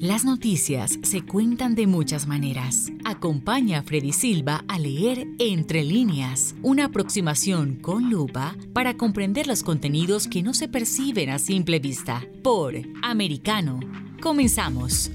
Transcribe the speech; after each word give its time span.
Las 0.00 0.24
noticias 0.24 0.98
se 1.02 1.20
cuentan 1.26 1.74
de 1.74 1.86
muchas 1.86 2.26
maneras. 2.26 2.90
Acompaña 3.04 3.80
a 3.80 3.82
Freddy 3.82 4.12
Silva 4.12 4.64
a 4.66 4.78
leer 4.78 5.26
Entre 5.38 5.84
líneas, 5.84 6.54
una 6.62 6.86
aproximación 6.86 7.74
con 7.76 8.08
lupa 8.08 8.56
para 8.72 8.96
comprender 8.96 9.46
los 9.46 9.62
contenidos 9.62 10.26
que 10.26 10.42
no 10.42 10.54
se 10.54 10.68
perciben 10.68 11.28
a 11.28 11.38
simple 11.38 11.80
vista. 11.80 12.24
Por 12.42 12.76
Americano. 13.02 13.78
Comenzamos. 14.22 15.10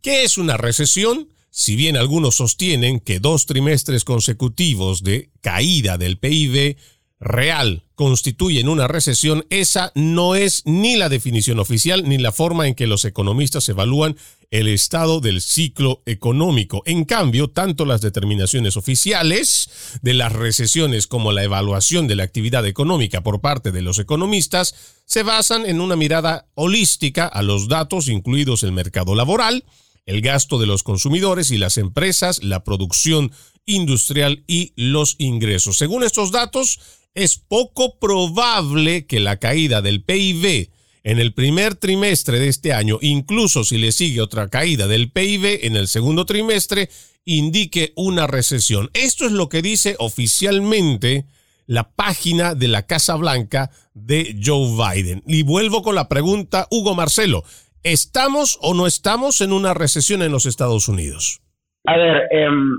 ¿Qué 0.00 0.24
es 0.24 0.38
una 0.38 0.56
recesión? 0.56 1.28
Si 1.50 1.74
bien 1.74 1.96
algunos 1.96 2.36
sostienen 2.36 3.00
que 3.00 3.18
dos 3.18 3.46
trimestres 3.46 4.04
consecutivos 4.04 5.02
de 5.02 5.30
caída 5.40 5.98
del 5.98 6.16
PIB 6.16 6.76
real 7.18 7.84
constituyen 7.94 8.68
una 8.68 8.88
recesión, 8.88 9.44
esa 9.50 9.92
no 9.94 10.34
es 10.34 10.62
ni 10.64 10.96
la 10.96 11.08
definición 11.08 11.58
oficial 11.58 12.08
ni 12.08 12.16
la 12.18 12.32
forma 12.32 12.66
en 12.66 12.74
que 12.74 12.86
los 12.86 13.04
economistas 13.04 13.68
evalúan 13.68 14.16
el 14.50 14.68
estado 14.68 15.20
del 15.20 15.42
ciclo 15.42 16.02
económico. 16.06 16.82
En 16.86 17.04
cambio, 17.04 17.50
tanto 17.50 17.84
las 17.84 18.00
determinaciones 18.00 18.76
oficiales 18.76 19.98
de 20.02 20.14
las 20.14 20.32
recesiones 20.32 21.06
como 21.06 21.30
la 21.32 21.44
evaluación 21.44 22.08
de 22.08 22.16
la 22.16 22.24
actividad 22.24 22.66
económica 22.66 23.22
por 23.22 23.40
parte 23.40 23.70
de 23.70 23.82
los 23.82 23.98
economistas 23.98 24.74
se 25.04 25.22
basan 25.22 25.66
en 25.66 25.80
una 25.80 25.96
mirada 25.96 26.48
holística 26.54 27.26
a 27.26 27.42
los 27.42 27.68
datos, 27.68 28.08
incluidos 28.08 28.62
el 28.62 28.72
mercado 28.72 29.14
laboral, 29.14 29.64
el 30.10 30.22
gasto 30.22 30.58
de 30.58 30.66
los 30.66 30.82
consumidores 30.82 31.52
y 31.52 31.56
las 31.56 31.78
empresas, 31.78 32.42
la 32.42 32.64
producción 32.64 33.30
industrial 33.64 34.42
y 34.48 34.72
los 34.74 35.14
ingresos. 35.18 35.78
Según 35.78 36.02
estos 36.02 36.32
datos, 36.32 36.80
es 37.14 37.36
poco 37.38 37.98
probable 38.00 39.06
que 39.06 39.20
la 39.20 39.36
caída 39.36 39.82
del 39.82 40.02
PIB 40.02 40.70
en 41.04 41.20
el 41.20 41.32
primer 41.32 41.76
trimestre 41.76 42.40
de 42.40 42.48
este 42.48 42.72
año, 42.72 42.98
incluso 43.00 43.62
si 43.62 43.78
le 43.78 43.92
sigue 43.92 44.20
otra 44.20 44.48
caída 44.48 44.88
del 44.88 45.12
PIB 45.12 45.60
en 45.62 45.76
el 45.76 45.86
segundo 45.86 46.26
trimestre, 46.26 46.90
indique 47.24 47.92
una 47.94 48.26
recesión. 48.26 48.90
Esto 48.94 49.26
es 49.26 49.32
lo 49.32 49.48
que 49.48 49.62
dice 49.62 49.94
oficialmente 50.00 51.24
la 51.66 51.92
página 51.92 52.56
de 52.56 52.66
la 52.66 52.84
Casa 52.86 53.14
Blanca 53.14 53.70
de 53.94 54.36
Joe 54.44 54.76
Biden. 54.76 55.22
Y 55.24 55.44
vuelvo 55.44 55.82
con 55.82 55.94
la 55.94 56.08
pregunta, 56.08 56.66
Hugo 56.68 56.96
Marcelo, 56.96 57.44
¿Estamos 57.82 58.58
o 58.60 58.74
no 58.74 58.86
estamos 58.86 59.40
en 59.40 59.52
una 59.52 59.72
recesión 59.72 60.20
en 60.20 60.32
los 60.32 60.44
Estados 60.44 60.86
Unidos? 60.86 61.40
A 61.86 61.96
ver, 61.96 62.28
em, 62.30 62.76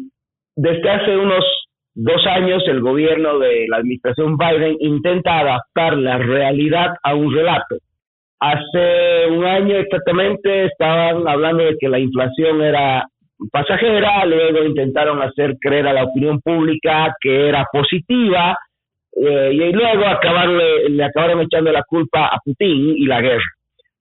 desde 0.55 0.89
hace 0.89 1.17
unos 1.17 1.43
dos 1.95 2.21
años 2.27 2.61
el 2.67 2.81
gobierno 2.81 3.39
de 3.39 3.65
la 3.67 3.77
administración 3.77 4.37
Biden 4.37 4.77
intenta 4.79 5.39
adaptar 5.39 5.97
la 5.97 6.19
realidad 6.19 6.93
a 7.01 7.15
un 7.15 7.33
relato. 7.33 7.77
Hace 8.39 9.27
un 9.31 9.43
año 9.43 9.75
exactamente 9.77 10.65
estaban 10.65 11.27
hablando 11.27 11.63
de 11.63 11.77
que 11.79 11.89
la 11.89 11.97
inflación 11.97 12.61
era 12.61 13.03
pasajera, 13.51 14.23
luego 14.25 14.63
intentaron 14.63 15.19
hacer 15.23 15.55
creer 15.59 15.87
a 15.87 15.93
la 15.93 16.03
opinión 16.03 16.39
pública 16.41 17.11
que 17.19 17.49
era 17.49 17.65
positiva, 17.71 18.55
eh, 19.15 19.49
y 19.51 19.71
luego 19.71 20.05
acabarle, 20.05 20.89
le 20.89 21.03
acabaron 21.03 21.41
echando 21.41 21.71
la 21.71 21.83
culpa 21.83 22.27
a 22.27 22.37
Putin 22.45 22.93
y 22.97 23.05
la 23.05 23.19
guerra. 23.19 23.43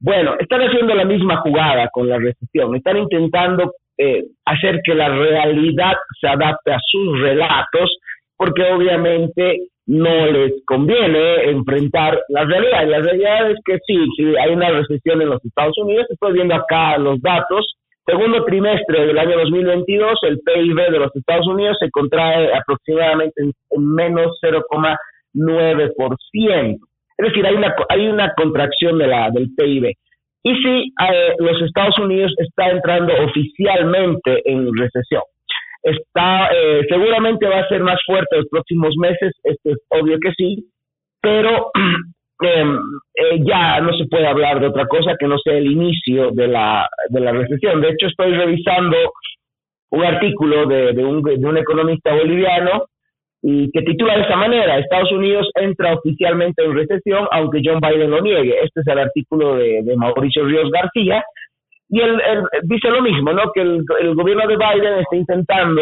Bueno, 0.01 0.35
están 0.39 0.63
haciendo 0.63 0.95
la 0.95 1.05
misma 1.05 1.37
jugada 1.43 1.91
con 1.93 2.09
la 2.09 2.19
recesión, 2.19 2.75
están 2.75 2.97
intentando 2.97 3.75
eh, 3.99 4.25
hacer 4.47 4.81
que 4.83 4.95
la 4.95 5.11
realidad 5.11 5.93
se 6.19 6.27
adapte 6.27 6.73
a 6.73 6.81
sus 6.87 7.21
relatos, 7.21 7.99
porque 8.37 8.63
obviamente 8.73 9.59
no 9.87 10.27
les 10.27 10.53
conviene 10.65 11.51
enfrentar 11.51 12.19
la 12.29 12.45
realidad. 12.45 12.85
Y 12.85 12.91
la 12.91 13.01
realidad 13.01 13.51
es 13.51 13.59
que 13.65 13.79
sí, 13.87 14.07
sí, 14.17 14.35
hay 14.37 14.53
una 14.53 14.71
recesión 14.71 15.21
en 15.21 15.29
los 15.29 15.45
Estados 15.45 15.77
Unidos, 15.79 16.07
estoy 16.09 16.33
viendo 16.33 16.55
acá 16.55 16.97
los 16.97 17.21
datos, 17.21 17.75
segundo 18.07 18.43
trimestre 18.45 19.07
del 19.07 19.19
año 19.19 19.37
2022, 19.37 20.19
el 20.23 20.41
PIB 20.41 20.91
de 20.91 20.99
los 20.99 21.15
Estados 21.15 21.47
Unidos 21.47 21.77
se 21.79 21.91
contrae 21.91 22.55
aproximadamente 22.55 23.43
en, 23.43 23.53
menos 23.95 24.39
0,9%. 24.43 26.79
Es 27.21 27.27
decir, 27.27 27.47
hay 27.47 27.55
una, 27.55 27.75
hay 27.91 28.09
una 28.09 28.33
contracción 28.33 28.99
de 28.99 29.07
la, 29.07 29.31
del 29.31 29.51
PIB. 29.55 29.93
Y 30.43 30.55
sí, 30.55 30.93
eh, 31.13 31.35
los 31.39 31.61
Estados 31.61 31.99
Unidos 31.99 32.33
está 32.39 32.71
entrando 32.71 33.13
oficialmente 33.23 34.41
en 34.47 34.75
recesión. 34.75 35.23
Está, 35.83 36.49
eh, 36.55 36.81
seguramente 36.89 37.47
va 37.47 37.61
a 37.61 37.69
ser 37.69 37.83
más 37.83 38.01
fuerte 38.07 38.37
los 38.37 38.49
próximos 38.51 38.95
meses, 38.97 39.35
esto 39.45 39.71
es 39.71 39.79
obvio 39.89 40.19
que 40.19 40.33
sí, 40.33 40.65
pero 41.21 41.71
em, 42.43 42.77
eh, 43.15 43.41
ya 43.45 43.81
no 43.81 43.93
se 43.93 44.07
puede 44.07 44.27
hablar 44.27 44.61
de 44.61 44.69
otra 44.69 44.87
cosa 44.87 45.17
que 45.19 45.27
no 45.27 45.39
sea 45.39 45.59
el 45.59 45.71
inicio 45.71 46.31
de 46.31 46.49
la, 46.49 46.89
de 47.11 47.21
la 47.21 47.33
recesión. 47.33 47.83
De 47.83 47.91
hecho, 47.91 48.07
estoy 48.07 48.33
revisando 48.33 48.97
un 49.91 50.05
artículo 50.05 50.67
de, 50.67 51.05
un, 51.05 51.23
de 51.23 51.47
un 51.47 51.57
economista 51.59 52.15
boliviano 52.15 52.87
y 53.43 53.71
que 53.71 53.83
titula 53.83 54.17
de 54.17 54.23
esta 54.23 54.37
manera, 54.37 54.79
Estados 54.79 55.11
Unidos 55.13 55.49
entra 55.55 55.95
oficialmente 55.95 56.63
en 56.63 56.75
recesión, 56.75 57.27
aunque 57.31 57.63
John 57.65 57.81
Biden 57.81 58.11
lo 58.11 58.21
niegue. 58.21 58.63
Este 58.63 58.81
es 58.81 58.87
el 58.87 58.99
artículo 58.99 59.57
de, 59.57 59.83
Mauricio 59.97 60.45
Ríos 60.45 60.71
García. 60.71 61.25
Y 61.89 62.01
él, 62.01 62.21
dice 62.65 62.89
lo 62.91 63.01
mismo, 63.01 63.33
¿no? 63.33 63.51
Que 63.53 63.63
el, 63.63 64.15
gobierno 64.15 64.47
de 64.47 64.57
Biden 64.57 64.99
está 65.01 65.17
intentando 65.17 65.81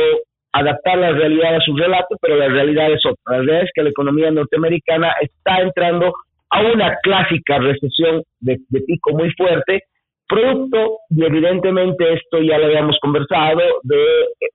adaptar 0.53 0.99
la 0.99 1.13
realidad 1.13 1.57
a 1.57 1.61
su 1.61 1.77
relato, 1.77 2.17
pero 2.21 2.37
la 2.37 2.49
realidad 2.49 2.93
es 2.93 3.05
otra. 3.05 3.19
La 3.27 3.37
realidad 3.39 3.63
es 3.63 3.71
que 3.75 3.83
la 3.83 3.91
economía 3.91 4.31
norteamericana 4.31 5.13
está 5.21 5.61
entrando 5.61 6.13
a 6.51 6.63
una 6.63 6.97
clásica 7.03 7.59
recesión 7.59 8.23
de, 8.41 8.59
pico 8.87 9.11
muy 9.13 9.31
fuerte, 9.33 9.83
producto, 10.29 10.99
y 11.11 11.25
evidentemente 11.25 12.13
esto 12.13 12.39
ya 12.41 12.59
lo 12.59 12.67
habíamos 12.67 12.99
conversado, 13.01 13.61
de 13.83 14.05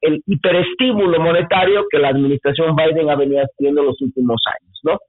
el 0.02 0.22
hiperestímulo 0.28 1.20
monetario 1.20 1.86
que 1.90 2.00
la 2.00 2.10
administración 2.10 2.76
Biden 2.76 3.10
ha 3.10 3.16
venido 3.16 3.42
haciendo 3.42 3.84
los 3.84 4.00
últimos 4.02 4.42
años, 4.46 4.80
¿no? 4.84 5.00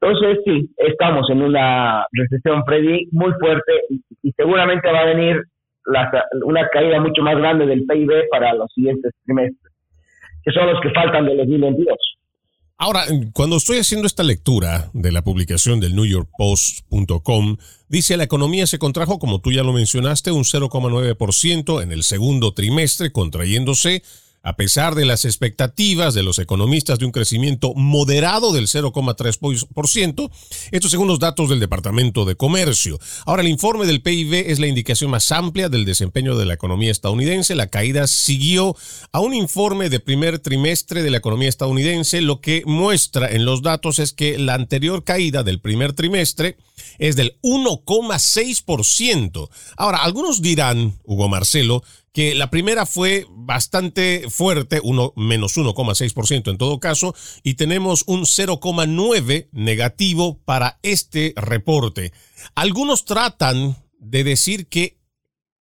Entonces, 0.00 0.38
sí, 0.44 0.68
estamos 0.78 1.28
en 1.30 1.42
una 1.42 2.06
recesión, 2.12 2.64
Freddy, 2.64 3.08
muy 3.12 3.32
fuerte 3.38 3.72
y, 3.88 4.32
seguramente 4.32 4.90
va 4.90 5.00
a 5.00 5.14
venir 5.14 5.42
una 6.44 6.68
caída 6.68 7.00
mucho 7.00 7.22
más 7.22 7.36
grande 7.36 7.66
del 7.66 7.84
PIB 7.86 8.28
para 8.30 8.54
los 8.54 8.72
siguientes 8.72 9.12
trimestres, 9.24 9.72
que 10.44 10.52
son 10.52 10.66
los 10.68 10.80
que 10.80 10.90
faltan 10.90 11.26
del 11.26 11.38
2022. 11.38 11.96
Ahora, 12.78 13.06
cuando 13.32 13.56
estoy 13.56 13.78
haciendo 13.78 14.06
esta 14.06 14.22
lectura 14.24 14.90
de 14.92 15.12
la 15.12 15.22
publicación 15.22 15.78
del 15.78 15.94
New 15.94 16.06
York 16.06 16.28
Post.com, 16.36 17.56
dice 17.88 18.16
la 18.16 18.24
economía 18.24 18.66
se 18.66 18.78
contrajo, 18.78 19.18
como 19.18 19.40
tú 19.40 19.52
ya 19.52 19.62
lo 19.62 19.72
mencionaste, 19.72 20.32
un 20.32 20.44
0,9% 20.44 21.82
en 21.82 21.92
el 21.92 22.02
segundo 22.02 22.54
trimestre, 22.54 23.12
contrayéndose 23.12 24.02
a 24.42 24.56
pesar 24.56 24.94
de 24.94 25.04
las 25.04 25.24
expectativas 25.24 26.14
de 26.14 26.22
los 26.22 26.38
economistas 26.38 26.98
de 26.98 27.06
un 27.06 27.12
crecimiento 27.12 27.74
moderado 27.74 28.52
del 28.52 28.66
0,3%, 28.66 30.30
estos 30.70 30.90
según 30.90 31.08
los 31.08 31.18
datos 31.18 31.48
del 31.48 31.60
Departamento 31.60 32.24
de 32.24 32.34
Comercio. 32.34 32.98
Ahora, 33.24 33.42
el 33.42 33.48
informe 33.48 33.86
del 33.86 34.02
PIB 34.02 34.50
es 34.50 34.58
la 34.58 34.66
indicación 34.66 35.10
más 35.10 35.30
amplia 35.32 35.68
del 35.68 35.84
desempeño 35.84 36.36
de 36.36 36.46
la 36.46 36.54
economía 36.54 36.90
estadounidense. 36.90 37.54
La 37.54 37.68
caída 37.68 38.06
siguió 38.06 38.76
a 39.12 39.20
un 39.20 39.34
informe 39.34 39.88
de 39.88 40.00
primer 40.00 40.38
trimestre 40.38 41.02
de 41.02 41.10
la 41.10 41.18
economía 41.18 41.48
estadounidense. 41.48 42.20
Lo 42.20 42.40
que 42.40 42.62
muestra 42.66 43.30
en 43.30 43.44
los 43.44 43.62
datos 43.62 43.98
es 43.98 44.12
que 44.12 44.38
la 44.38 44.54
anterior 44.54 45.04
caída 45.04 45.42
del 45.42 45.60
primer 45.60 45.92
trimestre 45.92 46.56
es 46.98 47.16
del 47.16 47.38
1,6%. 47.42 49.48
Ahora, 49.76 49.98
algunos 49.98 50.42
dirán, 50.42 50.98
Hugo 51.04 51.28
Marcelo, 51.28 51.82
que 52.12 52.34
la 52.34 52.50
primera 52.50 52.84
fue 52.84 53.26
bastante 53.30 54.26
fuerte, 54.28 54.80
uno, 54.82 55.12
menos 55.16 55.56
1,6% 55.56 56.50
en 56.50 56.58
todo 56.58 56.78
caso, 56.78 57.14
y 57.42 57.54
tenemos 57.54 58.04
un 58.06 58.22
0,9 58.22 59.48
negativo 59.52 60.38
para 60.44 60.78
este 60.82 61.32
reporte. 61.36 62.12
Algunos 62.54 63.04
tratan 63.06 63.76
de 63.98 64.24
decir 64.24 64.66
que 64.66 64.98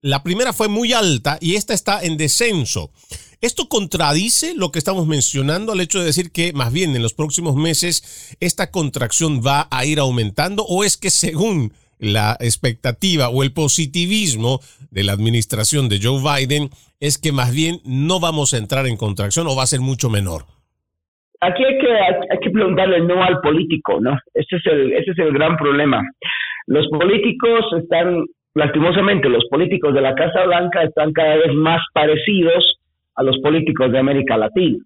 la 0.02 0.22
primera 0.22 0.52
fue 0.52 0.68
muy 0.68 0.92
alta 0.92 1.36
y 1.40 1.56
esta 1.56 1.74
está 1.74 2.00
en 2.02 2.16
descenso. 2.16 2.92
¿Esto 3.40 3.68
contradice 3.68 4.54
lo 4.54 4.70
que 4.70 4.78
estamos 4.78 5.06
mencionando 5.06 5.72
al 5.72 5.80
hecho 5.80 5.98
de 5.98 6.06
decir 6.06 6.30
que 6.30 6.52
más 6.52 6.72
bien 6.72 6.94
en 6.94 7.02
los 7.02 7.12
próximos 7.12 7.56
meses 7.56 8.36
esta 8.40 8.70
contracción 8.70 9.42
va 9.44 9.68
a 9.70 9.84
ir 9.84 9.98
aumentando 9.98 10.64
o 10.64 10.84
es 10.84 10.96
que 10.96 11.10
según 11.10 11.72
la 11.98 12.36
expectativa 12.40 13.28
o 13.28 13.42
el 13.42 13.52
positivismo 13.52 14.60
de 14.90 15.04
la 15.04 15.12
administración 15.12 15.88
de 15.88 15.98
Joe 16.02 16.20
Biden 16.20 16.68
es 17.00 17.18
que 17.18 17.32
más 17.32 17.54
bien 17.54 17.76
no 17.84 18.20
vamos 18.20 18.54
a 18.54 18.58
entrar 18.58 18.86
en 18.86 18.96
contracción 18.96 19.46
o 19.46 19.56
va 19.56 19.62
a 19.64 19.66
ser 19.66 19.80
mucho 19.80 20.10
menor. 20.10 20.42
Aquí 21.40 21.64
hay 21.64 21.78
que, 21.78 21.92
hay 22.30 22.38
que 22.40 22.50
preguntarle 22.50 23.00
no 23.00 23.22
al 23.22 23.40
político, 23.40 24.00
¿no? 24.00 24.18
Ese 24.32 24.56
es, 24.56 24.66
el, 24.66 24.92
ese 24.92 25.10
es 25.10 25.18
el 25.18 25.32
gran 25.32 25.56
problema. 25.56 26.02
Los 26.66 26.86
políticos 26.88 27.64
están, 27.78 28.24
lastimosamente, 28.54 29.28
los 29.28 29.44
políticos 29.50 29.94
de 29.94 30.00
la 30.00 30.14
Casa 30.14 30.44
Blanca 30.46 30.82
están 30.82 31.12
cada 31.12 31.36
vez 31.36 31.52
más 31.54 31.80
parecidos 31.92 32.78
a 33.16 33.22
los 33.22 33.38
políticos 33.38 33.92
de 33.92 33.98
América 33.98 34.36
Latina 34.36 34.78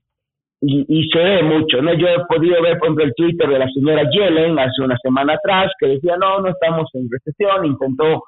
y, 0.62 1.09
se 1.09 1.19
ve 1.19 1.43
mucho, 1.43 1.81
¿no? 1.81 1.95
Yo 1.95 2.07
he 2.07 2.25
podido 2.27 2.61
ver, 2.61 2.79
por 2.79 2.89
ejemplo, 2.89 3.05
el 3.05 3.15
Twitter 3.15 3.49
de 3.49 3.59
la 3.59 3.69
señora 3.69 4.09
Yellen 4.11 4.59
hace 4.59 4.83
una 4.83 4.97
semana 4.99 5.35
atrás 5.35 5.73
que 5.79 5.89
decía, 5.89 6.17
no, 6.19 6.41
no 6.41 6.51
estamos 6.51 6.89
en 6.95 7.09
recesión, 7.11 7.65
intentó 7.65 8.25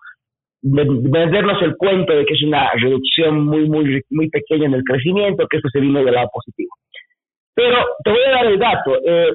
vendernos 0.63 1.61
el 1.63 1.77
cuento 1.77 2.15
de 2.15 2.25
que 2.25 2.35
es 2.35 2.43
una 2.45 2.71
reducción 2.73 3.45
muy, 3.45 3.69
muy, 3.69 4.01
muy 4.11 4.31
pequeña 4.31 4.67
en 4.67 4.75
el 4.75 4.85
crecimiento, 4.85 5.47
que 5.47 5.59
eso 5.59 5.69
se 5.71 5.81
vino 5.81 6.03
del 6.03 6.15
lado 6.15 6.31
positivo. 6.33 6.71
Pero 7.55 7.85
te 8.03 8.11
voy 8.11 8.21
a 8.27 8.31
dar 8.31 8.47
el 8.47 8.59
dato. 8.59 8.99
Eh, 9.05 9.33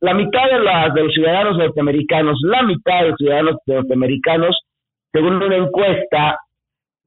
la, 0.00 0.14
mitad 0.14 0.44
de, 0.44 0.58
de 0.94 1.04
los 1.04 1.14
ciudadanos 1.14 1.56
norteamericanos, 1.56 2.38
la 2.44 2.62
mitad 2.62 3.00
de 3.00 3.08
los 3.08 3.16
ciudadanos 3.18 3.56
norteamericanos, 3.66 4.56
según 5.10 5.42
una 5.42 5.56
encuesta 5.56 6.38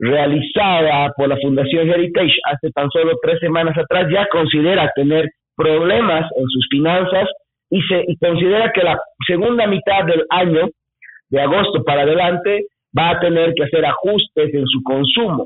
realizada 0.01 1.13
por 1.15 1.29
la 1.29 1.37
Fundación 1.37 1.87
Heritage 1.87 2.33
hace 2.51 2.71
tan 2.71 2.89
solo 2.89 3.11
tres 3.21 3.39
semanas 3.39 3.77
atrás 3.77 4.07
ya 4.11 4.27
considera 4.31 4.91
tener 4.95 5.29
problemas 5.55 6.25
en 6.35 6.47
sus 6.47 6.67
finanzas 6.71 7.29
y, 7.69 7.81
se, 7.83 8.03
considera 8.19 8.71
que 8.73 8.81
la 8.81 8.99
segunda 9.27 9.67
mitad 9.67 10.03
del 10.05 10.25
año, 10.31 10.69
de 11.29 11.39
agosto 11.39 11.83
para 11.83 12.01
adelante, 12.01 12.65
va 12.97 13.11
a 13.11 13.19
tener 13.19 13.53
que 13.53 13.63
hacer 13.63 13.85
ajustes 13.85 14.53
en 14.53 14.65
su 14.65 14.81
consumo. 14.83 15.45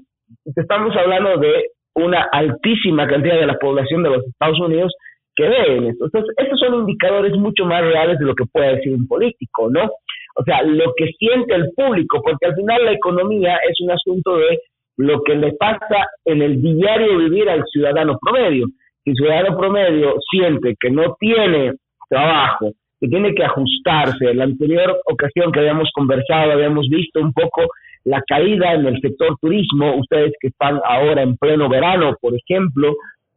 Estamos 0.55 0.95
hablando 0.95 1.37
de 1.37 1.65
una 1.93 2.25
altísima 2.31 3.07
cantidad 3.07 3.35
de 3.35 3.47
la 3.47 3.57
población 3.59 4.03
de 4.03 4.09
los 4.09 4.25
Estados 4.25 4.59
Unidos 4.61 4.93
que 5.35 5.43
ve 5.49 5.89
esto. 5.89 6.05
Entonces, 6.05 6.33
estos 6.37 6.59
son 6.59 6.75
indicadores 6.75 7.33
mucho 7.33 7.65
más 7.65 7.81
reales 7.81 8.17
de 8.19 8.25
lo 8.25 8.33
que 8.33 8.45
puede 8.45 8.77
decir 8.77 8.93
un 8.93 9.05
político, 9.05 9.69
¿no? 9.69 9.91
O 10.35 10.43
sea, 10.43 10.61
lo 10.63 10.93
que 10.97 11.07
siente 11.17 11.55
el 11.55 11.71
público, 11.75 12.21
porque 12.21 12.47
al 12.47 12.55
final 12.55 12.85
la 12.85 12.91
economía 12.91 13.57
es 13.69 13.79
un 13.81 13.91
asunto 13.91 14.37
de 14.37 14.59
lo 14.97 15.21
que 15.23 15.35
le 15.35 15.53
pasa 15.53 16.07
en 16.25 16.41
el 16.41 16.61
diario 16.61 17.17
vivir 17.17 17.49
al 17.49 17.63
ciudadano 17.71 18.17
promedio. 18.21 18.67
Si 19.03 19.11
el 19.11 19.15
ciudadano 19.15 19.57
promedio 19.57 20.15
siente 20.31 20.75
que 20.79 20.89
no 20.89 21.15
tiene 21.19 21.73
trabajo, 22.09 22.71
que 22.99 23.07
tiene 23.07 23.33
que 23.33 23.43
ajustarse, 23.43 24.33
la 24.33 24.45
anterior 24.45 24.97
ocasión 25.05 25.51
que 25.51 25.59
habíamos 25.59 25.89
conversado, 25.93 26.51
habíamos 26.51 26.87
visto 26.89 27.19
un 27.19 27.33
poco 27.33 27.63
la 28.03 28.21
caída 28.27 28.73
en 28.73 28.85
el 28.85 28.99
sector 29.01 29.35
turismo, 29.41 29.95
ustedes 29.97 30.33
que 30.39 30.47
están 30.49 30.79
ahora 30.85 31.23
en 31.23 31.37
pleno 31.37 31.67
verano, 31.67 32.15
por 32.21 32.33
ejemplo, 32.35 32.93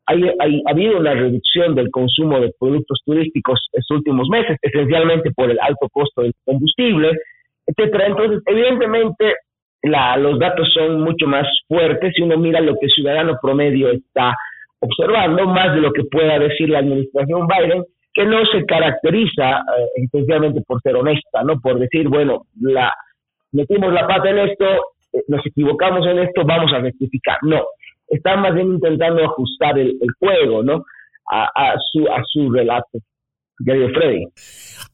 ha 0.08 0.70
habido 0.70 0.98
una 0.98 1.14
reducción 1.14 1.74
del 1.74 1.90
consumo 1.90 2.40
de 2.40 2.52
productos 2.58 3.00
turísticos 3.04 3.60
estos 3.72 3.98
últimos 3.98 4.28
meses, 4.28 4.56
esencialmente 4.62 5.30
por 5.32 5.50
el 5.50 5.58
alto 5.60 5.88
costo 5.92 6.22
del 6.22 6.32
combustible, 6.44 7.12
etcétera. 7.66 8.06
Entonces, 8.06 8.42
evidentemente, 8.46 9.34
los 9.82 10.38
datos 10.38 10.72
son 10.72 11.02
mucho 11.02 11.26
más 11.26 11.46
fuertes 11.68 12.12
si 12.16 12.22
uno 12.22 12.36
mira 12.36 12.60
lo 12.60 12.74
que 12.74 12.86
el 12.86 12.90
ciudadano 12.90 13.38
promedio 13.40 13.90
está 13.90 14.34
observando, 14.80 15.46
más 15.46 15.74
de 15.74 15.80
lo 15.80 15.92
que 15.92 16.04
pueda 16.04 16.38
decir 16.38 16.70
la 16.70 16.78
administración 16.78 17.46
Biden, 17.46 17.84
que 18.14 18.24
no 18.24 18.44
se 18.46 18.64
caracteriza 18.64 19.58
eh, 19.58 20.04
esencialmente 20.04 20.62
por 20.66 20.80
ser 20.82 20.96
honesta, 20.96 21.42
¿no? 21.44 21.60
Por 21.60 21.78
decir, 21.78 22.08
bueno, 22.08 22.42
la 22.60 22.92
metimos 23.52 23.92
la 23.92 24.06
pata 24.06 24.30
en 24.30 24.38
esto, 24.38 24.64
eh, 25.12 25.22
nos 25.28 25.44
equivocamos 25.46 26.06
en 26.06 26.20
esto, 26.20 26.44
vamos 26.44 26.72
a 26.72 26.78
rectificar. 26.78 27.38
No, 27.42 27.64
están 28.08 28.42
más 28.42 28.54
bien 28.54 28.72
intentando 28.72 29.24
ajustar 29.24 29.78
el, 29.78 29.98
juego, 30.18 30.62
¿no? 30.62 30.84
A, 31.30 31.74
su, 31.92 32.06
a 32.06 32.22
su 32.26 32.50
relato. 32.50 32.98
Freddy. 33.58 34.24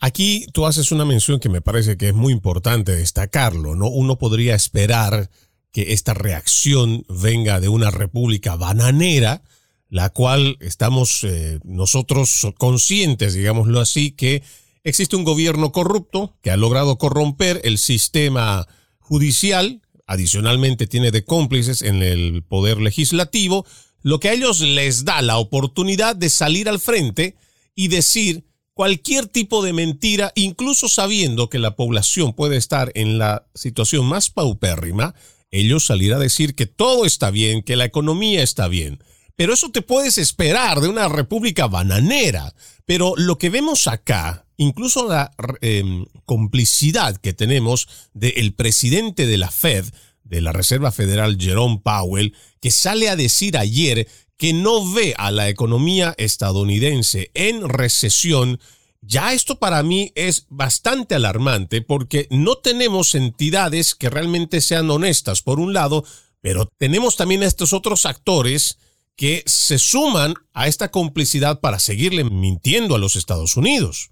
Aquí 0.00 0.46
tú 0.52 0.66
haces 0.66 0.90
una 0.90 1.04
mención 1.04 1.38
que 1.38 1.48
me 1.48 1.60
parece 1.60 1.96
que 1.96 2.08
es 2.08 2.14
muy 2.14 2.32
importante 2.32 2.92
destacarlo, 2.92 3.76
¿no? 3.76 3.88
Uno 3.88 4.16
podría 4.16 4.54
esperar 4.54 5.28
que 5.70 5.92
esta 5.92 6.14
reacción 6.14 7.02
venga 7.08 7.60
de 7.60 7.68
una 7.68 7.90
república 7.90 8.56
bananera, 8.56 9.42
la 9.88 10.10
cual 10.10 10.56
estamos 10.60 11.24
eh, 11.24 11.58
nosotros 11.64 12.48
conscientes, 12.58 13.34
digámoslo 13.34 13.80
así, 13.80 14.12
que 14.12 14.42
existe 14.82 15.16
un 15.16 15.24
gobierno 15.24 15.72
corrupto 15.72 16.34
que 16.42 16.50
ha 16.50 16.56
logrado 16.56 16.96
corromper 16.96 17.60
el 17.64 17.78
sistema 17.78 18.66
judicial, 18.98 19.82
adicionalmente 20.06 20.86
tiene 20.86 21.10
de 21.10 21.24
cómplices 21.24 21.82
en 21.82 22.02
el 22.02 22.42
poder 22.42 22.78
legislativo, 22.78 23.66
lo 24.02 24.20
que 24.20 24.28
a 24.28 24.32
ellos 24.32 24.60
les 24.60 25.04
da 25.04 25.22
la 25.22 25.38
oportunidad 25.38 26.14
de 26.14 26.28
salir 26.28 26.68
al 26.68 26.78
frente 26.78 27.36
y 27.74 27.88
decir 27.88 28.44
cualquier 28.74 29.26
tipo 29.26 29.62
de 29.64 29.72
mentira, 29.72 30.32
incluso 30.34 30.88
sabiendo 30.88 31.48
que 31.48 31.58
la 31.58 31.76
población 31.76 32.34
puede 32.34 32.56
estar 32.56 32.90
en 32.94 33.18
la 33.18 33.46
situación 33.54 34.06
más 34.06 34.30
paupérrima, 34.30 35.14
ellos 35.50 35.86
salir 35.86 36.12
a 36.12 36.18
decir 36.18 36.54
que 36.54 36.66
todo 36.66 37.06
está 37.06 37.30
bien, 37.30 37.62
que 37.62 37.76
la 37.76 37.84
economía 37.84 38.42
está 38.42 38.68
bien. 38.68 39.02
Pero 39.36 39.54
eso 39.54 39.70
te 39.70 39.82
puedes 39.82 40.18
esperar 40.18 40.80
de 40.80 40.88
una 40.88 41.08
república 41.08 41.66
bananera. 41.66 42.54
Pero 42.84 43.14
lo 43.16 43.38
que 43.38 43.50
vemos 43.50 43.86
acá 43.86 44.43
incluso 44.56 45.08
la 45.08 45.32
em, 45.60 46.06
complicidad 46.24 47.16
que 47.16 47.32
tenemos 47.32 47.88
del 48.12 48.54
presidente 48.54 49.26
de 49.26 49.36
la 49.36 49.50
Fed, 49.50 49.86
de 50.22 50.40
la 50.40 50.52
Reserva 50.52 50.90
Federal, 50.92 51.36
Jerome 51.38 51.80
Powell, 51.82 52.34
que 52.60 52.70
sale 52.70 53.08
a 53.08 53.16
decir 53.16 53.56
ayer 53.56 54.08
que 54.36 54.52
no 54.52 54.92
ve 54.92 55.14
a 55.16 55.30
la 55.30 55.48
economía 55.48 56.14
estadounidense 56.18 57.30
en 57.34 57.68
recesión, 57.68 58.58
ya 59.00 59.32
esto 59.32 59.58
para 59.58 59.82
mí 59.82 60.12
es 60.14 60.46
bastante 60.48 61.14
alarmante 61.14 61.82
porque 61.82 62.26
no 62.30 62.56
tenemos 62.56 63.14
entidades 63.14 63.94
que 63.94 64.10
realmente 64.10 64.60
sean 64.60 64.90
honestas, 64.90 65.42
por 65.42 65.60
un 65.60 65.72
lado, 65.72 66.04
pero 66.40 66.70
tenemos 66.78 67.16
también 67.16 67.42
a 67.42 67.46
estos 67.46 67.72
otros 67.72 68.06
actores 68.06 68.78
que 69.16 69.42
se 69.46 69.78
suman 69.78 70.34
a 70.52 70.66
esta 70.66 70.90
complicidad 70.90 71.60
para 71.60 71.78
seguirle 71.78 72.24
mintiendo 72.24 72.94
a 72.94 72.98
los 72.98 73.16
Estados 73.16 73.56
Unidos. 73.56 74.10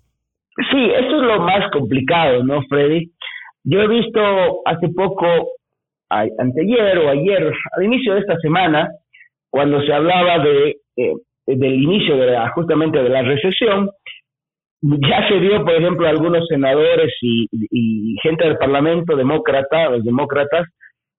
Sí, 0.70 0.84
eso 0.84 1.16
es 1.16 1.22
lo 1.22 1.40
más 1.40 1.70
complicado, 1.70 2.44
¿no, 2.44 2.62
Freddy? 2.68 3.10
Yo 3.64 3.80
he 3.80 3.88
visto 3.88 4.20
hace 4.66 4.88
poco, 4.94 5.26
anteayer 6.10 6.98
o 6.98 7.08
ayer, 7.08 7.52
al 7.76 7.84
inicio 7.84 8.14
de 8.14 8.20
esta 8.20 8.36
semana, 8.38 8.88
cuando 9.50 9.80
se 9.82 9.92
hablaba 9.92 10.38
de 10.40 10.76
eh, 10.96 11.12
del 11.46 11.74
inicio 11.82 12.16
de 12.16 12.38
justamente 12.54 13.02
de 13.02 13.08
la 13.08 13.22
recesión, 13.22 13.90
ya 14.82 15.28
se 15.28 15.38
vio, 15.38 15.64
por 15.64 15.74
ejemplo, 15.74 16.08
algunos 16.08 16.46
senadores 16.48 17.12
y, 17.20 17.46
gente 18.22 18.44
del 18.44 18.58
Parlamento 18.58 19.16
demócrata, 19.16 19.90
los 19.90 20.04
demócratas, 20.04 20.66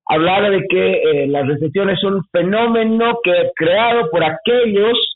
hablar 0.07 0.49
de 0.51 0.65
que 0.67 0.91
eh, 0.91 1.27
la 1.27 1.43
recesión 1.43 1.89
es 1.89 2.03
un 2.03 2.23
fenómeno 2.31 3.19
que 3.23 3.51
creado 3.55 4.09
por 4.11 4.23
aquellos 4.23 5.12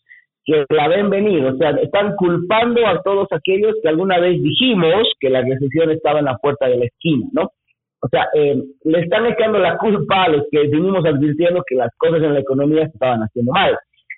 que 0.48 0.66
la 0.70 0.88
ven 0.88 1.10
venir, 1.10 1.46
o 1.46 1.58
sea, 1.58 1.72
están 1.72 2.16
culpando 2.16 2.88
a 2.88 3.02
todos 3.04 3.28
aquellos 3.32 3.76
que 3.84 3.90
alguna 3.90 4.18
vez 4.18 4.42
dijimos 4.42 5.04
que 5.20 5.30
la 5.30 5.42
recesión 5.42 5.92
estaba 5.92 6.20
en 6.20 6.26
la 6.26 6.38
puerta 6.38 6.68
de 6.68 6.78
la 6.78 6.86
esquina, 6.86 7.28
¿no? 7.34 7.52
O 8.00 8.08
sea, 8.08 8.28
eh, 8.34 8.56
le 8.86 9.00
están 9.00 9.26
echando 9.26 9.60
la 9.60 9.78
culpa 9.78 10.24
a 10.24 10.30
los 10.30 10.46
que 10.50 10.68
vinimos 10.68 11.06
advirtiendo 11.06 11.64
que 11.68 11.76
las 11.76 11.92
cosas 11.98 12.24
en 12.24 12.34
la 12.34 12.40
economía 12.40 12.84
estaban 12.86 13.20
haciendo 13.20 13.52
mal 13.52 13.78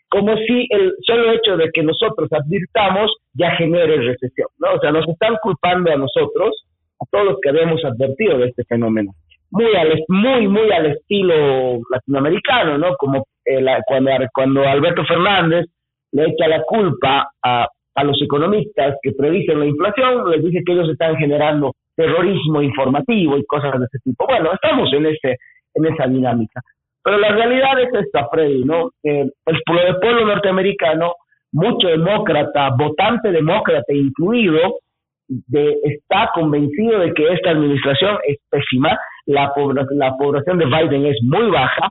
como 0.09 0.36
si 0.38 0.67
el 0.71 0.95
solo 1.05 1.31
hecho 1.31 1.55
de 1.55 1.69
que 1.71 1.83
nosotros 1.83 2.29
advirtamos 2.31 3.12
ya 3.33 3.51
genere 3.51 3.98
recesión, 3.98 4.48
¿no? 4.57 4.74
O 4.74 4.79
sea, 4.79 4.91
nos 4.91 5.07
están 5.07 5.38
culpando 5.41 5.91
a 5.91 5.98
nosotros, 5.98 6.65
a 7.00 7.05
todos 7.12 7.25
los 7.25 7.38
que 7.41 7.50
habíamos 7.50 7.83
advertido 7.86 8.39
de 8.39 8.48
este 8.48 8.63
fenómeno. 8.65 9.12
Muy, 9.51 9.75
al, 9.75 10.03
muy, 10.07 10.48
muy 10.48 10.71
al 10.71 10.88
estilo 10.88 11.79
latinoamericano, 11.91 12.77
¿no? 12.77 12.95
Como 12.98 13.25
eh, 13.45 13.63
cuando, 13.86 14.12
cuando 14.33 14.63
Alberto 14.63 15.03
Fernández 15.05 15.65
le 16.12 16.25
echa 16.25 16.48
la 16.48 16.63
culpa 16.63 17.32
a, 17.44 17.68
a 17.96 18.04
los 18.04 18.22
economistas 18.22 18.96
que 19.01 19.12
predicen 19.12 19.60
la 19.60 19.66
inflación, 19.66 20.30
les 20.32 20.44
dice 20.44 20.63
que 20.66 20.74
ellos 20.74 20.89
están 20.89 21.16
generando 21.18 21.74
terrorismo 21.96 22.62
informativo 22.62 23.38
y 23.38 23.46
cosas 23.46 23.78
de 23.80 23.86
ese 23.86 24.00
tipo. 24.04 24.25
Bueno, 24.25 24.51
estamos 24.54 24.92
en, 24.94 25.06
ese, 25.08 25.38
en 25.74 25.86
esa 25.86 26.08
dinámica. 26.08 26.62
Pero 27.04 27.18
la 27.18 27.30
realidad 27.30 27.80
es 27.82 27.89
esta, 28.06 28.28
Freddy, 28.30 28.63
¿no? 28.63 28.92
el, 29.04 29.34
pueblo 29.66 30.25
norteamericano, 30.25 31.13
mucho 31.51 31.88
demócrata, 31.88 32.70
votante 32.78 33.32
demócrata 33.32 33.92
incluido, 33.94 34.80
de, 35.28 35.78
está 35.84 36.32
convencido 36.34 37.00
de 37.00 37.13
que 37.13 37.34
esta 37.34 37.51
administración 37.51 38.18
es 38.28 38.38
pésima, 38.50 38.98
la, 39.25 39.51
la 39.92 40.16
población 40.18 40.58
de 40.58 40.66
Biden 40.66 41.06
es 41.06 41.18
muy 41.24 41.50
baja 41.51 41.89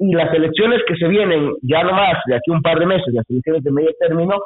y 0.00 0.14
las 0.14 0.32
elecciones 0.34 0.80
que 0.88 0.96
se 0.96 1.06
vienen 1.06 1.52
ya 1.62 1.84
nomás 1.84 2.16
de 2.26 2.34
aquí 2.34 2.50
un 2.50 2.62
par 2.62 2.78
de 2.78 2.86
meses, 2.86 3.12
las 3.12 3.28
elecciones 3.28 3.62
de 3.62 3.70
medio 3.70 3.90
término, 4.00 4.40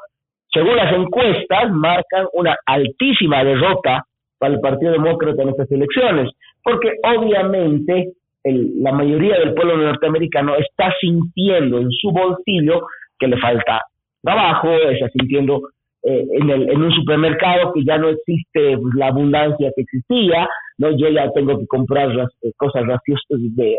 según 0.52 0.76
las 0.76 0.92
encuestas, 0.92 1.70
marcan 1.70 2.26
una 2.32 2.56
altísima 2.66 3.44
derrota 3.44 4.04
para 4.38 4.54
el 4.54 4.60
Partido 4.60 4.92
Demócrata 4.92 5.42
en 5.42 5.50
estas 5.50 5.70
elecciones, 5.70 6.30
porque 6.62 6.90
obviamente 7.04 8.12
la 8.44 8.92
mayoría 8.92 9.38
del 9.38 9.54
pueblo 9.54 9.76
norteamericano 9.76 10.56
está 10.56 10.92
sintiendo 11.00 11.78
en 11.78 11.90
su 11.92 12.10
bolsillo 12.10 12.86
que 13.18 13.28
le 13.28 13.38
falta 13.38 13.80
trabajo, 14.22 14.68
está 14.90 15.08
sintiendo 15.10 15.60
eh, 16.06 16.26
en, 16.32 16.50
el, 16.50 16.70
en 16.70 16.82
un 16.82 16.92
supermercado 16.92 17.72
que 17.72 17.82
ya 17.84 17.96
no 17.96 18.10
existe 18.10 18.76
pues, 18.76 18.94
la 18.94 19.08
abundancia 19.08 19.72
que 19.74 19.82
existía, 19.82 20.46
no 20.76 20.90
yo 20.90 21.08
ya 21.08 21.30
tengo 21.32 21.58
que 21.58 21.66
comprar 21.66 22.10
eh, 22.10 22.52
cosas 22.58 22.84
de, 23.28 23.78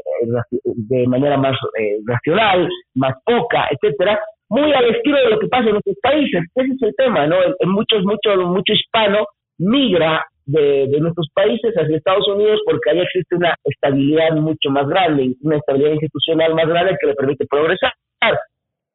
de 0.63 1.07
manera 1.07 1.37
más 1.37 1.55
eh, 1.79 1.97
racional, 2.05 2.67
más 2.95 3.13
poca, 3.23 3.67
etcétera, 3.69 4.19
muy 4.49 4.73
al 4.73 4.85
estilo 4.85 5.17
de 5.17 5.29
lo 5.29 5.39
que 5.39 5.47
pasa 5.47 5.65
en 5.65 5.73
nuestros 5.73 5.97
países. 6.01 6.43
Ese 6.55 6.73
es 6.73 6.81
el 6.81 6.95
tema, 6.95 7.27
¿no? 7.27 7.37
En, 7.59 7.69
muchos, 7.69 8.03
mucho, 8.03 8.35
mucho 8.47 8.73
hispano 8.73 9.25
migra 9.59 10.25
de, 10.45 10.87
nuestros 10.99 11.27
países 11.33 11.73
hacia 11.75 11.97
Estados 11.97 12.27
Unidos 12.27 12.59
porque 12.65 12.89
ahí 12.89 12.99
existe 13.01 13.35
una 13.35 13.53
estabilidad 13.63 14.35
mucho 14.35 14.69
más 14.69 14.87
grande, 14.87 15.35
una 15.41 15.57
estabilidad 15.57 15.93
institucional 15.93 16.55
más 16.55 16.67
grande 16.67 16.97
que 16.99 17.07
le 17.07 17.13
permite 17.13 17.45
progresar. 17.47 17.93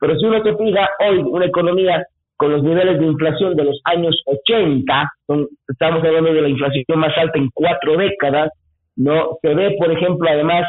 Pero 0.01 0.19
si 0.19 0.27
uno 0.27 0.43
se 0.43 0.57
fija 0.57 0.89
hoy 0.99 1.19
una 1.19 1.47
economía 1.47 2.05
con 2.41 2.53
los 2.53 2.63
niveles 2.63 2.99
de 2.99 3.05
inflación 3.05 3.55
de 3.55 3.65
los 3.65 3.83
años 3.85 4.19
80, 4.25 5.13
estamos 5.69 6.03
hablando 6.03 6.33
de 6.33 6.41
la 6.41 6.49
inflación 6.49 6.99
más 6.99 7.13
alta 7.19 7.39
en 7.39 7.51
cuatro 7.53 7.99
décadas, 7.99 8.51
no 8.97 9.37
se 9.43 9.55
ve, 9.55 9.77
por 9.79 9.93
ejemplo, 9.93 10.27
además 10.27 10.67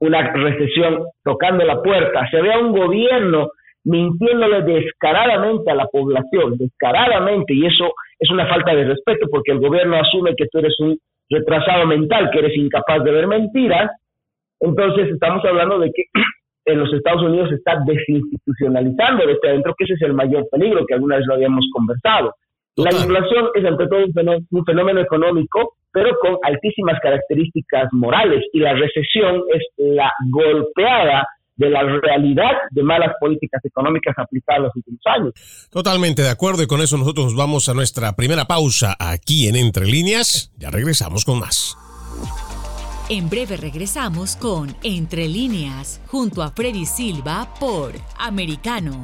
una 0.00 0.32
recesión 0.32 1.04
tocando 1.22 1.64
la 1.64 1.80
puerta, 1.80 2.28
se 2.28 2.42
ve 2.42 2.52
a 2.52 2.58
un 2.58 2.72
gobierno 2.72 3.50
mintiéndole 3.84 4.62
descaradamente 4.62 5.70
a 5.70 5.76
la 5.76 5.86
población, 5.86 6.58
descaradamente, 6.58 7.54
y 7.54 7.66
eso 7.66 7.92
es 8.18 8.28
una 8.30 8.48
falta 8.48 8.74
de 8.74 8.82
respeto 8.82 9.28
porque 9.30 9.52
el 9.52 9.60
gobierno 9.60 10.00
asume 10.00 10.34
que 10.36 10.48
tú 10.50 10.58
eres 10.58 10.74
un 10.80 10.98
retrasado 11.30 11.86
mental, 11.86 12.30
que 12.32 12.40
eres 12.40 12.56
incapaz 12.56 13.04
de 13.04 13.12
ver 13.12 13.28
mentiras, 13.28 13.92
entonces 14.58 15.08
estamos 15.08 15.44
hablando 15.44 15.78
de 15.78 15.92
que 15.94 16.02
en 16.64 16.78
los 16.78 16.92
Estados 16.92 17.22
Unidos 17.22 17.48
se 17.48 17.56
está 17.56 17.82
desinstitucionalizando 17.86 19.26
desde 19.26 19.48
adentro, 19.48 19.74
que 19.76 19.84
ese 19.84 19.94
es 19.94 20.02
el 20.02 20.14
mayor 20.14 20.48
peligro 20.50 20.84
que 20.86 20.94
alguna 20.94 21.16
vez 21.16 21.26
lo 21.26 21.34
habíamos 21.34 21.64
conversado. 21.72 22.34
La 22.76 22.90
inflación 22.90 23.48
es 23.54 23.64
ante 23.64 23.86
todo 23.86 24.04
un 24.50 24.64
fenómeno 24.64 25.00
económico, 25.00 25.74
pero 25.92 26.16
con 26.20 26.38
altísimas 26.42 26.98
características 27.02 27.88
morales, 27.92 28.44
y 28.52 28.60
la 28.60 28.72
recesión 28.72 29.42
es 29.52 29.62
la 29.76 30.10
golpeada 30.30 31.26
de 31.54 31.68
la 31.68 31.82
realidad 31.82 32.52
de 32.70 32.82
malas 32.82 33.12
políticas 33.20 33.62
económicas 33.64 34.14
aplicadas 34.16 34.58
en 34.58 34.64
los 34.64 34.76
últimos 34.76 35.00
años. 35.04 35.68
Totalmente 35.70 36.22
de 36.22 36.30
acuerdo 36.30 36.62
y 36.62 36.66
con 36.66 36.80
eso 36.80 36.96
nosotros 36.96 37.26
nos 37.26 37.36
vamos 37.36 37.68
a 37.68 37.74
nuestra 37.74 38.16
primera 38.16 38.46
pausa 38.46 38.96
aquí 38.98 39.48
en 39.48 39.56
Entre 39.56 39.84
Líneas. 39.84 40.50
Ya 40.56 40.70
regresamos 40.70 41.26
con 41.26 41.40
más. 41.40 41.76
En 43.12 43.28
breve 43.28 43.58
regresamos 43.58 44.36
con 44.36 44.74
Entre 44.82 45.28
Líneas 45.28 46.00
junto 46.06 46.42
a 46.42 46.50
Freddy 46.50 46.86
Silva 46.86 47.46
por 47.60 47.92
Americano. 48.16 49.02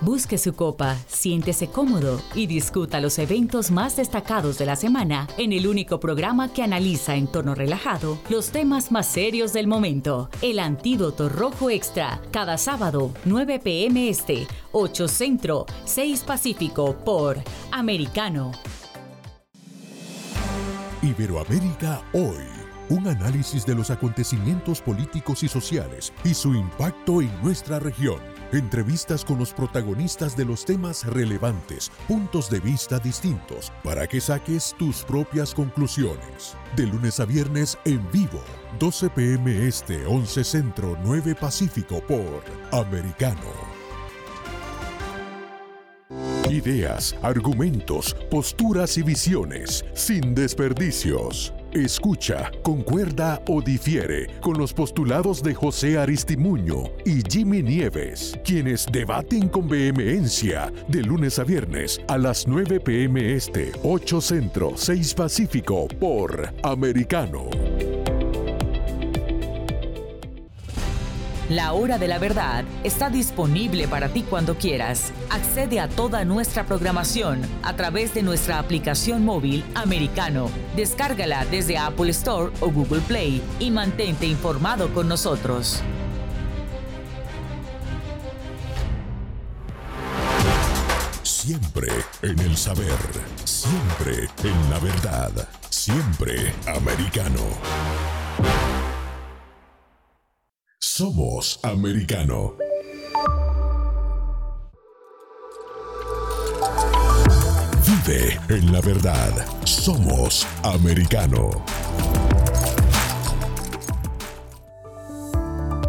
Busque 0.00 0.38
su 0.38 0.52
copa, 0.52 0.96
siéntese 1.08 1.66
cómodo 1.70 2.22
y 2.36 2.46
discuta 2.46 3.00
los 3.00 3.18
eventos 3.18 3.72
más 3.72 3.96
destacados 3.96 4.58
de 4.58 4.66
la 4.66 4.76
semana 4.76 5.26
en 5.38 5.52
el 5.52 5.66
único 5.66 5.98
programa 5.98 6.52
que 6.52 6.62
analiza 6.62 7.16
en 7.16 7.26
tono 7.26 7.56
relajado 7.56 8.16
los 8.28 8.50
temas 8.50 8.92
más 8.92 9.08
serios 9.08 9.52
del 9.52 9.66
momento. 9.66 10.30
El 10.40 10.60
Antídoto 10.60 11.30
Rojo 11.30 11.68
Extra, 11.68 12.22
cada 12.30 12.58
sábado, 12.58 13.12
9 13.24 13.58
pm 13.58 14.08
este, 14.08 14.46
8 14.70 15.08
Centro, 15.08 15.66
6 15.84 16.20
Pacífico 16.20 16.96
por 17.04 17.42
Americano. 17.72 18.52
Iberoamérica 21.02 22.00
hoy. 22.12 22.46
Un 22.88 23.08
análisis 23.08 23.66
de 23.66 23.74
los 23.74 23.90
acontecimientos 23.90 24.80
políticos 24.80 25.42
y 25.42 25.48
sociales 25.48 26.12
y 26.24 26.34
su 26.34 26.54
impacto 26.54 27.20
en 27.20 27.30
nuestra 27.42 27.78
región 27.78 28.20
entrevistas 28.52 29.24
con 29.24 29.38
los 29.38 29.52
protagonistas 29.52 30.36
de 30.36 30.44
los 30.44 30.64
temas 30.64 31.04
relevantes, 31.06 31.90
puntos 32.06 32.50
de 32.50 32.60
vista 32.60 32.98
distintos, 32.98 33.72
para 33.82 34.06
que 34.06 34.20
saques 34.20 34.74
tus 34.78 35.02
propias 35.04 35.54
conclusiones. 35.54 36.54
De 36.76 36.86
lunes 36.86 37.18
a 37.20 37.24
viernes 37.24 37.78
en 37.84 38.08
vivo, 38.12 38.42
12 38.78 39.10
pm 39.10 39.66
este, 39.66 40.06
11 40.06 40.44
centro, 40.44 40.98
9 41.02 41.34
pacífico 41.34 42.00
por 42.00 42.42
Americano. 42.72 43.71
Ideas, 46.50 47.16
argumentos, 47.22 48.14
posturas 48.30 48.98
y 48.98 49.02
visiones, 49.02 49.84
sin 49.94 50.34
desperdicios. 50.34 51.54
Escucha, 51.72 52.50
concuerda 52.62 53.40
o 53.48 53.62
difiere 53.62 54.26
con 54.42 54.58
los 54.58 54.74
postulados 54.74 55.42
de 55.42 55.54
José 55.54 55.96
Aristimuño 55.96 56.84
y 57.06 57.22
Jimmy 57.26 57.62
Nieves, 57.62 58.38
quienes 58.44 58.86
debaten 58.92 59.48
con 59.48 59.66
vehemencia 59.66 60.70
de 60.88 61.02
lunes 61.02 61.38
a 61.38 61.44
viernes 61.44 61.98
a 62.08 62.18
las 62.18 62.46
9 62.46 62.80
pm 62.80 63.34
este, 63.34 63.72
8 63.82 64.20
centro, 64.20 64.72
6 64.76 65.14
pacífico 65.14 65.88
por 65.98 66.52
Americano. 66.62 68.01
La 71.52 71.74
hora 71.74 71.98
de 71.98 72.08
la 72.08 72.18
verdad 72.18 72.64
está 72.82 73.10
disponible 73.10 73.86
para 73.86 74.08
ti 74.08 74.22
cuando 74.22 74.56
quieras. 74.56 75.12
Accede 75.28 75.80
a 75.80 75.88
toda 75.88 76.24
nuestra 76.24 76.64
programación 76.64 77.42
a 77.62 77.76
través 77.76 78.14
de 78.14 78.22
nuestra 78.22 78.58
aplicación 78.58 79.22
móvil 79.22 79.62
americano. 79.74 80.48
Descárgala 80.76 81.44
desde 81.44 81.76
Apple 81.76 82.08
Store 82.12 82.50
o 82.60 82.70
Google 82.70 83.02
Play 83.02 83.42
y 83.60 83.70
mantente 83.70 84.24
informado 84.24 84.94
con 84.94 85.08
nosotros. 85.08 85.82
Siempre 91.22 91.88
en 92.22 92.38
el 92.38 92.56
saber, 92.56 92.96
siempre 93.44 94.26
en 94.42 94.70
la 94.70 94.78
verdad, 94.78 95.48
siempre 95.68 96.54
americano. 96.66 97.40
Somos 100.84 101.60
americano. 101.62 102.54
Vive 107.86 108.40
en 108.48 108.72
la 108.72 108.80
verdad. 108.80 109.30
Somos 109.62 110.44
americano. 110.64 111.50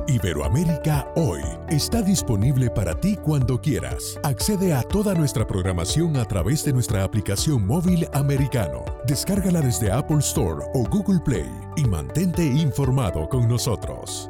Iberoamérica 0.07 1.11
Hoy 1.15 1.41
está 1.69 2.03
disponible 2.03 2.69
para 2.69 2.93
ti 2.93 3.15
cuando 3.15 3.59
quieras. 3.59 4.19
Accede 4.21 4.75
a 4.75 4.83
toda 4.83 5.15
nuestra 5.15 5.47
programación 5.47 6.17
a 6.17 6.25
través 6.25 6.63
de 6.63 6.71
nuestra 6.71 7.03
aplicación 7.03 7.65
móvil 7.65 8.07
americano. 8.13 8.85
Descárgala 9.07 9.61
desde 9.61 9.91
Apple 9.91 10.19
Store 10.19 10.63
o 10.75 10.87
Google 10.87 11.19
Play 11.25 11.49
y 11.77 11.83
mantente 11.85 12.45
informado 12.45 13.27
con 13.27 13.47
nosotros. 13.47 14.29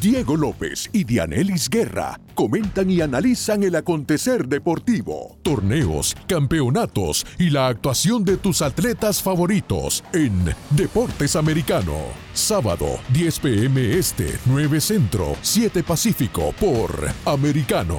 Diego 0.00 0.36
López 0.36 0.90
y 0.92 1.04
Dianelis 1.04 1.70
Guerra 1.70 2.20
comentan 2.34 2.90
y 2.90 3.00
analizan 3.00 3.62
el 3.62 3.76
acontecer 3.76 4.46
deportivo, 4.46 5.38
torneos, 5.42 6.14
campeonatos 6.26 7.26
y 7.38 7.50
la 7.50 7.68
actuación 7.68 8.24
de 8.24 8.36
tus 8.36 8.62
atletas 8.62 9.22
favoritos 9.22 10.04
en 10.12 10.54
Deportes 10.70 11.36
Americano. 11.36 11.94
Sábado, 12.34 12.98
10 13.12 13.40
pm 13.40 13.98
este, 13.98 14.38
9 14.46 14.80
Centro, 14.80 15.36
7 15.40 15.82
Pacífico 15.82 16.52
por 16.60 17.10
Americano. 17.24 17.98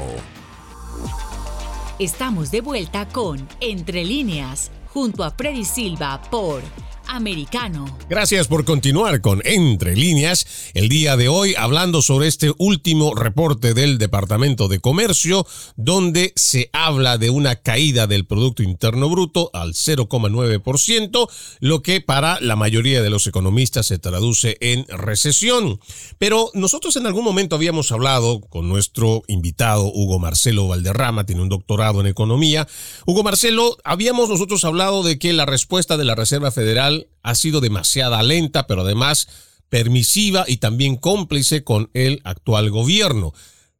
Estamos 2.00 2.52
de 2.52 2.62
vuelta 2.62 3.08
con 3.08 3.48
Entre 3.60 4.06
líneas, 4.06 4.72
junto 4.94 5.24
a 5.24 5.32
Freddy 5.32 5.66
Silva 5.66 6.22
por 6.30 6.62
americano. 7.08 7.86
Gracias 8.10 8.48
por 8.48 8.66
continuar 8.66 9.22
con 9.22 9.42
Entre 9.46 9.96
líneas. 9.96 10.72
El 10.74 10.90
día 10.90 11.18
de 11.18 11.28
hoy 11.28 11.56
hablando 11.58 12.02
sobre 12.02 12.28
este 12.28 12.54
último 12.58 13.16
reporte 13.16 13.74
del 13.74 13.98
Departamento 13.98 14.68
de 14.68 14.80
Comercio, 14.80 15.46
donde 15.76 16.34
se 16.36 16.70
habla 16.74 17.18
de 17.18 17.30
una 17.30 17.56
caída 17.56 18.08
del 18.08 18.26
Producto 18.26 18.64
Interno 18.64 19.10
Bruto 19.10 19.50
al 19.54 19.74
0,9%, 19.74 21.30
lo 21.60 21.82
que 21.82 22.02
para 22.02 22.40
la 22.42 22.56
mayoría 22.56 23.02
de 23.02 23.10
los 23.10 23.28
economistas 23.28 23.86
se 23.88 24.00
traduce 24.00 24.58
en 24.62 24.86
recesión. 24.88 25.80
Pero 26.18 26.52
nosotros 26.54 26.96
en 26.96 27.08
algún 27.08 27.24
momento 27.24 27.56
habíamos 27.56 27.92
hablado 27.92 28.42
con 28.42 28.68
nuestro 28.68 29.24
invitado 29.28 29.92
Hugo 29.94 30.20
Marcelo 30.20 30.68
Valderrama, 30.68 31.26
tiene 31.26 31.42
un 31.42 31.50
doctorado 31.50 32.02
en 32.02 32.08
economía. 32.08 32.68
Hugo 33.06 33.24
Marcelo, 33.24 33.78
habíamos 33.84 34.30
nosotros 34.30 34.64
hablado 34.64 35.04
de 35.04 35.20
que 35.20 35.34
la 35.34 35.46
respuesta 35.46 35.98
de 35.98 36.06
la 36.06 36.16
Reserva 36.16 36.52
Federal 36.52 36.97
ha 37.24 37.36
sido 37.36 37.62
demasiada 37.62 38.22
lenta, 38.24 38.68
pero 38.68 38.82
además 38.82 39.28
permisiva 39.70 40.46
y 40.48 40.58
también 40.58 40.96
cómplice 40.96 41.64
con 41.64 41.90
el 41.94 42.22
actual 42.24 42.70
gobierno. 42.70 43.34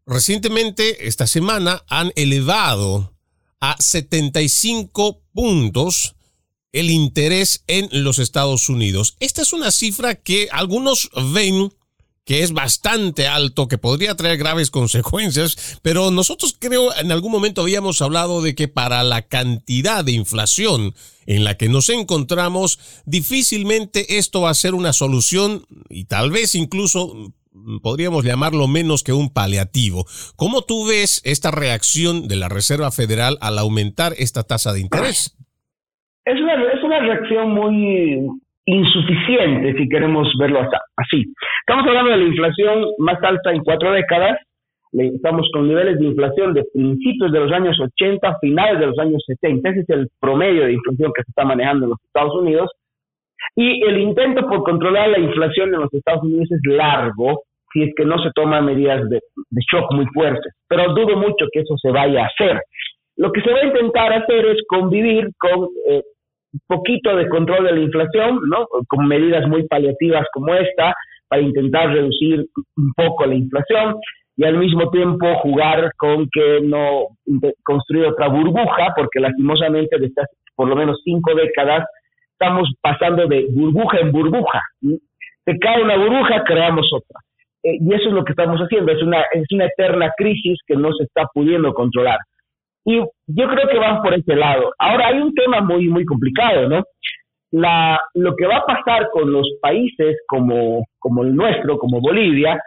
Recientemente, 0.06 1.08
esta 1.08 1.28
semana, 1.28 1.84
han 1.88 2.12
elevado 2.16 3.14
a 3.60 3.76
75 3.80 5.22
puntos 5.34 6.16
el 6.72 6.90
interés 6.90 7.64
en 7.68 7.90
los 7.92 8.20
Estados 8.20 8.70
Unidos. 8.70 9.16
Esta 9.20 9.42
es 9.42 9.54
una 9.54 9.72
cifra 9.72 10.16
que 10.16 10.48
algunos 10.52 11.10
ven 11.34 11.74
que 12.28 12.44
es 12.44 12.52
bastante 12.52 13.26
alto, 13.26 13.70
que 13.70 13.78
podría 13.78 14.14
traer 14.16 14.38
graves 14.38 14.70
consecuencias, 14.80 15.80
pero 15.82 16.12
nosotros 16.12 16.56
creo 16.60 16.96
en 16.96 17.12
algún 17.12 17.32
momento 17.32 17.62
habíamos 17.62 18.02
hablado 18.02 18.44
de 18.44 18.54
que 18.54 18.68
para 18.68 19.02
la 19.04 19.24
cantidad 19.24 20.06
de 20.06 20.12
inflación 20.12 20.94
en 21.26 21.44
la 21.44 21.56
que 21.56 21.70
nos 21.70 21.90
encontramos, 21.90 23.02
difícilmente 23.06 24.18
esto 24.18 24.42
va 24.42 24.50
a 24.52 24.54
ser 24.54 24.76
una 24.76 24.94
solución 24.94 25.64
y 25.90 26.06
tal 26.06 26.30
vez 26.30 26.54
incluso 26.54 27.34
podríamos 27.82 28.24
llamarlo 28.24 28.68
menos 28.68 29.04
que 29.04 29.14
un 29.14 29.34
paliativo. 29.34 30.06
¿Cómo 30.36 30.64
tú 30.64 30.86
ves 30.86 31.22
esta 31.24 31.52
reacción 31.52 32.28
de 32.28 32.36
la 32.36 32.50
Reserva 32.50 32.92
Federal 32.92 33.38
al 33.42 33.58
aumentar 33.58 34.14
esta 34.18 34.44
tasa 34.44 34.74
de 34.74 34.82
interés? 34.82 35.36
Es 36.26 36.36
una, 36.42 36.54
es 36.74 36.84
una 36.84 37.00
reacción 37.00 37.52
muy, 37.52 38.30
insuficiente 38.68 39.74
si 39.78 39.88
queremos 39.88 40.28
verlo 40.38 40.60
así. 40.98 41.26
Estamos 41.62 41.88
hablando 41.88 42.12
de 42.12 42.18
la 42.18 42.26
inflación 42.26 42.86
más 43.00 43.18
alta 43.24 43.52
en 43.52 43.64
cuatro 43.64 43.92
décadas, 43.94 44.38
estamos 44.92 45.48
con 45.54 45.68
niveles 45.68 46.00
de 46.00 46.06
inflación 46.06 46.54
de 46.54 46.66
principios 46.74 47.32
de 47.32 47.40
los 47.40 47.52
años 47.52 47.80
80, 47.80 48.38
finales 48.42 48.80
de 48.80 48.88
los 48.88 49.00
años 49.00 49.24
70, 49.26 49.70
ese 49.70 49.80
es 49.80 49.90
el 49.90 50.08
promedio 50.20 50.66
de 50.66 50.74
inflación 50.74 51.12
que 51.16 51.24
se 51.24 51.32
está 51.32 51.46
manejando 51.46 51.86
en 51.86 51.90
los 51.92 52.00
Estados 52.04 52.36
Unidos, 52.36 52.70
y 53.56 53.84
el 53.86 54.00
intento 54.00 54.48
por 54.48 54.64
controlar 54.64 55.10
la 55.10 55.20
inflación 55.20 55.74
en 55.74 55.82
los 55.82 55.94
Estados 55.94 56.24
Unidos 56.24 56.52
es 56.52 56.60
largo 56.66 57.44
si 57.72 57.84
es 57.84 57.94
que 57.96 58.06
no 58.06 58.18
se 58.20 58.32
toman 58.36 58.66
medidas 58.66 59.08
de, 59.10 59.20
shock 59.72 59.94
muy 59.94 60.06
fuertes, 60.14 60.54
pero 60.68 60.94
dudo 60.94 61.16
mucho 61.16 61.46
que 61.52 61.62
eso 61.62 61.76
se 61.82 61.92
vaya 61.92 62.24
a 62.24 62.28
hacer. 62.28 62.62
Lo 63.16 63.32
que 63.32 63.42
se 63.42 63.52
va 63.52 63.60
a 63.60 63.66
intentar 63.66 64.14
hacer 64.14 64.46
es 64.46 64.58
convivir 64.68 65.30
con 65.40 65.68
eh, 65.90 66.04
poquito 66.68 67.16
de 67.16 67.28
control 67.30 67.66
de 67.66 67.74
la 67.74 67.80
inflación, 67.80 68.40
¿no? 68.50 68.68
Con 68.88 69.08
medidas 69.08 69.48
muy 69.48 69.68
paliativas 69.68 70.26
como 70.34 70.54
esta, 70.54 70.94
para 71.28 71.42
intentar 71.42 71.90
reducir 71.90 72.46
un 72.78 72.94
poco 72.96 73.26
la 73.26 73.36
inflación 73.36 73.96
y 74.38 74.46
al 74.46 74.58
mismo 74.58 74.90
tiempo 74.92 75.36
jugar 75.40 75.92
con 75.98 76.30
que 76.32 76.62
no 76.62 77.08
construir 77.64 78.06
otra 78.06 78.28
burbuja, 78.28 78.94
porque 78.96 79.20
lastimosamente 79.20 79.98
de 79.98 80.08
estas 80.08 80.28
por 80.56 80.68
lo 80.68 80.76
menos 80.76 81.00
cinco 81.04 81.36
décadas 81.36 81.86
estamos 82.32 82.70
pasando 82.82 83.28
de 83.28 83.48
burbuja 83.52 84.00
en 84.00 84.12
burbuja. 84.12 84.62
Se 85.46 85.58
cae 85.60 85.82
una 85.82 85.98
burbuja, 85.98 86.44
creamos 86.44 86.88
otra. 86.94 87.20
Eh, 87.64 87.78
y 87.80 87.94
eso 87.94 88.10
es 88.10 88.14
lo 88.14 88.24
que 88.24 88.34
estamos 88.34 88.60
haciendo, 88.60 88.92
es 88.92 89.02
una, 89.02 89.22
es 89.34 89.46
una 89.52 89.66
eterna 89.66 90.12
crisis 90.16 90.60
que 90.68 90.76
no 90.76 90.94
se 90.94 91.04
está 91.04 91.26
pudiendo 91.34 91.74
controlar. 91.74 92.20
Y 92.88 93.00
yo 93.00 93.48
creo 93.50 93.68
que 93.68 93.80
van 93.80 94.02
por 94.02 94.14
ese 94.14 94.34
lado. 94.34 94.72
Ahora 94.80 95.08
hay 95.08 95.20
un 95.20 95.34
tema 95.36 95.60
muy, 95.60 95.90
muy 95.90 96.06
complicado, 96.06 96.70
¿no? 96.70 96.84
La, 97.52 98.00
lo 98.14 98.34
que 98.34 98.46
va 98.48 98.60
a 98.60 98.66
pasar 98.66 99.10
con 99.12 99.30
los 99.30 99.46
países 99.62 100.16
como, 100.26 100.86
como 100.98 101.24
el 101.24 101.36
nuestro, 101.36 101.78
como 101.78 102.00
Bolivia, 102.00 102.58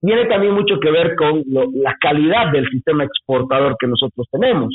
tiene 0.00 0.24
también 0.24 0.54
mucho 0.54 0.80
que 0.80 0.90
ver 0.90 1.14
con 1.16 1.44
la 1.74 1.94
calidad 2.00 2.50
del 2.50 2.66
sistema 2.70 3.04
exportador 3.04 3.76
que 3.78 3.88
nosotros 3.88 4.26
tenemos. 4.30 4.74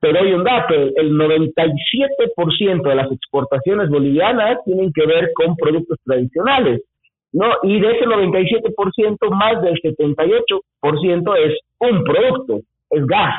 Pero 0.00 0.18
hay 0.18 0.32
un 0.32 0.44
dato, 0.44 0.72
el 0.74 1.12
97% 1.12 2.88
de 2.88 2.94
las 2.94 3.12
exportaciones 3.12 3.90
bolivianas 3.90 4.60
tienen 4.64 4.92
que 4.94 5.04
ver 5.04 5.30
con 5.34 5.54
productos 5.56 5.98
tradicionales, 6.06 6.80
¿no? 7.34 7.50
Y 7.64 7.78
de 7.78 7.90
ese 7.90 8.06
97%, 8.06 9.30
más 9.30 9.60
del 9.60 9.74
78% 9.74 11.36
es 11.36 11.58
un 11.80 12.02
producto, 12.02 12.60
es 12.88 13.04
gas. 13.04 13.34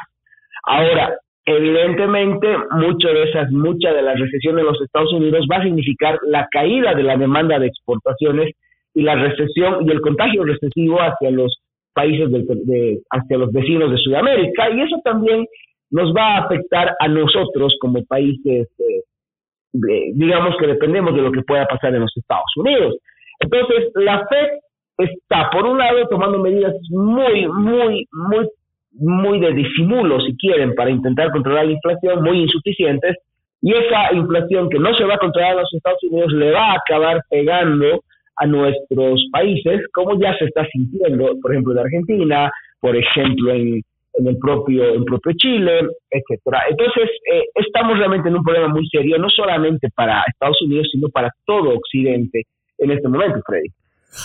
Ahora, 0.63 1.17
evidentemente, 1.45 2.47
mucho 2.71 3.07
de 3.07 3.23
esas, 3.23 3.51
mucha 3.51 3.93
de 3.93 4.01
la 4.01 4.13
recesión 4.13 4.55
de 4.55 4.63
los 4.63 4.79
Estados 4.81 5.11
Unidos 5.13 5.45
va 5.51 5.57
a 5.57 5.63
significar 5.63 6.19
la 6.27 6.47
caída 6.51 6.93
de 6.93 7.03
la 7.03 7.17
demanda 7.17 7.59
de 7.59 7.67
exportaciones 7.67 8.53
y 8.93 9.01
la 9.03 9.15
recesión 9.15 9.87
y 9.87 9.91
el 9.91 10.01
contagio 10.01 10.43
recesivo 10.43 10.97
hacia 10.99 11.31
los 11.31 11.61
países 11.93 12.29
de, 12.31 12.99
hacia 13.09 13.37
los 13.37 13.51
vecinos 13.51 13.91
de 13.91 13.97
Sudamérica 13.97 14.69
y 14.69 14.81
eso 14.81 14.97
también 15.03 15.45
nos 15.89 16.13
va 16.13 16.35
a 16.35 16.45
afectar 16.45 16.95
a 16.99 17.07
nosotros 17.07 17.75
como 17.81 18.03
países 18.05 18.69
eh, 18.79 20.11
digamos 20.13 20.55
que 20.57 20.67
dependemos 20.67 21.15
de 21.15 21.21
lo 21.21 21.31
que 21.31 21.43
pueda 21.43 21.65
pasar 21.65 21.93
en 21.95 22.01
los 22.01 22.11
Estados 22.15 22.51
Unidos. 22.57 22.95
Entonces 23.39 23.91
la 23.95 24.25
Fed 24.27 24.59
está 24.97 25.49
por 25.51 25.65
un 25.65 25.77
lado 25.77 26.07
tomando 26.09 26.39
medidas 26.39 26.73
muy 26.89 27.47
muy 27.47 28.07
muy 28.11 28.49
muy 28.93 29.39
de 29.39 29.53
disimulo, 29.53 30.19
si 30.21 30.35
quieren, 30.37 30.73
para 30.75 30.89
intentar 30.89 31.31
controlar 31.31 31.65
la 31.65 31.71
inflación, 31.71 32.23
muy 32.23 32.41
insuficientes, 32.41 33.17
y 33.61 33.73
esa 33.73 34.13
inflación 34.13 34.69
que 34.69 34.79
no 34.79 34.93
se 34.95 35.05
va 35.05 35.15
a 35.15 35.19
controlar 35.19 35.51
en 35.51 35.59
los 35.59 35.73
Estados 35.73 36.03
Unidos 36.03 36.33
le 36.33 36.51
va 36.51 36.71
a 36.71 36.77
acabar 36.77 37.21
pegando 37.29 38.03
a 38.37 38.47
nuestros 38.47 39.23
países, 39.31 39.81
como 39.93 40.19
ya 40.19 40.35
se 40.37 40.45
está 40.45 40.65
sintiendo, 40.71 41.35
por 41.41 41.51
ejemplo, 41.51 41.73
en 41.73 41.79
Argentina, 41.79 42.51
por 42.79 42.95
ejemplo, 42.95 43.51
en, 43.51 43.81
el 44.13 44.37
propio 44.39 44.95
en 44.95 45.05
propio 45.05 45.31
Chile, 45.37 45.81
etcétera. 46.09 46.63
Entonces, 46.69 47.09
eh, 47.31 47.43
estamos 47.55 47.97
realmente 47.97 48.29
en 48.29 48.35
un 48.35 48.43
problema 48.43 48.67
muy 48.67 48.87
serio, 48.87 49.17
no 49.17 49.29
solamente 49.29 49.89
para 49.95 50.23
Estados 50.27 50.61
Unidos, 50.63 50.89
sino 50.91 51.07
para 51.09 51.29
todo 51.45 51.69
Occidente 51.75 52.43
en 52.79 52.91
este 52.91 53.07
momento, 53.07 53.39
Freddy. 53.45 53.69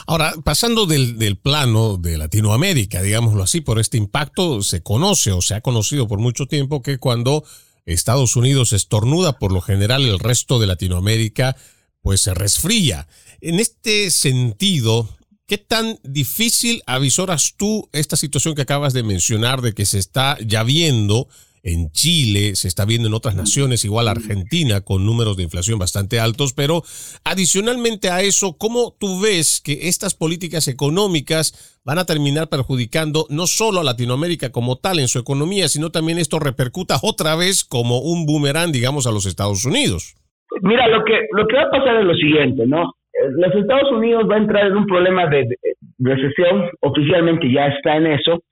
Ahora, 0.07 0.35
pasando 0.45 0.87
del, 0.87 1.19
del, 1.19 1.37
plano 1.37 1.97
de 1.97 2.19
Latinoamérica, 2.19 3.03
digámoslo 3.03 3.43
así, 3.43 3.61
por 3.61 3.79
este 3.79 3.97
impacto, 3.97 4.63
se 4.63 4.83
conoce 4.83 5.33
o 5.33 5.43
se 5.43 5.55
ha 5.55 5.61
conocido 5.61 6.09
por 6.09 6.19
mucho 6.19 6.47
tiempo 6.47 6.83
que 6.83 6.99
cuando 6.99 7.45
Estados 7.87 8.37
Unidos 8.37 8.73
estornuda, 8.73 9.39
por 9.39 9.53
lo 9.53 9.61
general 9.61 10.05
el 10.05 10.19
resto 10.19 10.59
de 10.59 10.67
Latinoamérica 10.67 11.57
pues 12.03 12.21
se 12.21 12.35
resfría. 12.35 13.09
En 13.41 13.59
este 13.59 14.11
sentido, 14.11 15.09
¿qué 15.47 15.59
tan 15.59 15.99
difícil 16.03 16.83
avisoras 16.87 17.55
tú 17.57 17.89
esta 17.93 18.17
situación 18.17 18.55
que 18.55 18.63
acabas 18.63 18.93
de 18.93 19.03
mencionar 19.03 19.61
de 19.61 19.73
que 19.73 19.87
se 19.87 19.99
está 19.99 20.37
ya 20.45 20.63
viendo 20.63 21.29
en 21.67 21.91
Chile, 21.91 22.55
se 22.55 22.69
está 22.69 22.85
viendo 22.85 23.09
en 23.09 23.15
otras 23.15 23.35
naciones, 23.35 23.85
igual 23.85 24.07
Argentina, 24.07 24.83
con 24.83 25.05
números 25.05 25.37
de 25.37 25.43
inflación 25.43 25.81
bastante 25.81 26.21
altos, 26.21 26.55
pero 26.55 26.83
adicionalmente 27.25 28.09
a 28.09 28.23
eso, 28.23 28.57
¿cómo 28.57 28.95
tú 29.01 29.21
ves 29.21 29.61
que 29.61 29.89
estas 29.89 30.15
políticas 30.15 30.69
económicas 30.69 31.81
van 31.85 31.99
a 31.99 32.05
terminar 32.05 32.49
perjudicando 32.49 33.27
no 33.31 33.47
solo 33.47 33.81
a 33.81 33.85
Latinoamérica 33.85 34.53
como 34.53 34.77
tal 34.77 35.01
en 35.01 35.09
su 35.09 35.19
economía, 35.19 35.67
sino 35.67 35.91
también 35.91 36.19
esto 36.19 36.39
repercuta 36.39 36.97
otra 37.03 37.35
vez 37.35 37.65
como 37.65 37.99
un 37.99 38.27
boomerang, 38.27 38.71
digamos, 38.71 39.09
a 39.09 39.13
los 39.13 39.27
Estados 39.27 39.65
Unidos? 39.67 40.15
Mira, 40.63 40.87
lo 40.87 41.05
que, 41.05 41.27
lo 41.33 41.49
que 41.49 41.57
va 41.57 41.63
a 41.63 41.71
pasar 41.71 41.97
es 41.97 42.05
lo 42.05 42.15
siguiente, 42.15 42.65
¿no? 42.65 42.95
Eh, 43.13 43.27
los 43.39 43.55
Estados 43.55 43.91
Unidos 43.91 44.25
va 44.31 44.37
a 44.37 44.39
entrar 44.39 44.67
en 44.69 44.77
un 44.77 44.87
problema 44.87 45.27
de 45.27 45.49
recesión, 45.99 46.71
oficialmente 46.81 47.51
ya 47.53 47.67
está 47.67 47.97
en 47.97 48.07
eso, 48.07 48.43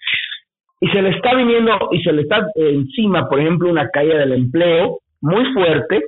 y 0.85 0.89
se 0.89 1.01
le 1.01 1.11
está 1.17 1.35
viniendo 1.35 1.89
y 1.93 2.03
se 2.03 2.13
le 2.13 2.23
está 2.23 2.47
encima, 2.57 3.27
por 3.27 3.41
ejemplo, 3.41 3.71
una 3.71 3.89
caída 3.89 4.19
del 4.19 4.33
empleo 4.33 4.99
muy 5.23 5.43
fuerte. 5.55 6.03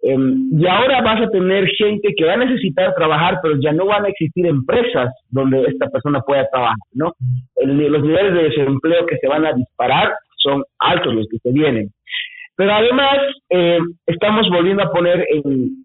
Em, 0.00 0.48
y 0.58 0.66
ahora 0.66 1.02
vas 1.02 1.20
a 1.20 1.28
tener 1.28 1.68
gente 1.76 2.14
que 2.16 2.24
va 2.24 2.32
a 2.32 2.38
necesitar 2.38 2.94
trabajar, 2.94 3.38
pero 3.42 3.60
ya 3.60 3.70
no 3.72 3.84
van 3.84 4.06
a 4.06 4.08
existir 4.08 4.46
empresas 4.46 5.12
donde 5.28 5.62
esta 5.64 5.88
persona 5.90 6.20
pueda 6.20 6.48
trabajar, 6.50 6.76
¿no? 6.94 7.12
los 7.62 8.02
niveles 8.02 8.32
de 8.32 8.44
desempleo 8.44 9.04
que 9.04 9.18
se 9.18 9.28
van 9.28 9.44
a 9.44 9.52
disparar 9.52 10.14
son 10.36 10.62
altos 10.78 11.14
los 11.14 11.26
que 11.28 11.36
se 11.38 11.50
vienen. 11.50 11.90
Pero 12.56 12.72
además, 12.72 13.18
eh, 13.50 13.78
estamos 14.06 14.48
volviendo 14.48 14.84
a 14.84 14.90
poner 14.90 15.22
en, 15.28 15.84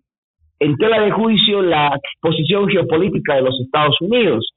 en 0.60 0.78
tela 0.78 1.02
de 1.02 1.12
juicio 1.12 1.62
la 1.62 2.00
posición 2.22 2.70
geopolítica 2.70 3.36
de 3.36 3.42
los 3.42 3.60
Estados 3.60 4.00
Unidos. 4.00 4.50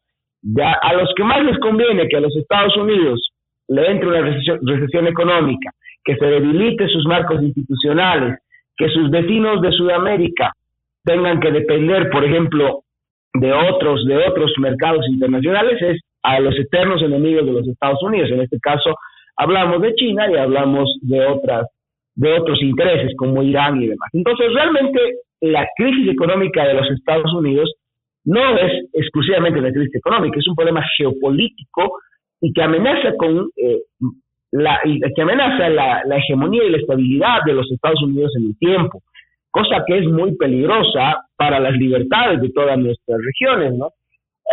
Ya 0.42 0.70
a 0.70 0.92
los 0.92 1.12
que 1.16 1.24
más 1.24 1.42
les 1.42 1.58
conviene 1.58 2.06
que 2.06 2.18
a 2.18 2.20
los 2.20 2.36
Estados 2.36 2.76
Unidos 2.76 3.32
le 3.68 3.90
entre 3.90 4.08
una 4.08 4.20
recesión, 4.20 5.06
económica, 5.06 5.70
que 6.04 6.16
se 6.16 6.26
debilite 6.26 6.88
sus 6.88 7.04
marcos 7.06 7.42
institucionales, 7.42 8.38
que 8.76 8.88
sus 8.90 9.10
vecinos 9.10 9.60
de 9.60 9.72
Sudamérica 9.72 10.52
tengan 11.04 11.40
que 11.40 11.50
depender, 11.50 12.10
por 12.10 12.24
ejemplo, 12.24 12.82
de 13.34 13.52
otros, 13.52 14.06
de 14.06 14.16
otros 14.16 14.52
mercados 14.58 15.06
internacionales, 15.08 15.80
es 15.82 16.00
a 16.22 16.40
los 16.40 16.58
eternos 16.58 17.02
enemigos 17.02 17.46
de 17.46 17.52
los 17.52 17.68
Estados 17.68 18.02
Unidos. 18.02 18.30
En 18.30 18.40
este 18.40 18.58
caso, 18.60 18.94
hablamos 19.36 19.82
de 19.82 19.94
China 19.94 20.30
y 20.30 20.36
hablamos 20.36 20.88
de 21.02 21.24
otras, 21.26 21.66
de 22.14 22.32
otros 22.32 22.60
intereses 22.62 23.12
como 23.16 23.42
Irán 23.42 23.82
y 23.82 23.88
demás. 23.88 24.10
Entonces, 24.12 24.52
realmente 24.52 25.00
la 25.40 25.66
crisis 25.76 26.08
económica 26.08 26.66
de 26.66 26.74
los 26.74 26.90
Estados 26.90 27.32
Unidos 27.34 27.72
no 28.24 28.56
es 28.58 28.84
exclusivamente 28.92 29.60
la 29.60 29.70
crisis 29.70 29.94
económica, 29.94 30.38
es 30.38 30.48
un 30.48 30.56
problema 30.56 30.82
geopolítico 30.96 31.98
y 32.40 32.52
que 32.52 32.62
amenaza 32.62 33.14
con 33.16 33.48
eh, 33.56 33.80
la, 34.52 34.80
que 35.14 35.22
amenaza 35.22 35.68
la, 35.68 36.02
hegemonía 36.16 36.64
y 36.64 36.70
la 36.70 36.78
estabilidad 36.78 37.38
de 37.44 37.54
los 37.54 37.70
Estados 37.70 38.02
Unidos 38.02 38.32
en 38.36 38.46
el 38.46 38.58
tiempo, 38.58 39.02
cosa 39.50 39.82
que 39.86 39.98
es 39.98 40.06
muy 40.06 40.36
peligrosa 40.36 41.24
para 41.36 41.58
las 41.58 41.72
libertades 41.72 42.40
de 42.40 42.50
todas 42.50 42.78
nuestras 42.78 43.18
regiones, 43.24 43.74
¿no? 43.74 43.90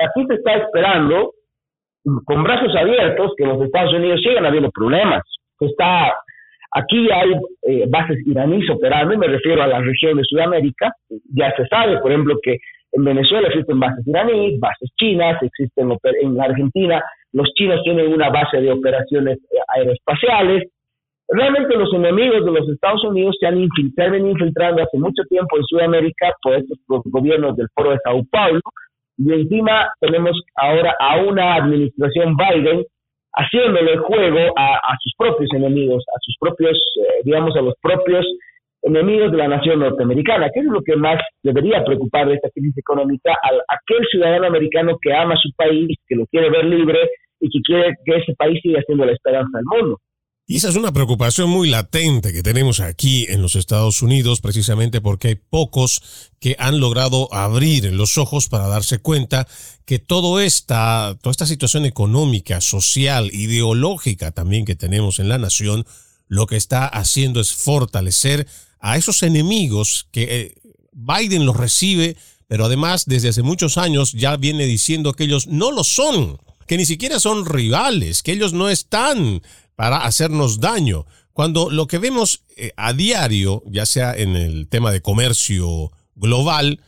Aquí 0.09 0.25
se 0.27 0.35
está 0.35 0.55
esperando 0.55 1.33
con 2.25 2.43
brazos 2.43 2.75
abiertos 2.75 3.33
que 3.37 3.45
los 3.45 3.61
Estados 3.61 3.93
Unidos 3.93 4.21
sigan 4.21 4.45
habiendo 4.45 4.71
problemas. 4.71 5.21
Está 5.59 6.11
aquí 6.73 7.09
hay 7.11 7.31
eh, 7.63 7.85
bases 7.87 8.17
iraníes 8.25 8.69
operando, 8.69 9.13
y 9.13 9.17
me 9.17 9.27
refiero 9.27 9.61
a 9.61 9.67
la 9.67 9.79
región 9.79 10.17
de 10.17 10.23
Sudamérica. 10.23 10.91
Ya 11.33 11.55
se 11.55 11.65
sabe, 11.67 11.99
por 11.99 12.11
ejemplo, 12.11 12.39
que 12.41 12.57
en 12.93 13.03
Venezuela 13.03 13.47
existen 13.47 13.79
bases 13.79 14.05
iraníes, 14.07 14.59
bases 14.59 14.89
chinas, 14.95 15.41
existen 15.41 15.91
en 16.21 16.41
Argentina 16.41 17.03
los 17.33 17.51
chinos 17.55 17.81
tienen 17.83 18.13
una 18.13 18.29
base 18.29 18.61
de 18.61 18.71
operaciones 18.71 19.39
eh, 19.51 19.57
aeroespaciales. 19.75 20.69
Realmente 21.27 21.75
los 21.75 21.91
enemigos 21.93 22.45
de 22.45 22.51
los 22.51 22.69
Estados 22.69 23.03
Unidos 23.03 23.35
se 23.39 23.47
han 23.47 23.57
infiltrado, 23.57 24.15
infiltrando 24.15 24.83
hace 24.83 24.97
mucho 24.97 25.23
tiempo 25.29 25.57
en 25.57 25.63
Sudamérica 25.63 26.31
por 26.41 26.53
estos 26.55 26.77
gobiernos 27.05 27.55
del 27.57 27.67
Foro 27.73 27.91
de 27.91 27.97
Sao 28.03 28.21
Paulo. 28.29 28.61
Y 29.17 29.33
encima 29.33 29.89
tenemos 29.99 30.39
ahora 30.55 30.95
a 30.99 31.17
una 31.21 31.55
administración 31.55 32.35
Biden 32.37 32.83
haciéndole 33.35 33.97
juego 33.97 34.53
a, 34.55 34.95
sus 35.01 35.13
propios 35.17 35.49
enemigos, 35.53 36.03
a 36.15 36.19
sus 36.21 36.35
propios, 36.39 36.77
eh, 36.97 37.21
digamos, 37.23 37.55
a 37.55 37.61
los 37.61 37.73
propios 37.81 38.27
enemigos 38.83 39.31
de 39.31 39.37
la 39.37 39.47
nación 39.47 39.79
norteamericana, 39.79 40.49
que 40.53 40.59
es 40.59 40.65
lo 40.65 40.83
que 40.83 40.95
más 40.95 41.19
debería 41.41 41.83
preocupar 41.83 42.27
de 42.27 42.35
esta 42.35 42.49
crisis 42.51 42.77
económica 42.77 43.31
a 43.31 43.49
aquel 43.73 44.05
ciudadano 44.11 44.45
americano 44.45 44.97
que 45.01 45.13
ama 45.13 45.35
su 45.37 45.49
país, 45.55 45.97
que 46.07 46.15
lo 46.15 46.27
quiere 46.27 46.51
ver 46.51 46.65
libre 46.65 46.99
y 47.43 47.49
que 47.49 47.59
quiere 47.61 47.93
que 48.05 48.15
ese 48.15 48.33
país 48.35 48.59
siga 48.63 48.81
siendo 48.85 49.05
la 49.05 49.11
esperanza 49.11 49.57
del 49.57 49.65
mundo. 49.65 49.99
Y 50.45 50.57
esa 50.57 50.69
es 50.69 50.75
una 50.75 50.91
preocupación 50.91 51.49
muy 51.49 51.69
latente 51.69 52.33
que 52.33 52.43
tenemos 52.43 52.79
aquí 52.79 53.25
en 53.29 53.41
los 53.41 53.55
Estados 53.55 54.01
Unidos, 54.01 54.41
precisamente 54.41 54.99
porque 54.99 55.29
hay 55.29 55.35
pocos 55.35 56.31
que 56.39 56.55
han 56.59 56.79
logrado 56.79 57.33
abrir 57.33 57.93
los 57.93 58.17
ojos 58.17 58.49
para 58.49 58.67
darse 58.67 58.99
cuenta 58.99 59.47
que 59.85 59.99
todo 59.99 60.41
esta, 60.41 61.17
toda 61.21 61.31
esta 61.31 61.45
situación 61.45 61.85
económica, 61.85 62.59
social, 62.59 63.29
ideológica 63.33 64.31
también 64.31 64.65
que 64.65 64.75
tenemos 64.75 65.19
en 65.19 65.29
la 65.29 65.37
nación, 65.37 65.85
lo 66.27 66.45
que 66.45 66.57
está 66.57 66.87
haciendo 66.87 67.39
es 67.39 67.53
fortalecer 67.53 68.47
a 68.79 68.97
esos 68.97 69.23
enemigos 69.23 70.09
que 70.11 70.23
eh, 70.23 70.55
Biden 70.91 71.45
los 71.45 71.55
recibe, 71.55 72.17
pero 72.47 72.65
además 72.65 73.05
desde 73.05 73.29
hace 73.29 73.43
muchos 73.43 73.77
años 73.77 74.11
ya 74.11 74.35
viene 74.35 74.65
diciendo 74.65 75.13
que 75.13 75.23
ellos 75.23 75.47
no 75.47 75.71
lo 75.71 75.85
son, 75.85 76.37
que 76.67 76.77
ni 76.77 76.85
siquiera 76.85 77.19
son 77.19 77.45
rivales, 77.45 78.23
que 78.23 78.33
ellos 78.33 78.53
no 78.53 78.69
están 78.69 79.41
para 79.75 80.05
hacernos 80.05 80.59
daño. 80.59 81.05
Cuando 81.33 81.69
lo 81.69 81.87
que 81.87 81.97
vemos 81.97 82.43
eh, 82.55 82.71
a 82.77 82.93
diario, 82.93 83.63
ya 83.65 83.85
sea 83.85 84.13
en 84.13 84.35
el 84.35 84.67
tema 84.67 84.91
de 84.91 85.01
comercio 85.01 85.91
global, 86.15 86.79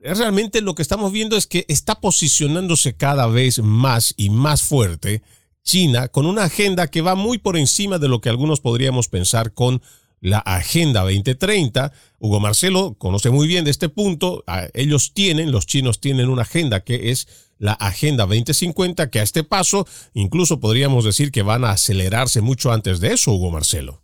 realmente 0.00 0.60
lo 0.60 0.74
que 0.74 0.82
estamos 0.82 1.12
viendo 1.12 1.36
es 1.36 1.46
que 1.46 1.64
está 1.68 2.00
posicionándose 2.00 2.96
cada 2.96 3.26
vez 3.26 3.60
más 3.60 4.14
y 4.16 4.30
más 4.30 4.62
fuerte 4.62 5.22
China 5.62 6.08
con 6.08 6.26
una 6.26 6.44
agenda 6.44 6.88
que 6.88 7.02
va 7.02 7.14
muy 7.14 7.38
por 7.38 7.56
encima 7.56 7.98
de 7.98 8.08
lo 8.08 8.20
que 8.20 8.28
algunos 8.28 8.60
podríamos 8.60 9.08
pensar 9.08 9.52
con 9.52 9.80
la 10.20 10.38
Agenda 10.38 11.02
2030. 11.02 11.92
Hugo 12.18 12.40
Marcelo 12.40 12.94
conoce 12.98 13.30
muy 13.30 13.46
bien 13.46 13.64
de 13.64 13.70
este 13.70 13.88
punto. 13.88 14.44
Ah, 14.46 14.68
ellos 14.74 15.12
tienen, 15.14 15.50
los 15.50 15.66
chinos 15.66 16.00
tienen 16.00 16.28
una 16.28 16.42
agenda 16.42 16.80
que 16.80 17.10
es 17.10 17.28
la 17.62 17.74
Agenda 17.74 18.26
2050, 18.26 19.08
que 19.08 19.20
a 19.20 19.22
este 19.22 19.44
paso 19.44 19.86
incluso 20.14 20.58
podríamos 20.58 21.04
decir 21.04 21.30
que 21.30 21.42
van 21.42 21.64
a 21.64 21.70
acelerarse 21.70 22.42
mucho 22.42 22.72
antes 22.72 23.00
de 23.00 23.14
eso, 23.14 23.30
Hugo 23.30 23.52
Marcelo. 23.52 24.02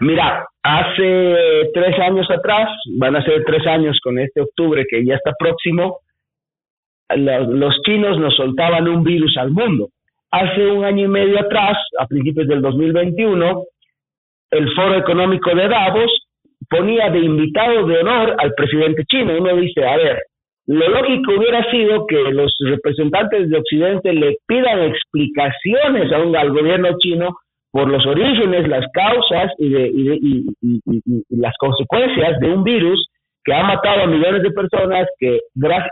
Mira, 0.00 0.46
hace 0.62 1.70
tres 1.72 1.98
años 1.98 2.28
atrás, 2.30 2.68
van 2.98 3.16
a 3.16 3.24
ser 3.24 3.42
tres 3.46 3.66
años 3.66 3.98
con 4.04 4.18
este 4.18 4.42
octubre 4.42 4.84
que 4.88 5.04
ya 5.04 5.14
está 5.14 5.32
próximo, 5.38 6.00
los 7.16 7.74
chinos 7.86 8.18
nos 8.18 8.36
soltaban 8.36 8.86
un 8.88 9.02
virus 9.02 9.36
al 9.38 9.50
mundo. 9.50 9.88
Hace 10.30 10.66
un 10.66 10.84
año 10.84 11.04
y 11.04 11.08
medio 11.08 11.40
atrás, 11.40 11.78
a 11.98 12.06
principios 12.06 12.48
del 12.48 12.60
2021, 12.60 13.64
el 14.50 14.74
Foro 14.74 14.98
Económico 14.98 15.54
de 15.54 15.68
Davos 15.68 16.10
ponía 16.68 17.08
de 17.10 17.20
invitado 17.20 17.86
de 17.86 17.98
honor 17.98 18.36
al 18.38 18.52
presidente 18.54 19.04
chino. 19.06 19.38
Uno 19.38 19.56
dice, 19.56 19.86
a 19.86 19.96
ver, 19.96 20.18
lo 20.66 20.88
lógico 20.88 21.32
hubiera 21.36 21.70
sido 21.70 22.06
que 22.06 22.32
los 22.32 22.54
representantes 22.60 23.50
de 23.50 23.58
Occidente 23.58 24.12
le 24.12 24.36
pidan 24.46 24.80
explicaciones 24.82 26.12
a 26.12 26.22
un, 26.22 26.34
al 26.36 26.50
gobierno 26.50 26.88
chino 26.98 27.36
por 27.70 27.88
los 27.88 28.06
orígenes, 28.06 28.68
las 28.68 28.86
causas 28.92 29.52
y, 29.58 29.68
de, 29.68 29.90
y, 29.92 30.46
las 31.30 31.54
consecuencias 31.58 32.38
de 32.40 32.48
un 32.52 32.62
virus 32.62 33.08
que 33.44 33.52
ha 33.52 33.62
matado 33.62 34.04
a 34.04 34.06
millones 34.06 34.42
de 34.42 34.52
personas, 34.52 35.06
que 35.18 35.40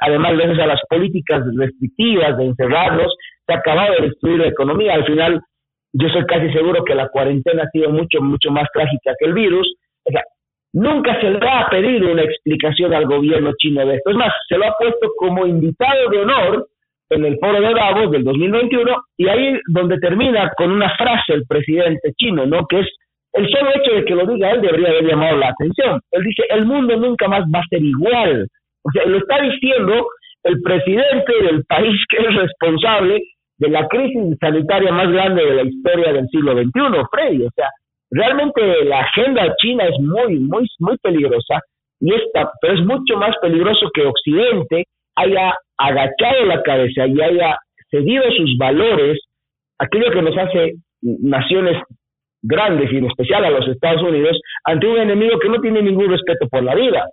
además 0.00 0.38
gracias 0.38 0.58
a 0.60 0.66
las 0.66 0.80
políticas 0.88 1.42
restrictivas 1.56 2.38
de 2.38 2.46
encerrarlos, 2.46 3.12
se 3.46 3.52
ha 3.52 3.58
acabado 3.58 3.94
de 3.98 4.06
destruir 4.06 4.38
la 4.38 4.46
economía. 4.46 4.94
Al 4.94 5.04
final, 5.04 5.40
yo 5.92 6.08
soy 6.08 6.24
casi 6.24 6.50
seguro 6.52 6.82
que 6.84 6.94
la 6.94 7.08
cuarentena 7.08 7.64
ha 7.64 7.70
sido 7.70 7.90
mucho, 7.90 8.22
mucho 8.22 8.50
más 8.50 8.68
trágica 8.72 9.12
que 9.18 9.26
el 9.26 9.34
virus. 9.34 9.70
Nunca 10.74 11.20
se 11.20 11.30
le 11.30 11.38
ha 11.46 11.68
pedido 11.68 12.12
una 12.12 12.22
explicación 12.22 12.94
al 12.94 13.06
gobierno 13.06 13.52
chino 13.58 13.84
de 13.86 13.96
esto. 13.96 14.10
Es 14.10 14.16
más, 14.16 14.32
se 14.48 14.56
lo 14.56 14.66
ha 14.66 14.74
puesto 14.78 15.12
como 15.16 15.46
invitado 15.46 16.08
de 16.10 16.18
honor 16.20 16.66
en 17.10 17.24
el 17.26 17.38
foro 17.38 17.60
de 17.60 17.74
Davos 17.74 18.10
del 18.10 18.24
2021 18.24 18.90
y 19.18 19.28
ahí 19.28 19.58
donde 19.68 19.98
termina 19.98 20.50
con 20.56 20.70
una 20.70 20.94
frase 20.96 21.34
el 21.34 21.44
presidente 21.46 22.12
chino, 22.16 22.46
¿no? 22.46 22.66
Que 22.66 22.80
es 22.80 22.86
el 23.34 23.48
solo 23.50 23.70
hecho 23.74 23.94
de 23.94 24.04
que 24.04 24.14
lo 24.14 24.26
diga 24.26 24.50
él 24.50 24.62
debería 24.62 24.88
haber 24.88 25.04
llamado 25.04 25.36
la 25.36 25.48
atención. 25.48 26.00
Él 26.10 26.22
dice, 26.22 26.44
el 26.50 26.64
mundo 26.64 26.96
nunca 26.96 27.28
más 27.28 27.44
va 27.54 27.60
a 27.60 27.68
ser 27.68 27.82
igual. 27.82 28.46
O 28.84 28.90
sea, 28.92 29.04
lo 29.06 29.18
está 29.18 29.40
diciendo 29.40 30.06
el 30.44 30.60
presidente 30.62 31.32
del 31.42 31.64
país 31.64 32.00
que 32.08 32.16
es 32.16 32.34
responsable 32.34 33.22
de 33.58 33.68
la 33.68 33.86
crisis 33.88 34.36
sanitaria 34.40 34.92
más 34.92 35.10
grande 35.10 35.44
de 35.44 35.54
la 35.54 35.62
historia 35.62 36.12
del 36.12 36.28
siglo 36.28 36.52
XXI, 36.52 37.02
Freddy. 37.10 37.44
O 37.44 37.50
sea, 37.54 37.68
realmente 38.12 38.84
la 38.84 39.00
agenda 39.00 39.54
china 39.56 39.84
es 39.84 39.98
muy, 39.98 40.38
muy, 40.38 40.68
muy 40.78 40.96
peligrosa, 40.98 41.60
y 42.00 42.14
esta, 42.14 42.50
pero 42.60 42.74
es 42.74 42.84
mucho 42.84 43.16
más 43.16 43.34
peligroso 43.40 43.90
que 43.94 44.06
Occidente 44.06 44.84
haya 45.16 45.54
agachado 45.78 46.44
la 46.46 46.62
cabeza 46.62 47.06
y 47.06 47.20
haya 47.20 47.56
cedido 47.90 48.24
sus 48.36 48.56
valores, 48.58 49.18
aquello 49.78 50.10
que 50.10 50.22
nos 50.22 50.36
hace 50.36 50.72
naciones 51.00 51.82
grandes 52.42 52.92
y 52.92 52.96
en 52.96 53.06
especial 53.06 53.44
a 53.44 53.50
los 53.50 53.66
Estados 53.68 54.02
Unidos 54.02 54.38
ante 54.64 54.86
un 54.86 54.98
enemigo 54.98 55.38
que 55.38 55.48
no 55.48 55.60
tiene 55.60 55.82
ningún 55.82 56.10
respeto 56.10 56.48
por 56.48 56.62
la 56.62 56.74
vida. 56.74 57.06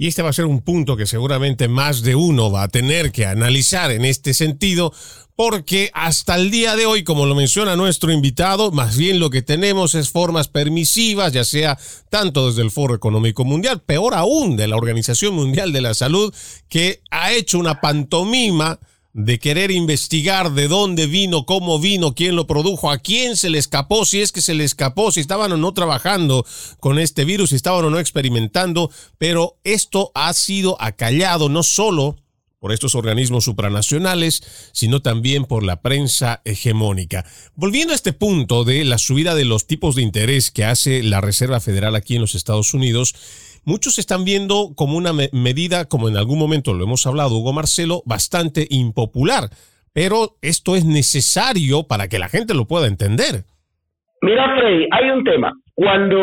Y 0.00 0.06
este 0.06 0.22
va 0.22 0.30
a 0.30 0.32
ser 0.32 0.46
un 0.46 0.62
punto 0.62 0.96
que 0.96 1.04
seguramente 1.04 1.68
más 1.68 2.00
de 2.00 2.14
uno 2.14 2.50
va 2.50 2.62
a 2.62 2.68
tener 2.68 3.12
que 3.12 3.26
analizar 3.26 3.90
en 3.90 4.06
este 4.06 4.32
sentido, 4.32 4.94
porque 5.36 5.90
hasta 5.92 6.36
el 6.36 6.50
día 6.50 6.74
de 6.74 6.86
hoy, 6.86 7.04
como 7.04 7.26
lo 7.26 7.34
menciona 7.34 7.76
nuestro 7.76 8.10
invitado, 8.10 8.70
más 8.70 8.96
bien 8.96 9.20
lo 9.20 9.28
que 9.28 9.42
tenemos 9.42 9.94
es 9.94 10.08
formas 10.08 10.48
permisivas, 10.48 11.34
ya 11.34 11.44
sea 11.44 11.78
tanto 12.08 12.48
desde 12.48 12.62
el 12.62 12.70
Foro 12.70 12.94
Económico 12.94 13.44
Mundial, 13.44 13.82
peor 13.82 14.14
aún 14.14 14.56
de 14.56 14.68
la 14.68 14.76
Organización 14.76 15.34
Mundial 15.34 15.70
de 15.70 15.82
la 15.82 15.92
Salud, 15.92 16.34
que 16.70 17.02
ha 17.10 17.32
hecho 17.32 17.58
una 17.58 17.82
pantomima 17.82 18.80
de 19.12 19.38
querer 19.38 19.70
investigar 19.70 20.52
de 20.52 20.68
dónde 20.68 21.06
vino, 21.06 21.44
cómo 21.44 21.78
vino, 21.80 22.14
quién 22.14 22.36
lo 22.36 22.46
produjo, 22.46 22.90
a 22.90 22.98
quién 22.98 23.36
se 23.36 23.50
le 23.50 23.58
escapó, 23.58 24.04
si 24.04 24.20
es 24.20 24.30
que 24.30 24.40
se 24.40 24.54
le 24.54 24.64
escapó, 24.64 25.10
si 25.10 25.20
estaban 25.20 25.50
o 25.52 25.56
no 25.56 25.74
trabajando 25.74 26.46
con 26.78 26.98
este 26.98 27.24
virus, 27.24 27.50
si 27.50 27.56
estaban 27.56 27.84
o 27.84 27.90
no 27.90 27.98
experimentando, 27.98 28.90
pero 29.18 29.58
esto 29.64 30.12
ha 30.14 30.32
sido 30.32 30.80
acallado 30.80 31.48
no 31.48 31.62
solo 31.62 32.16
por 32.60 32.72
estos 32.72 32.94
organismos 32.94 33.44
supranacionales, 33.44 34.42
sino 34.72 35.00
también 35.00 35.46
por 35.46 35.64
la 35.64 35.80
prensa 35.80 36.42
hegemónica. 36.44 37.24
Volviendo 37.54 37.92
a 37.92 37.96
este 37.96 38.12
punto 38.12 38.64
de 38.64 38.84
la 38.84 38.98
subida 38.98 39.34
de 39.34 39.46
los 39.46 39.66
tipos 39.66 39.94
de 39.94 40.02
interés 40.02 40.50
que 40.50 40.66
hace 40.66 41.02
la 41.02 41.22
Reserva 41.22 41.60
Federal 41.60 41.96
aquí 41.96 42.16
en 42.16 42.20
los 42.20 42.34
Estados 42.34 42.74
Unidos, 42.74 43.14
muchos 43.64 43.98
están 43.98 44.24
viendo 44.24 44.70
como 44.76 44.96
una 44.96 45.12
medida, 45.32 45.86
como 45.86 46.08
en 46.08 46.16
algún 46.16 46.38
momento 46.38 46.74
lo 46.74 46.84
hemos 46.84 47.06
hablado, 47.06 47.36
Hugo 47.36 47.52
Marcelo, 47.52 48.02
bastante 48.06 48.66
impopular. 48.70 49.50
Pero 49.92 50.36
esto 50.42 50.76
es 50.76 50.84
necesario 50.84 51.84
para 51.88 52.08
que 52.08 52.18
la 52.18 52.28
gente 52.28 52.54
lo 52.54 52.66
pueda 52.66 52.86
entender. 52.86 53.44
Mira, 54.22 54.54
Freddy, 54.54 54.86
hay 54.90 55.10
un 55.10 55.24
tema. 55.24 55.52
Cuando 55.74 56.16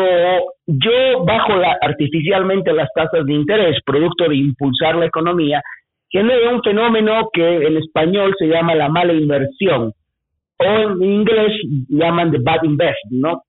yo 0.66 1.24
bajo 1.26 1.52
artificialmente 1.80 2.72
las 2.72 2.88
tasas 2.94 3.26
de 3.26 3.34
interés, 3.34 3.76
producto 3.84 4.28
de 4.28 4.36
impulsar 4.36 4.94
la 4.96 5.06
economía, 5.06 5.60
genera 6.10 6.54
un 6.54 6.62
fenómeno 6.62 7.28
que 7.32 7.66
en 7.66 7.76
español 7.76 8.34
se 8.38 8.46
llama 8.46 8.74
la 8.74 8.88
mala 8.88 9.12
inversión, 9.12 9.92
o 10.58 10.64
en 10.64 11.02
inglés 11.02 11.52
llaman 11.88 12.30
the 12.30 12.38
bad 12.40 12.62
investment, 12.62 13.22
¿no? 13.22 13.42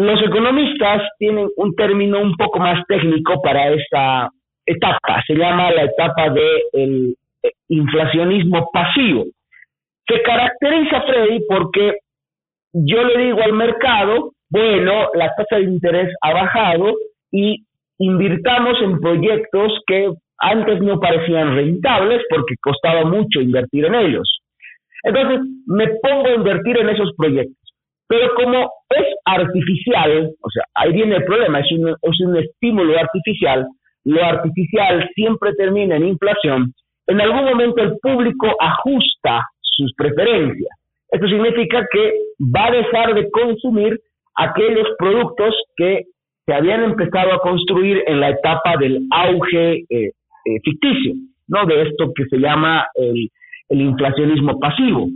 Los 0.00 0.18
economistas 0.22 1.02
tienen 1.18 1.46
un 1.58 1.74
término 1.74 2.22
un 2.22 2.34
poco 2.34 2.58
más 2.58 2.82
técnico 2.86 3.42
para 3.42 3.68
esta 3.68 4.30
etapa, 4.64 5.22
se 5.26 5.34
llama 5.34 5.70
la 5.72 5.84
etapa 5.84 6.30
del 6.30 7.14
eh, 7.42 7.50
inflacionismo 7.68 8.70
pasivo. 8.72 9.26
Se 10.08 10.22
caracteriza, 10.22 11.02
Freddy, 11.02 11.44
porque 11.46 11.98
yo 12.72 13.04
le 13.04 13.26
digo 13.26 13.42
al 13.42 13.52
mercado, 13.52 14.32
bueno, 14.48 15.10
la 15.12 15.34
tasa 15.36 15.56
de 15.56 15.64
interés 15.64 16.08
ha 16.22 16.32
bajado 16.32 16.94
y 17.30 17.66
invirtamos 17.98 18.80
en 18.80 19.00
proyectos 19.00 19.82
que 19.86 20.14
antes 20.38 20.80
no 20.80 20.98
parecían 20.98 21.54
rentables 21.56 22.22
porque 22.30 22.54
costaba 22.62 23.04
mucho 23.04 23.42
invertir 23.42 23.84
en 23.84 23.96
ellos. 23.96 24.40
Entonces 25.02 25.40
me 25.66 25.88
pongo 26.00 26.26
a 26.26 26.34
invertir 26.36 26.78
en 26.78 26.88
esos 26.88 27.10
proyectos. 27.18 27.69
Pero 28.10 28.34
como 28.34 28.68
es 28.90 29.06
artificial, 29.24 30.32
o 30.42 30.50
sea, 30.50 30.64
ahí 30.74 30.92
viene 30.92 31.14
el 31.14 31.24
problema, 31.24 31.60
es 31.60 31.70
un, 31.70 31.90
es 31.90 32.20
un 32.26 32.36
estímulo 32.38 32.98
artificial, 32.98 33.64
lo 34.04 34.24
artificial 34.24 35.08
siempre 35.14 35.54
termina 35.54 35.94
en 35.94 36.08
inflación, 36.08 36.74
en 37.06 37.20
algún 37.20 37.44
momento 37.44 37.80
el 37.80 37.92
público 38.02 38.48
ajusta 38.58 39.42
sus 39.60 39.94
preferencias. 39.96 40.76
Esto 41.08 41.28
significa 41.28 41.86
que 41.92 42.14
va 42.40 42.66
a 42.66 42.70
dejar 42.72 43.14
de 43.14 43.30
consumir 43.30 44.00
aquellos 44.34 44.88
productos 44.98 45.54
que 45.76 46.06
se 46.46 46.52
habían 46.52 46.82
empezado 46.82 47.32
a 47.32 47.40
construir 47.40 48.02
en 48.08 48.18
la 48.18 48.30
etapa 48.30 48.76
del 48.76 49.06
auge 49.12 49.74
eh, 49.74 49.84
eh, 49.88 50.10
ficticio, 50.64 51.14
¿no? 51.46 51.64
De 51.64 51.82
esto 51.82 52.10
que 52.16 52.24
se 52.24 52.38
llama 52.38 52.88
el, 52.96 53.28
el 53.68 53.80
inflacionismo 53.80 54.58
pasivo. 54.58 55.06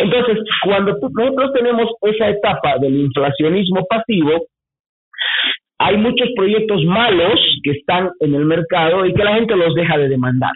Entonces, 0.00 0.38
cuando 0.64 0.92
nosotros 0.92 1.52
tenemos 1.52 1.90
esa 2.02 2.30
etapa 2.30 2.78
del 2.78 3.00
inflacionismo 3.00 3.86
pasivo, 3.88 4.46
hay 5.78 5.96
muchos 5.96 6.28
proyectos 6.36 6.84
malos 6.84 7.40
que 7.62 7.72
están 7.72 8.10
en 8.20 8.34
el 8.34 8.44
mercado 8.44 9.06
y 9.06 9.14
que 9.14 9.24
la 9.24 9.34
gente 9.34 9.56
los 9.56 9.74
deja 9.74 9.98
de 9.98 10.08
demandar. 10.08 10.52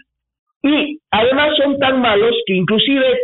Y 0.62 0.98
además 1.10 1.56
son 1.56 1.78
tan 1.78 2.00
malos 2.00 2.34
que 2.46 2.54
inclusive 2.54 3.18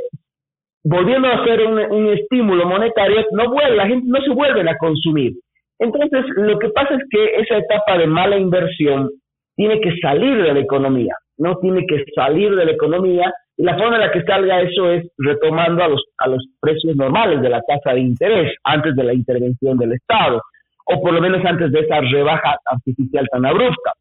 volviendo 0.84 1.28
a 1.28 1.42
hacer 1.42 1.60
un, 1.66 2.08
estímulo 2.08 2.66
monetario, 2.66 3.24
no 3.32 3.50
vuelve, 3.50 3.76
la 3.76 3.86
gente 3.86 4.06
no 4.08 4.20
se 4.22 4.30
vuelve 4.30 4.68
a 4.68 4.78
consumir. 4.78 5.32
Entonces, 5.78 6.24
lo 6.36 6.58
que 6.58 6.68
pasa 6.70 6.94
es 6.94 7.02
que 7.10 7.40
esa 7.40 7.58
etapa 7.58 7.98
de 7.98 8.06
mala 8.06 8.38
inversión 8.38 9.10
tiene 9.56 9.80
que 9.80 9.96
salir 10.00 10.42
de 10.42 10.54
la 10.54 10.60
economía, 10.60 11.14
no 11.38 11.58
tiene 11.58 11.86
que 11.86 12.04
salir 12.14 12.54
de 12.54 12.64
la 12.64 12.72
economía 12.72 13.32
la 13.62 13.76
forma 13.76 13.96
en 13.96 14.02
la 14.02 14.12
que 14.12 14.22
salga 14.22 14.62
eso 14.62 14.90
es 14.90 15.06
retomando 15.18 15.84
a 15.84 15.88
los, 15.88 16.02
a 16.18 16.28
los 16.28 16.44
precios 16.60 16.96
normales 16.96 17.42
de 17.42 17.50
la 17.50 17.60
tasa 17.60 17.92
de 17.92 18.00
interés 18.00 18.54
antes 18.64 18.96
de 18.96 19.04
la 19.04 19.12
intervención 19.12 19.76
del 19.76 19.92
Estado, 19.92 20.40
o 20.86 21.00
por 21.02 21.12
lo 21.12 21.20
menos 21.20 21.44
antes 21.44 21.70
de 21.70 21.80
esa 21.80 22.00
rebaja 22.00 22.56
artificial 22.64 23.26
tan 23.30 23.44
abrupta. 23.44 23.92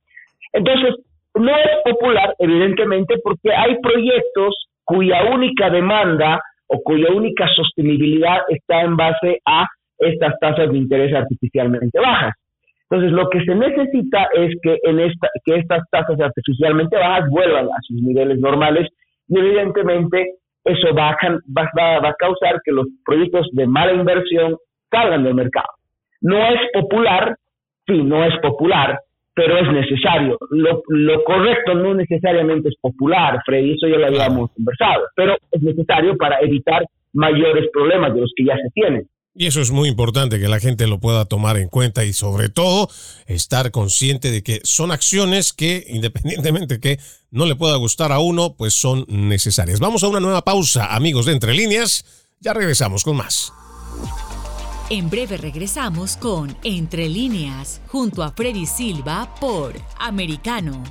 Entonces, 0.53 0.95
no 1.35 1.51
es 1.51 1.67
popular, 1.83 2.33
evidentemente, 2.39 3.15
porque 3.21 3.53
hay 3.53 3.77
proyectos 3.81 4.67
cuya 4.85 5.25
única 5.25 5.69
demanda 5.69 6.39
o 6.67 6.81
cuya 6.81 7.11
única 7.11 7.47
sostenibilidad 7.49 8.39
está 8.47 8.81
en 8.81 8.95
base 8.95 9.39
a 9.45 9.65
estas 9.97 10.39
tasas 10.39 10.71
de 10.71 10.77
interés 10.77 11.13
artificialmente 11.13 11.99
bajas. 11.99 12.33
Entonces, 12.89 13.11
lo 13.11 13.29
que 13.29 13.43
se 13.43 13.53
necesita 13.53 14.29
es 14.35 14.55
que, 14.63 14.77
en 14.83 14.99
esta, 15.01 15.27
que 15.43 15.55
estas 15.55 15.83
tasas 15.91 16.19
artificialmente 16.19 16.95
bajas 16.95 17.29
vuelvan 17.29 17.65
a 17.65 17.77
sus 17.81 18.01
niveles 18.01 18.39
normales 18.39 18.87
y 19.29 19.39
evidentemente 19.39 20.33
eso 20.65 20.93
va 20.93 21.11
a, 21.11 22.13
causar 22.17 22.61
que 22.63 22.71
los 22.71 22.87
proyectos 23.05 23.47
de 23.53 23.65
mala 23.67 23.93
inversión 23.93 24.57
salgan 24.91 25.23
del 25.23 25.35
mercado. 25.35 25.67
No 26.21 26.37
es 26.37 26.59
popular, 26.73 27.35
sí, 27.87 28.03
no 28.03 28.25
es 28.25 28.33
popular, 28.41 28.99
pero 29.33 29.57
es 29.57 29.71
necesario. 29.71 30.37
Lo, 30.49 30.81
lo, 30.87 31.23
correcto 31.23 31.75
no 31.75 31.93
necesariamente 31.93 32.69
es 32.69 32.75
popular, 32.81 33.39
Freddy, 33.45 33.73
eso 33.75 33.87
ya 33.87 33.97
lo 33.97 34.07
habíamos 34.07 34.51
conversado, 34.53 35.05
pero 35.15 35.37
es 35.51 35.61
necesario 35.61 36.17
para 36.17 36.39
evitar 36.41 36.83
mayores 37.13 37.69
problemas 37.71 38.13
de 38.13 38.21
los 38.21 38.33
que 38.35 38.45
ya 38.45 38.57
se 38.57 38.69
tienen. 38.73 39.07
Y 39.39 39.47
eso 39.47 39.62
es 39.62 39.71
muy 39.71 39.88
importante 39.88 40.38
que 40.38 40.49
la 40.49 40.60
gente 40.60 40.86
lo 40.86 40.99
pueda 40.99 41.23
tomar 41.23 41.56
en 41.56 41.69
cuenta 41.69 42.04
y 42.04 42.12
sobre 42.12 42.49
todo 42.49 42.89
estar 43.25 43.71
consciente 43.71 44.32
de 44.32 44.43
que 44.43 44.60
son 44.65 44.91
acciones 44.91 45.54
que 45.54 45.86
independientemente 45.89 46.82
que 46.82 46.99
no 47.32 47.45
le 47.45 47.56
pueda 47.56 47.78
gustar 47.78 48.12
a 48.12 48.19
uno, 48.19 48.56
pues 48.58 48.73
son 48.73 49.06
necesarias. 49.08 49.80
Vamos 49.80 50.04
a 50.04 50.10
una 50.10 50.19
nueva 50.19 50.43
pausa, 50.43 50.93
amigos 50.93 51.25
de 51.25 51.32
Entre 51.32 51.54
Líneas. 51.54 52.04
Ya 52.41 52.52
regresamos 52.52 53.06
con 53.06 53.15
más. 53.15 53.54
En 54.89 55.10
breve 55.10 55.38
regresamos 55.38 56.17
con 56.17 56.58
Entre 56.65 57.08
Líneas 57.08 57.80
junto 57.88 58.23
a 58.23 58.34
Freddy 58.34 58.65
Silva 58.65 59.36
por 59.39 59.73
Americano. 59.99 60.84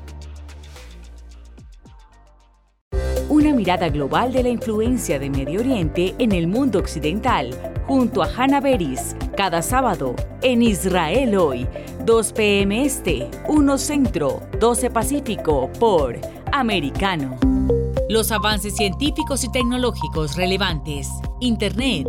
Una 3.29 3.53
mirada 3.53 3.91
global 3.91 4.33
de 4.33 4.43
la 4.43 4.49
influencia 4.49 5.19
de 5.19 5.29
Medio 5.29 5.61
Oriente 5.61 6.15
en 6.19 6.33
el 6.33 6.47
mundo 6.47 6.79
occidental, 6.79 7.51
junto 7.87 8.23
a 8.23 8.27
Hannah 8.27 8.63
Beris, 8.63 9.15
cada 9.37 9.61
sábado 9.61 10.17
en 10.41 10.63
Israel 10.63 11.37
hoy, 11.37 11.69
2 12.07 12.33
p.m. 12.33 12.87
Este, 12.87 13.31
1 13.47 13.79
Centro, 13.79 14.41
12 14.59 14.89
Pacífico, 14.89 15.71
por 15.79 16.19
Americano. 16.53 17.37
Los 18.09 18.33
avances 18.33 18.75
científicos 18.75 19.45
y 19.45 19.53
tecnológicos 19.53 20.35
relevantes, 20.35 21.11
Internet, 21.41 22.09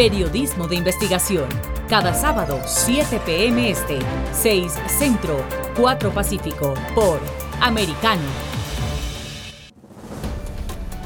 Periodismo 0.00 0.66
de 0.66 0.76
investigación. 0.76 1.46
Cada 1.86 2.14
sábado, 2.14 2.58
7 2.64 3.20
p.m. 3.26 3.68
Este, 3.68 3.98
6 4.32 4.72
Centro, 4.98 5.44
4 5.76 6.10
Pacífico, 6.10 6.72
por 6.94 7.20
Americano. 7.60 8.22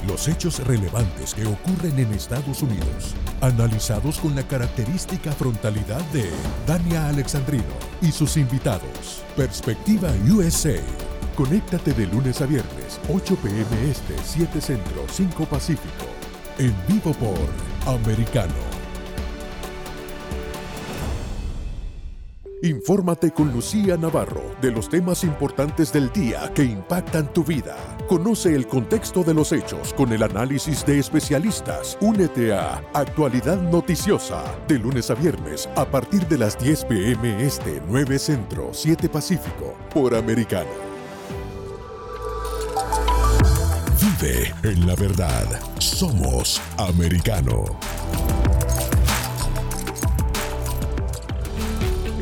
Los 0.06 0.28
hechos 0.28 0.64
relevantes 0.64 1.34
que 1.34 1.44
ocurren 1.44 1.98
en 1.98 2.12
Estados 2.12 2.62
Unidos, 2.62 3.16
analizados 3.40 4.20
con 4.20 4.36
la 4.36 4.44
característica 4.44 5.32
frontalidad 5.32 6.02
de 6.12 6.30
Dania 6.64 7.08
Alexandrino 7.08 7.64
y 8.00 8.12
sus 8.12 8.36
invitados. 8.36 9.24
Perspectiva 9.36 10.12
USA. 10.30 10.78
Conéctate 11.34 11.94
de 11.94 12.06
lunes 12.06 12.40
a 12.40 12.46
viernes, 12.46 13.00
8 13.12 13.36
pm 13.42 13.90
este, 13.90 14.14
7 14.22 14.60
centro, 14.60 15.04
5 15.10 15.46
pacífico. 15.46 16.06
En 16.58 16.72
vivo 16.86 17.12
por 17.14 17.92
Americano. 17.92 18.73
Infórmate 22.64 23.30
con 23.30 23.52
Lucía 23.52 23.98
Navarro 23.98 24.56
de 24.62 24.70
los 24.70 24.88
temas 24.88 25.22
importantes 25.22 25.92
del 25.92 26.10
día 26.10 26.50
que 26.54 26.64
impactan 26.64 27.30
tu 27.30 27.44
vida. 27.44 27.76
Conoce 28.08 28.54
el 28.54 28.66
contexto 28.66 29.22
de 29.22 29.34
los 29.34 29.52
hechos 29.52 29.92
con 29.92 30.14
el 30.14 30.22
análisis 30.22 30.86
de 30.86 30.98
especialistas. 30.98 31.98
Únete 32.00 32.54
a 32.54 32.82
Actualidad 32.94 33.60
Noticiosa 33.60 34.42
de 34.66 34.78
lunes 34.78 35.10
a 35.10 35.14
viernes 35.14 35.68
a 35.76 35.84
partir 35.84 36.26
de 36.26 36.38
las 36.38 36.58
10 36.58 36.86
pm 36.86 37.44
este 37.44 37.82
9 37.86 38.18
Centro 38.18 38.70
7 38.72 39.10
Pacífico 39.10 39.76
por 39.92 40.14
Americano. 40.14 40.70
Vive 44.00 44.54
en 44.62 44.86
la 44.86 44.94
verdad. 44.94 45.44
Somos 45.78 46.62
americano. 46.78 47.78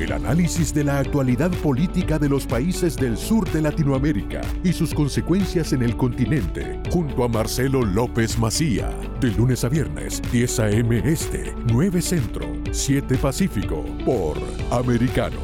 El 0.03 0.11
análisis 0.11 0.75
de 0.75 0.83
la 0.83 0.99
actualidad 0.99 1.53
política 1.63 2.19
de 2.19 2.29
los 2.29 2.45
países 2.45 2.97
del 2.97 3.17
sur 3.17 3.49
de 3.53 3.63
Latinoamérica 3.63 4.41
y 4.65 4.73
sus 4.73 4.93
consecuencias 4.93 5.73
en 5.73 5.81
el 5.81 5.97
continente, 5.97 6.83
junto 6.91 7.23
a 7.23 7.29
Marcelo 7.29 7.85
López 7.85 8.37
Macía, 8.37 8.91
de 9.21 9.31
lunes 9.31 9.63
a 9.63 9.69
viernes, 9.69 10.21
10 10.33 10.59
a.m. 10.59 11.03
Este, 11.05 11.55
9 11.71 12.03
Centro, 12.03 12.53
7 12.73 13.17
Pacífico, 13.17 13.85
por 14.05 14.39
Americano. 14.73 15.39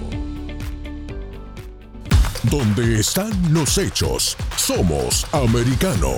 Donde 2.50 2.98
están 2.98 3.30
los 3.54 3.78
hechos, 3.78 4.36
somos 4.56 5.24
Americano. 5.32 6.10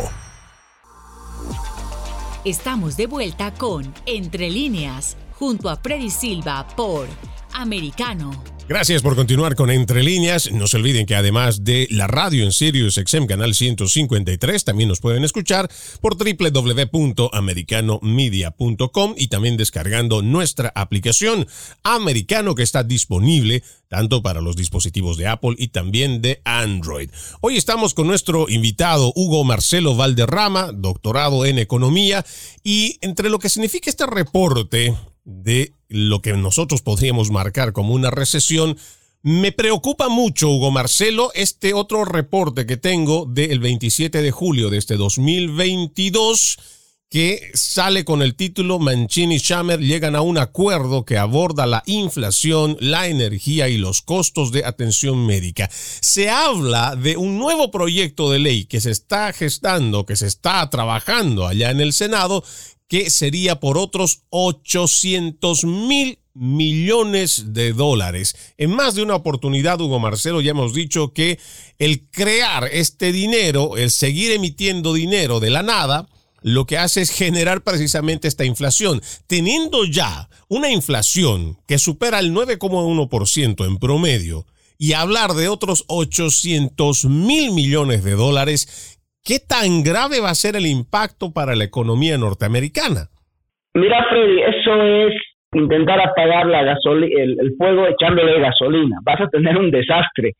Estamos 2.47 2.97
de 2.97 3.07
vuelta 3.07 3.53
con 3.53 3.93
Entre 4.07 4.49
líneas, 4.49 5.19
junto 5.41 5.69
a 5.71 5.77
Freddy 5.77 6.11
Silva 6.11 6.67
por 6.77 7.09
americano. 7.55 8.31
Gracias 8.69 9.01
por 9.03 9.17
continuar 9.17 9.57
con 9.57 9.71
Entre 9.71 10.05
Líneas. 10.05 10.53
No 10.53 10.69
se 10.69 10.77
olviden 10.77 11.07
que 11.07 11.17
además 11.17 11.65
de 11.65 11.89
la 11.91 12.07
radio 12.07 12.45
en 12.45 12.53
Sirius 12.53 12.95
XM 12.95 13.27
Canal 13.27 13.55
153, 13.55 14.65
también 14.65 14.89
nos 14.89 15.01
pueden 15.01 15.25
escuchar 15.25 15.69
por 16.01 16.17
www.americanomedia.com 16.17 19.15
y 19.17 19.27
también 19.29 19.57
descargando 19.57 20.23
nuestra 20.23 20.71
aplicación 20.75 21.49
Americano 21.83 22.55
que 22.55 22.63
está 22.63 22.85
disponible 22.85 23.65
tanto 23.89 24.23
para 24.23 24.41
los 24.41 24.55
dispositivos 24.55 25.17
de 25.17 25.27
Apple 25.27 25.57
y 25.59 25.67
también 25.69 26.23
de 26.23 26.41
Android. 26.45 27.11
Hoy 27.41 27.57
estamos 27.57 27.93
con 27.93 28.07
nuestro 28.07 28.49
invitado 28.49 29.13
Hugo 29.17 29.43
Marcelo 29.43 29.97
Valderrama, 29.97 30.71
doctorado 30.73 31.45
en 31.45 31.59
economía, 31.59 32.25
y 32.63 32.99
entre 33.01 33.31
lo 33.31 33.41
que 33.41 33.49
significa 33.49 33.91
este 33.91 34.07
reporte 34.07 34.95
de 35.25 35.75
lo 35.89 36.23
que 36.23 36.33
nosotros 36.35 36.83
podríamos 36.83 37.31
marcar 37.31 37.73
como 37.73 37.95
una 37.95 38.11
recesión. 38.11 38.77
Me 39.23 39.53
preocupa 39.53 40.09
mucho, 40.09 40.49
Hugo 40.51 40.71
Marcelo, 40.71 41.31
este 41.35 41.75
otro 41.75 42.05
reporte 42.05 42.67
que 42.67 42.77
tengo 42.77 43.27
del 43.27 43.61
27 43.61 44.23
de 44.23 44.31
julio 44.31 44.71
de 44.71 44.79
este 44.79 44.97
2022 44.97 46.59
que 47.11 47.51
sale 47.55 48.05
con 48.05 48.23
el 48.23 48.37
título 48.37 48.79
Mancini 48.79 49.35
y 49.35 49.39
Schamer 49.41 49.81
llegan 49.81 50.15
a 50.15 50.21
un 50.21 50.39
acuerdo 50.39 51.05
que 51.05 51.19
aborda 51.19 51.67
la 51.67 51.83
inflación, 51.87 52.77
la 52.79 53.09
energía 53.09 53.69
y 53.69 53.79
los 53.79 54.01
costos 54.01 54.53
de 54.53 54.65
atención 54.65 55.27
médica. 55.27 55.69
Se 55.73 56.31
habla 56.31 56.95
de 56.95 57.17
un 57.17 57.37
nuevo 57.37 57.73
proyecto 57.73 58.31
de 58.31 58.39
ley 58.39 58.65
que 58.65 58.81
se 58.81 58.93
está 58.93 59.33
gestando, 59.33 60.07
que 60.07 60.15
se 60.15 60.29
está 60.29 60.71
trabajando 60.71 61.49
allá 61.49 61.73
en 61.73 61.81
el 61.81 61.93
Senado, 61.93 62.45
que 62.91 63.09
sería 63.09 63.61
por 63.61 63.79
otros 63.79 64.25
800 64.31 65.65
mil 65.65 66.19
millones 66.35 67.55
de 67.55 67.73
dólares. 67.73 68.35
En 68.59 68.73
más 68.73 68.97
de 68.97 69.05
una 69.05 69.15
oportunidad, 69.15 69.81
Hugo 69.81 70.01
Marcelo, 70.01 70.41
ya 70.41 70.51
hemos 70.51 70.75
dicho 70.75 71.13
que 71.13 71.39
el 71.79 72.09
crear 72.11 72.69
este 72.73 73.13
dinero, 73.13 73.77
el 73.77 73.93
seguir 73.93 74.33
emitiendo 74.33 74.93
dinero 74.93 75.39
de 75.39 75.51
la 75.51 75.63
nada, 75.63 76.09
lo 76.43 76.67
que 76.67 76.79
hace 76.79 77.03
es 77.03 77.11
generar 77.11 77.63
precisamente 77.63 78.27
esta 78.27 78.45
inflación. 78.45 79.01
Teniendo 79.29 79.85
ya 79.85 80.29
una 80.49 80.69
inflación 80.73 81.59
que 81.69 81.79
supera 81.79 82.19
el 82.19 82.35
9,1% 82.35 83.67
en 83.69 83.77
promedio 83.79 84.47
y 84.79 84.95
hablar 84.95 85.35
de 85.35 85.49
otros 85.49 85.85
800 85.87 87.05
mil 87.05 87.53
millones 87.53 88.03
de 88.03 88.13
dólares, 88.13 88.99
¿Qué 89.25 89.39
tan 89.39 89.83
grave 89.83 90.21
va 90.21 90.31
a 90.31 90.35
ser 90.35 90.57
el 90.57 90.67
impacto 90.67 91.33
para 91.33 91.55
la 91.55 91.65
economía 91.65 92.17
norteamericana? 92.17 93.09
Mira, 93.75 94.05
Freddy, 94.09 94.41
eso 94.41 94.83
es 94.83 95.15
intentar 95.53 96.01
apagar 96.01 96.47
la 96.47 96.61
el, 96.63 97.41
el, 97.41 97.55
fuego 97.59 97.87
echándole 97.87 98.41
gasolina. 98.41 98.97
Vas 99.03 99.21
a 99.21 99.29
tener 99.29 99.57
un 99.57 99.71
desastre. 99.71 100.33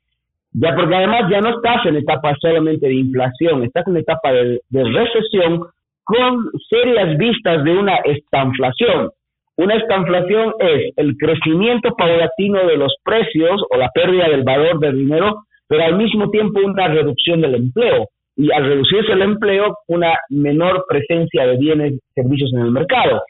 Ya 0.53 0.75
porque 0.75 0.97
además 0.97 1.31
ya 1.31 1.41
no 1.41 1.51
estás 1.51 1.87
en 1.87 1.97
etapa 1.97 2.35
solamente 2.41 2.89
de 2.89 2.95
inflación, 2.95 3.63
estás 3.65 3.87
en 3.87 3.99
etapa 3.99 4.33
de, 4.33 4.61
de 4.69 4.85
recesión 4.85 5.63
con 6.03 6.51
serias 6.69 7.17
vistas 7.19 7.63
de 7.63 7.71
una 7.71 7.97
estanflación. 7.99 9.11
Una 9.57 9.77
estanflación 9.77 10.55
es 10.59 10.93
el 10.97 11.17
crecimiento 11.17 11.95
paulatino 11.95 12.67
de 12.67 12.79
los 12.79 12.95
precios 13.05 13.63
o 13.71 13.77
la 13.77 13.91
pérdida 13.95 14.29
del 14.29 14.43
valor 14.43 14.81
del 14.81 14.97
dinero, 14.97 15.45
pero 15.69 15.85
al 15.85 15.97
mismo 15.97 16.31
tiempo 16.31 16.61
una 16.65 16.89
reducción 16.89 17.43
del 17.43 17.55
empleo 17.55 18.09
y 18.41 18.51
al 18.53 18.65
reducirse 18.65 19.13
el 19.13 19.21
empleo, 19.21 19.77
una 19.89 20.15
menor 20.31 20.87
presencia 20.89 21.47
de 21.47 21.59
bienes 21.59 21.93
y 21.93 22.01
servicios 22.15 22.51
en 22.55 22.61
el 22.61 22.71
mercado. 22.71 23.23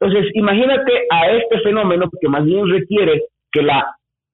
Entonces, 0.00 0.28
imagínate 0.34 0.92
a 1.08 1.30
este 1.30 1.60
fenómeno 1.60 2.10
que 2.20 2.28
más 2.28 2.44
bien 2.44 2.68
requiere 2.68 3.22
que 3.52 3.62
la, 3.62 3.86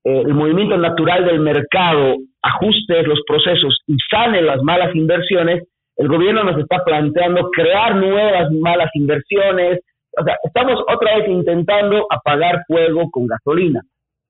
eh, 0.04 0.22
el 0.24 0.32
movimiento 0.32 0.78
natural 0.78 1.26
del 1.26 1.40
mercado 1.40 2.16
ajuste 2.42 3.02
los 3.02 3.20
procesos 3.26 3.78
y 3.86 3.94
sane 4.10 4.40
las 4.40 4.62
malas 4.62 4.94
inversiones, 4.94 5.64
el 5.96 6.08
gobierno 6.08 6.44
nos 6.44 6.58
está 6.58 6.82
planteando 6.82 7.50
crear 7.50 7.94
nuevas 7.96 8.50
malas 8.52 8.88
inversiones, 8.94 9.80
o 10.18 10.24
sea, 10.24 10.36
estamos 10.44 10.80
otra 10.88 11.18
vez 11.18 11.28
intentando 11.28 12.06
apagar 12.10 12.62
fuego 12.66 13.10
con 13.10 13.26
gasolina, 13.26 13.82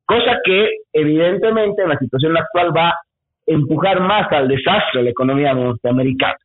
cosa 0.05 0.41
que 0.45 0.69
evidentemente 0.93 1.83
en 1.83 1.91
la 1.91 1.99
situación 1.99 2.37
actual 2.37 2.77
va 2.77 2.93
empujar 3.53 4.01
más 4.01 4.31
al 4.33 4.49
desastre 4.49 5.03
la 5.03 5.11
economía 5.11 5.55
norteamericana. 5.55 6.37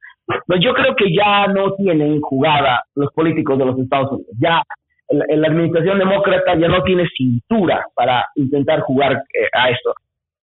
Pues 0.45 0.59
yo 0.61 0.73
creo 0.73 0.95
que 0.95 1.13
ya 1.13 1.47
no 1.47 1.73
tienen 1.75 2.19
jugada 2.21 2.83
los 2.95 3.11
políticos 3.13 3.57
de 3.57 3.65
los 3.65 3.79
Estados 3.79 4.11
Unidos. 4.11 4.35
Ya 4.39 4.61
la, 5.09 5.47
administración 5.47 5.99
demócrata 5.99 6.55
ya 6.55 6.67
no 6.67 6.83
tiene 6.83 7.07
cintura 7.15 7.85
para 7.95 8.25
intentar 8.35 8.81
jugar 8.81 9.13
eh, 9.13 9.47
a 9.53 9.69
esto. 9.69 9.93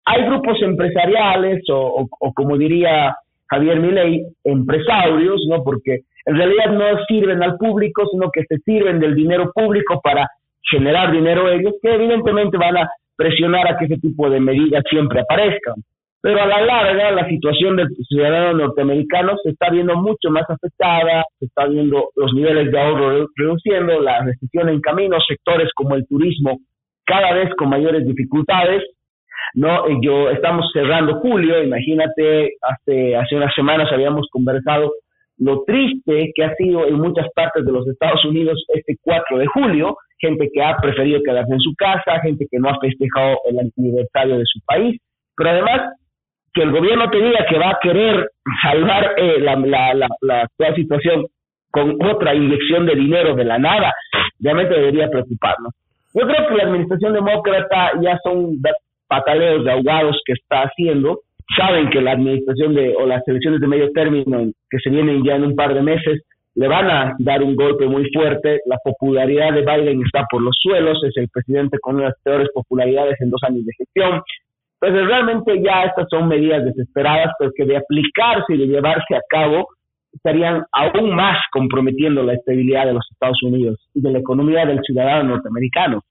Hay 0.07 0.24
grupos 0.24 0.61
empresariales 0.62 1.62
o, 1.70 2.07
como 2.35 2.57
diría 2.59 3.14
Javier 3.48 3.81
Milei, 3.81 4.27
empresarios, 4.44 5.42
¿no? 5.48 5.62
Porque 5.62 6.00
en 6.27 6.37
realidad 6.37 6.72
no 6.72 7.05
sirven 7.07 7.42
al 7.42 7.57
público, 7.57 8.07
sino 8.11 8.31
que 8.31 8.44
se 8.44 8.59
sirven 8.59 9.00
del 9.00 9.14
dinero 9.14 9.50
público 9.55 10.00
para 10.03 10.29
generar 10.70 11.12
dinero 11.12 11.50
ellos, 11.50 11.74
que 11.83 11.94
evidentemente 11.94 12.57
van 12.57 12.79
a 12.79 12.90
presionar 13.16 13.66
a 13.66 13.79
que 13.79 13.87
ese 13.87 13.98
tipo 13.98 14.29
de 14.29 14.40
medidas 14.40 14.83
siempre 14.88 15.21
aparezcan. 15.21 15.75
Pero 16.25 16.40
a 16.40 16.46
la 16.46 16.62
larga, 16.62 17.10
la 17.10 17.29
situación 17.29 17.77
del 17.77 17.88
ciudadano 18.08 18.54
norteamericano 18.54 19.37
se 19.42 19.50
está 19.50 19.68
viendo 19.68 19.94
mucho 19.94 20.31
más 20.31 20.48
afectada, 20.48 21.22
se 21.38 21.44
está 21.44 21.66
viendo 21.66 22.08
los 22.16 22.33
niveles 22.33 22.72
de 22.72 22.81
ahorro 22.81 23.29
reduciendo, 23.37 24.00
la 24.00 24.25
recesión 24.25 24.70
en 24.70 24.81
camino, 24.81 25.18
sectores 25.29 25.68
como 25.75 25.96
el 25.96 26.06
turismo 26.06 26.60
cada 27.04 27.35
vez 27.35 27.54
con 27.58 27.68
mayores 27.68 28.06
dificultades. 28.06 28.83
No, 29.52 29.85
yo 30.00 30.31
estamos 30.31 30.64
cerrando 30.72 31.20
julio, 31.20 31.62
imagínate, 31.62 32.52
hace 32.62 33.16
hace 33.16 33.37
unas 33.37 33.54
semanas 33.54 33.92
habíamos 33.92 34.27
conversado 34.31 34.92
lo 35.37 35.62
triste 35.64 36.33
que 36.35 36.42
ha 36.42 36.54
sido 36.54 36.87
en 36.87 36.94
muchas 36.94 37.27
partes 37.35 37.66
de 37.66 37.72
los 37.72 37.87
Estados 37.87 38.25
Unidos 38.25 38.64
este 38.68 38.96
4 39.02 39.37
de 39.37 39.46
julio, 39.48 39.98
gente 40.18 40.48
que 40.54 40.62
ha 40.62 40.75
preferido 40.79 41.20
quedarse 41.22 41.52
en 41.52 41.60
su 41.60 41.75
casa, 41.77 42.22
gente 42.22 42.46
que 42.50 42.58
no 42.58 42.70
ha 42.70 42.79
festejado 42.81 43.37
el 43.50 43.70
aniversario 43.77 44.38
de 44.38 44.44
su 44.46 44.60
país, 44.64 44.98
pero 45.37 45.50
además 45.50 45.92
que 46.55 46.63
el 46.63 46.71
gobierno 46.71 47.11
te 47.11 47.19
diga 47.19 47.44
que 47.48 47.59
va 47.59 47.71
a 47.71 47.79
querer 47.83 48.31
salvar 48.63 49.15
eh, 49.17 49.40
la, 49.40 49.57
la, 49.57 50.09
la, 50.21 50.40
actual 50.42 50.75
situación 50.77 51.27
con 51.71 51.98
otra 52.07 52.35
inyección 52.35 52.87
de 52.87 52.94
dinero 52.94 53.35
de 53.35 53.44
la 53.44 53.59
nada, 53.59 53.92
realmente 54.38 54.75
debería 54.75 55.11
preocuparnos. 55.11 55.75
Yo 56.15 56.27
creo 56.27 56.48
que 56.48 56.55
la 56.55 56.65
administración 56.65 57.13
demócrata 57.13 57.92
ya 58.00 58.17
son 58.23 58.61
pataleos 59.09 59.65
de 59.65 59.73
ahogados 59.73 60.21
que 60.25 60.35
está 60.35 60.63
haciendo. 60.63 61.21
Saben 61.57 61.90
que 61.90 62.00
la 62.00 62.13
administración 62.13 62.75
de 62.75 62.94
o 62.96 63.05
las 63.07 63.27
elecciones 63.27 63.61
de 63.61 63.67
medio 63.67 63.90
término 63.90 64.44
que 64.71 64.79
se 64.79 64.90
vienen 64.90 65.25
ya 65.25 65.35
en 65.35 65.44
un 65.44 65.57
par 65.57 65.75
de 65.75 65.83
meses 65.83 66.23
le 66.55 66.69
van 66.69 66.88
a 66.88 67.17
dar 67.19 67.42
un 67.42 67.57
golpe 67.57 67.87
muy 67.87 68.09
fuerte. 68.13 68.61
La 68.67 68.79
popularidad 68.85 69.52
de 69.52 69.63
Biden 69.63 70.02
está 70.05 70.25
por 70.31 70.40
los 70.40 70.57
suelos, 70.61 71.02
es 71.02 71.17
el 71.17 71.29
presidente 71.29 71.79
con 71.81 72.00
las 72.00 72.15
peores 72.23 72.48
popularidades 72.55 73.21
en 73.21 73.31
dos 73.31 73.42
años 73.42 73.65
de 73.67 73.73
gestión. 73.77 74.23
Entonces, 74.81 75.06
realmente 75.06 75.62
ya 75.62 75.85
estas 75.85 76.08
son 76.10 76.29
medidas 76.29 76.64
desesperadas, 76.64 77.33
pero 77.38 77.52
que 77.56 77.64
de 77.64 77.77
aplicarse 77.77 78.54
y 78.54 78.58
de 78.58 78.66
llevarse 78.66 79.16
a 79.16 79.22
cabo 79.29 79.66
estarían 80.12 80.64
aún 80.72 81.14
más 81.14 81.38
comprometiendo 81.52 82.22
la 82.22 82.35
estabilidad 82.35 82.87
de 82.87 82.94
los 82.94 83.06
Estados 83.10 83.42
Unidos 83.42 83.79
y 83.94 84.00
de 84.00 84.12
la 84.12 84.18
economía 84.18 84.64
del 84.64 84.81
ciudadano 84.83 85.31
norteamericano. 85.31 86.02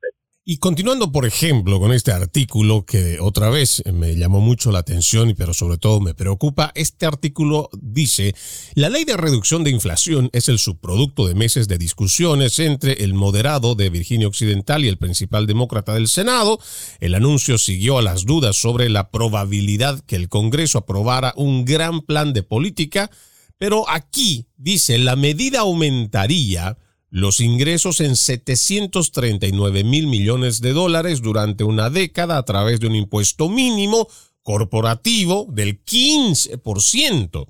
Y 0.45 0.57
continuando, 0.57 1.13
por 1.13 1.25
ejemplo, 1.25 1.79
con 1.79 1.93
este 1.93 2.11
artículo 2.11 2.85
que 2.85 3.17
otra 3.21 3.49
vez 3.49 3.81
me 3.93 4.17
llamó 4.17 4.41
mucho 4.41 4.73
la 4.73 4.79
atención, 4.79 5.33
pero 5.37 5.53
sobre 5.53 5.77
todo 5.77 6.01
me 6.01 6.15
preocupa, 6.15 6.73
este 6.75 7.05
artículo 7.05 7.69
dice, 7.81 8.35
la 8.73 8.89
ley 8.89 9.05
de 9.05 9.15
reducción 9.15 9.63
de 9.63 9.69
inflación 9.69 10.29
es 10.33 10.49
el 10.49 10.59
subproducto 10.59 11.29
de 11.29 11.33
meses 11.33 11.69
de 11.69 11.77
discusiones 11.77 12.59
entre 12.59 13.05
el 13.05 13.13
moderado 13.13 13.75
de 13.75 13.89
Virginia 13.89 14.27
Occidental 14.27 14.83
y 14.83 14.89
el 14.89 14.97
principal 14.97 15.47
demócrata 15.47 15.93
del 15.93 16.09
Senado. 16.09 16.59
El 16.99 17.15
anuncio 17.15 17.57
siguió 17.57 17.97
a 17.97 18.01
las 18.01 18.25
dudas 18.25 18.57
sobre 18.57 18.89
la 18.89 19.11
probabilidad 19.11 20.01
que 20.01 20.17
el 20.17 20.27
Congreso 20.27 20.79
aprobara 20.79 21.33
un 21.37 21.63
gran 21.63 22.01
plan 22.01 22.33
de 22.33 22.43
política, 22.43 23.09
pero 23.57 23.89
aquí 23.89 24.47
dice, 24.57 24.97
la 24.97 25.15
medida 25.15 25.61
aumentaría 25.61 26.77
los 27.13 27.41
ingresos 27.41 28.01
en 28.01 28.15
739 28.15 29.83
mil 29.83 30.07
millones 30.07 30.61
de 30.61 30.73
dólares 30.73 31.21
durante 31.21 31.63
una 31.63 31.91
década 31.91 32.39
a 32.39 32.43
través 32.43 32.79
de 32.79 32.87
un 32.87 32.95
impuesto 32.95 33.49
mínimo 33.49 34.07
corporativo 34.41 35.45
del 35.47 35.85
15%. 35.85 37.45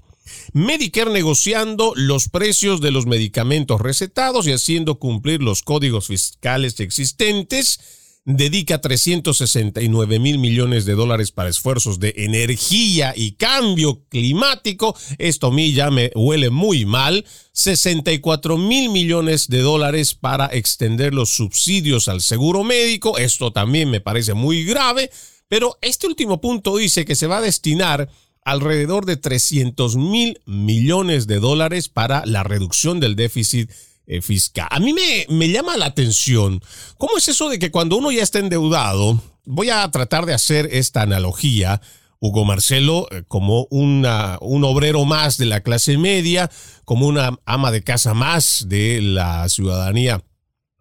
Medicare 0.51 1.11
negociando 1.11 1.93
los 1.95 2.27
precios 2.27 2.81
de 2.81 2.91
los 2.91 3.05
medicamentos 3.05 3.79
recetados 3.79 4.47
y 4.47 4.51
haciendo 4.51 4.99
cumplir 4.99 5.41
los 5.41 5.61
códigos 5.61 6.07
fiscales 6.07 6.77
existentes 6.81 7.79
dedica 8.25 8.79
369 8.79 10.19
mil 10.19 10.37
millones 10.39 10.85
de 10.85 10.93
dólares 10.93 11.31
para 11.31 11.49
esfuerzos 11.49 11.99
de 11.99 12.13
energía 12.17 13.13
y 13.15 13.33
cambio 13.33 14.05
climático. 14.09 14.95
Esto 15.17 15.47
a 15.47 15.51
mí 15.51 15.73
ya 15.73 15.91
me 15.91 16.11
huele 16.15 16.49
muy 16.49 16.85
mal. 16.85 17.25
64 17.51 18.57
mil 18.57 18.89
millones 18.89 19.47
de 19.47 19.59
dólares 19.59 20.15
para 20.15 20.47
extender 20.47 21.13
los 21.13 21.33
subsidios 21.33 22.07
al 22.07 22.21
seguro 22.21 22.63
médico. 22.63 23.17
Esto 23.17 23.51
también 23.51 23.89
me 23.89 24.01
parece 24.01 24.33
muy 24.33 24.63
grave. 24.63 25.11
Pero 25.47 25.77
este 25.81 26.07
último 26.07 26.41
punto 26.41 26.77
dice 26.77 27.05
que 27.05 27.15
se 27.15 27.27
va 27.27 27.37
a 27.37 27.41
destinar 27.41 28.09
alrededor 28.45 29.05
de 29.05 29.17
300 29.17 29.95
mil 29.95 30.41
millones 30.45 31.27
de 31.27 31.39
dólares 31.39 31.89
para 31.89 32.25
la 32.25 32.43
reducción 32.43 32.99
del 32.99 33.15
déficit 33.15 33.69
eh, 34.05 34.21
fiscal. 34.21 34.67
A 34.69 34.79
mí 34.79 34.93
me, 34.93 35.25
me 35.29 35.49
llama 35.49 35.77
la 35.77 35.85
atención, 35.85 36.61
¿cómo 36.97 37.17
es 37.17 37.27
eso 37.27 37.49
de 37.49 37.59
que 37.59 37.71
cuando 37.71 37.97
uno 37.97 38.11
ya 38.11 38.23
está 38.23 38.39
endeudado, 38.39 39.21
voy 39.45 39.69
a 39.69 39.89
tratar 39.91 40.25
de 40.25 40.33
hacer 40.33 40.69
esta 40.71 41.01
analogía, 41.01 41.81
Hugo 42.19 42.45
Marcelo, 42.45 43.07
eh, 43.11 43.23
como 43.27 43.67
una, 43.69 44.37
un 44.41 44.63
obrero 44.63 45.05
más 45.05 45.37
de 45.37 45.45
la 45.45 45.61
clase 45.61 45.97
media, 45.97 46.49
como 46.85 47.07
una 47.07 47.37
ama 47.45 47.71
de 47.71 47.83
casa 47.83 48.13
más 48.13 48.65
de 48.67 49.01
la 49.01 49.47
ciudadanía 49.49 50.23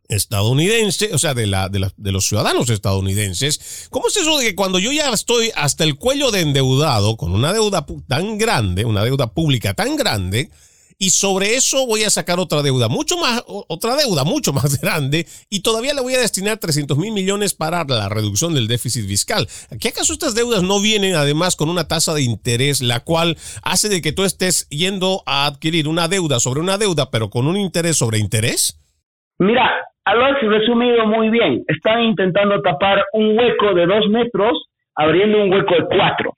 estadounidense, 0.09 1.15
o 1.15 1.19
sea, 1.19 1.35
de, 1.35 1.47
la, 1.47 1.69
de, 1.69 1.91
de, 1.97 2.13
los 2.13 2.27
ciudadanos 2.27 2.71
estadounidenses. 2.71 3.89
¿Cómo 3.91 4.09
es 4.09 4.17
eso 4.17 4.39
de 4.39 4.47
que 4.47 4.55
cuando 4.55 4.79
yo 4.79 4.93
ya 4.93 5.11
estoy 5.11 5.51
hasta 5.55 5.85
el 5.85 5.97
cuello 5.97 6.31
de 6.31 6.41
endeudado, 6.41 7.17
con 7.17 7.33
una 7.33 7.53
deuda 7.53 7.87
tan 8.07 8.39
grande, 8.39 8.85
una 8.85 9.05
deuda 9.05 9.33
pública 9.33 9.75
tan 9.75 9.97
grande, 9.97 10.51
y 10.99 11.11
sobre 11.11 11.55
eso 11.55 11.87
voy 11.87 12.05
a 12.05 12.11
sacar 12.11 12.39
otra 12.39 12.63
deuda, 12.63 12.89
mucho 12.89 13.17
más, 13.19 13.43
otra 13.47 13.97
deuda 13.97 14.25
mucho 14.25 14.53
más 14.53 14.81
grande 14.81 15.27
y 15.51 15.63
todavía 15.63 15.95
le 15.95 16.03
voy 16.03 16.15
a 16.15 16.21
destinar 16.21 16.59
300 16.59 16.97
mil 16.99 17.13
millones 17.13 17.55
para 17.55 17.85
la 17.85 18.09
reducción 18.09 18.55
del 18.55 18.69
déficit 18.69 19.07
fiscal. 19.07 19.47
¿Qué 19.81 19.89
acaso 19.89 20.13
estas 20.13 20.35
deudas 20.35 20.63
no 20.63 20.81
vienen 20.81 21.15
además 21.15 21.57
con 21.57 21.69
una 21.69 21.89
tasa 21.89 22.15
de 22.15 22.23
interés 22.23 22.83
la 22.83 23.01
cual 23.01 23.37
hace 23.63 23.89
de 23.89 24.03
que 24.03 24.13
tú 24.13 24.25
estés 24.25 24.69
yendo 24.69 25.23
a 25.27 25.47
adquirir 25.47 25.89
una 25.89 26.09
deuda 26.09 26.41
sobre 26.41 26.61
una 26.61 26.79
deuda 26.79 27.11
pero 27.11 27.31
con 27.31 27.47
un 27.47 27.57
interés 27.57 27.97
sobre 27.97 28.19
interés? 28.19 28.79
Mira, 29.39 29.71
lo 30.15 30.25
has 30.25 30.41
resumido 30.41 31.07
muy 31.07 31.31
bien. 31.31 31.65
Están 31.69 32.03
intentando 32.03 32.61
tapar 32.61 33.05
un 33.13 33.39
hueco 33.39 33.75
de 33.75 33.87
dos 33.87 34.09
metros 34.09 34.53
abriendo 34.95 35.43
un 35.43 35.53
hueco 35.53 35.75
de 35.75 35.85
cuatro. 35.87 36.35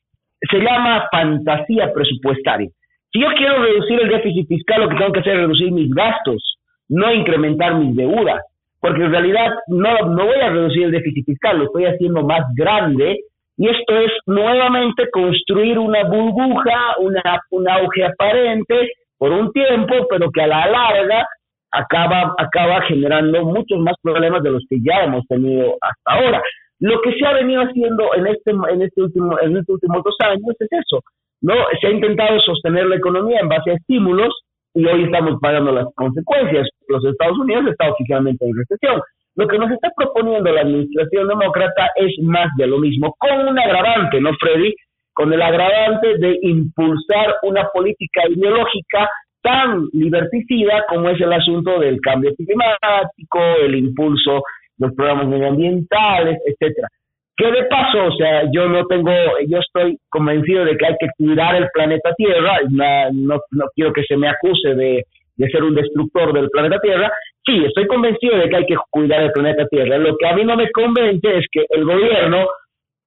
Se 0.51 0.59
llama 0.59 1.07
fantasía 1.11 1.93
presupuestaria. 1.93 2.71
Si 3.15 3.21
yo 3.21 3.29
quiero 3.39 3.63
reducir 3.63 4.01
el 4.01 4.09
déficit 4.09 4.49
fiscal, 4.49 4.81
lo 4.81 4.89
que 4.89 4.97
tengo 4.97 5.13
que 5.13 5.21
hacer 5.21 5.35
es 5.35 5.43
reducir 5.43 5.71
mis 5.71 5.89
gastos, 5.95 6.59
no 6.89 7.13
incrementar 7.13 7.77
mis 7.77 7.95
deudas, 7.95 8.43
porque 8.81 9.05
en 9.05 9.13
realidad 9.13 9.53
no, 9.69 9.89
voy 10.17 10.41
a 10.43 10.51
reducir 10.51 10.87
el 10.87 10.91
déficit 10.91 11.25
fiscal, 11.25 11.59
lo 11.59 11.67
estoy 11.67 11.85
haciendo 11.85 12.25
más 12.25 12.43
grande 12.57 13.21
y 13.57 13.69
esto 13.69 13.97
es 13.99 14.11
nuevamente 14.27 15.09
construir 15.13 15.79
una 15.79 16.03
burbuja, 16.03 16.97
una, 16.99 17.41
un 17.51 17.69
auge 17.69 18.05
aparente 18.05 18.91
por 19.17 19.31
un 19.31 19.53
tiempo, 19.53 19.95
pero 20.11 20.29
que 20.33 20.43
a 20.43 20.49
la 20.49 20.67
larga 20.67 21.25
acaba, 21.71 22.35
acaba 22.37 22.83
generando 22.83 23.45
muchos 23.45 23.79
más 23.79 23.95
problemas 24.03 24.43
de 24.43 24.51
los 24.51 24.65
que 24.69 24.79
ya 24.83 25.05
hemos 25.05 25.25
tenido 25.29 25.77
hasta 25.81 26.19
ahora. 26.19 26.43
Lo 26.81 27.01
que 27.01 27.13
se 27.13 27.25
ha 27.25 27.33
venido 27.33 27.63
haciendo 27.63 28.13
en 28.17 28.27
este, 28.27 28.51
en 28.51 28.83
este 28.83 29.03
último, 29.03 29.39
en 29.41 29.57
estos 29.57 29.75
últimos 29.75 30.03
dos 30.03 30.17
años 30.19 30.57
es 30.59 30.69
eso, 30.73 31.01
¿no? 31.45 31.55
Se 31.81 31.87
ha 31.87 31.91
intentado 31.91 32.41
sostener 32.41 32.87
la 32.87 32.97
economía 32.97 33.41
en 33.41 33.49
base 33.49 33.71
a 33.71 33.75
estímulos 33.75 34.33
y 34.75 34.87
hoy 34.87 35.05
estamos 35.05 35.39
pagando 35.41 35.73
las 35.73 35.87
consecuencias. 35.95 36.67
Los 36.89 37.05
Estados 37.05 37.39
Unidos 37.39 37.67
están 37.71 37.91
oficialmente 37.91 38.45
en 38.47 38.57
recesión. 38.57 39.03
Lo 39.37 39.47
que 39.47 39.59
nos 39.59 39.71
está 39.71 39.91
proponiendo 39.95 40.51
la 40.51 40.63
administración 40.63 41.29
demócrata 41.29 41.89
es 41.97 42.13
más 42.23 42.49
de 42.57 42.67
lo 42.67 42.79
mismo, 42.79 43.15
con 43.19 43.47
un 43.47 43.59
agravante, 43.59 44.21
¿no, 44.21 44.31
Freddy? 44.41 44.75
Con 45.13 45.33
el 45.33 45.43
agravante 45.43 46.17
de 46.19 46.39
impulsar 46.43 47.35
una 47.43 47.69
política 47.75 48.23
ideológica 48.29 49.09
tan 49.43 49.87
liberticida 49.93 50.85
como 50.89 51.11
es 51.11 51.21
el 51.21 51.33
asunto 51.33 51.79
del 51.79 52.01
cambio 52.01 52.33
climático, 52.35 53.39
el 53.63 53.75
impulso 53.75 54.43
de 54.79 54.87
los 54.87 54.95
programas 54.95 55.29
medioambientales, 55.29 56.39
etcétera. 56.47 56.89
¿Qué 57.37 57.51
de 57.51 57.65
paso, 57.65 58.05
o 58.07 58.13
sea, 58.13 58.45
yo 58.53 58.69
no 58.69 58.87
tengo, 58.87 59.11
yo 59.49 59.59
estoy 59.59 59.99
convencido 60.09 60.65
de 60.65 60.77
que 60.77 60.87
hay 60.87 60.95
que 61.01 61.09
cuidar 61.17 61.57
el 61.57 61.69
planeta 61.73 62.15
Tierra, 62.17 62.61
no, 62.71 63.41
no, 63.51 63.65
quiero 63.75 63.93
que 63.93 64.05
se 64.05 64.17
me 64.17 64.29
acuse 64.29 64.75
de, 64.75 65.05
de 65.37 65.49
ser 65.49 65.65
un 65.65 65.75
destructor 65.75 66.33
del 66.33 66.49
planeta 66.51 66.79
Tierra, 66.81 67.11
sí, 67.45 67.65
estoy 67.65 67.89
convencido 67.89 68.39
de 68.39 68.49
que 68.49 68.57
hay 68.57 68.67
que 68.67 68.77
cuidar 68.91 69.23
el 69.23 69.33
planeta 69.33 69.67
Tierra. 69.67 69.99
Lo 69.99 70.17
que 70.17 70.27
a 70.27 70.35
mí 70.35 70.45
no 70.45 70.57
me 70.57 70.71
convence 70.71 71.39
es 71.39 71.47
que 71.51 71.65
el 71.71 71.85
gobierno 71.85 72.47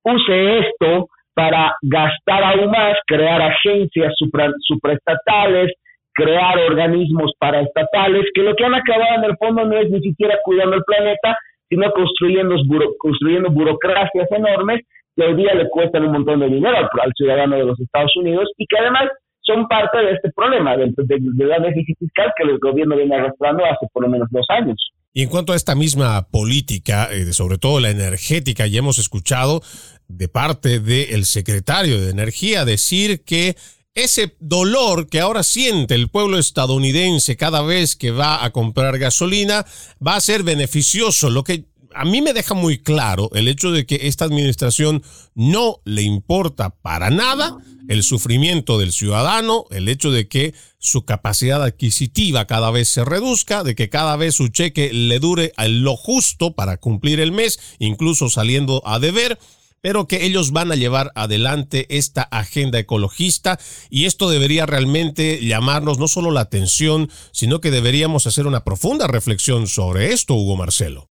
use 0.04 0.60
esto 0.60 1.08
para 1.34 1.74
gastar 1.84 2.44
aún 2.44 2.72
más, 2.72 2.98
crear 3.06 3.42
agencias 3.42 4.14
supra, 4.18 4.52
supraestatales, 4.60 5.72
crear 6.14 6.58
organismos 6.58 7.32
paraestatales, 7.38 8.26
que 8.34 8.42
lo 8.42 8.56
que 8.56 8.66
han 8.66 8.74
acabado 8.74 9.18
en 9.18 9.24
el 9.24 9.38
fondo 9.38 9.64
no 9.66 9.78
es 9.78 9.90
ni 9.92 10.02
siquiera 10.02 10.36
cuidando 10.44 10.78
el 10.78 10.84
planeta, 10.84 11.38
sino 11.70 11.92
construyendo, 11.92 12.56
construyendo 12.98 13.52
burocracias 13.52 14.28
enormes 14.32 14.86
que 15.16 15.24
hoy 15.24 15.36
día 15.36 15.54
le 15.56 15.68
cuestan 15.70 16.06
un 16.06 16.12
montón 16.12 16.40
de 16.40 16.48
dinero 16.48 16.78
al, 16.78 17.12
ciudadano 17.16 17.56
de 17.58 17.66
los 17.66 17.80
Estados 17.80 18.12
Unidos 18.18 18.50
y 18.58 18.66
que 18.68 18.78
además 18.78 19.06
son 19.42 19.68
parte 19.68 19.98
de 19.98 20.12
este 20.12 20.32
problema 20.36 20.78
del, 20.78 20.94
déficit 20.96 21.98
fiscal 22.00 22.32
que 22.38 22.44
el 22.44 22.60
gobierno 22.60 22.96
viene 22.96 23.16
arrastrando 23.16 23.66
hace 23.66 23.88
por 23.92 24.04
lo 24.04 24.10
menos 24.10 24.28
dos 24.32 24.46
años. 24.50 24.76
Y 25.14 25.24
en 25.24 25.30
cuanto 25.30 25.54
a 25.54 25.56
esta 25.56 25.74
misma 25.74 26.28
política, 26.30 27.10
eh, 27.12 27.34
sobre 27.34 27.58
todo 27.58 27.80
la 27.80 27.90
energética, 27.90 28.68
ya 28.68 28.80
hemos 28.80 29.00
escuchado 29.00 29.62
de 30.08 30.28
parte 30.28 30.80
del 30.80 31.26
secretario 31.26 32.00
de 32.00 32.12
Energía 32.12 32.66
decir 32.66 33.24
que 33.26 33.56
ese 33.98 34.36
dolor 34.40 35.10
que 35.10 35.20
ahora 35.20 35.42
siente 35.42 35.96
el 35.96 36.10
pueblo 36.10 36.38
estadounidense 36.38 37.36
cada 37.36 37.64
vez 37.64 37.96
que 37.96 38.12
va 38.12 38.46
a 38.46 38.52
comprar 38.52 39.00
gasolina 39.00 39.66
va 40.06 40.16
a 40.16 40.22
ser 40.22 40.44
beneficioso. 40.44 41.32
Lo 41.32 41.44
que 41.44 41.66
a 41.96 42.06
mí 42.06 42.22
me 42.22 42.34
deja 42.34 42.54
muy 42.54 42.78
claro 42.78 43.32
el 43.34 43.48
hecho 43.48 43.72
de 43.72 43.88
que 43.88 44.02
esta 44.04 44.26
administración 44.26 45.02
no 45.34 45.82
le 45.84 46.04
importa 46.04 46.70
para 46.70 47.10
nada 47.10 47.58
el 47.88 48.04
sufrimiento 48.04 48.78
del 48.78 48.92
ciudadano, 48.92 49.66
el 49.72 49.90
hecho 49.90 50.12
de 50.12 50.28
que 50.28 50.54
su 50.78 51.04
capacidad 51.04 51.64
adquisitiva 51.64 52.46
cada 52.46 52.70
vez 52.70 52.90
se 52.90 53.04
reduzca, 53.04 53.64
de 53.64 53.74
que 53.74 53.90
cada 53.90 54.16
vez 54.16 54.36
su 54.36 54.50
cheque 54.50 54.94
le 54.94 55.20
dure 55.20 55.54
lo 55.58 55.96
justo 55.96 56.54
para 56.54 56.78
cumplir 56.78 57.20
el 57.20 57.32
mes, 57.32 57.60
incluso 57.80 58.30
saliendo 58.30 58.84
a 58.86 59.00
deber 59.00 59.40
pero 59.82 60.08
que 60.08 60.26
ellos 60.26 60.52
van 60.52 60.72
a 60.72 60.76
llevar 60.76 61.08
adelante 61.16 61.86
esta 61.90 62.24
agenda 62.24 62.80
ecologista 62.80 63.58
y 63.90 64.06
esto 64.06 64.30
debería 64.30 64.66
realmente 64.66 65.40
llamarnos 65.42 66.00
no 66.00 66.08
solo 66.08 66.32
la 66.32 66.42
atención, 66.42 67.08
sino 67.32 67.60
que 67.60 67.72
deberíamos 67.72 68.28
hacer 68.28 68.48
una 68.48 68.64
profunda 68.64 69.08
reflexión 69.08 69.68
sobre 69.68 70.08
esto, 70.08 70.34
Hugo 70.34 70.58
Marcelo. 70.58 71.08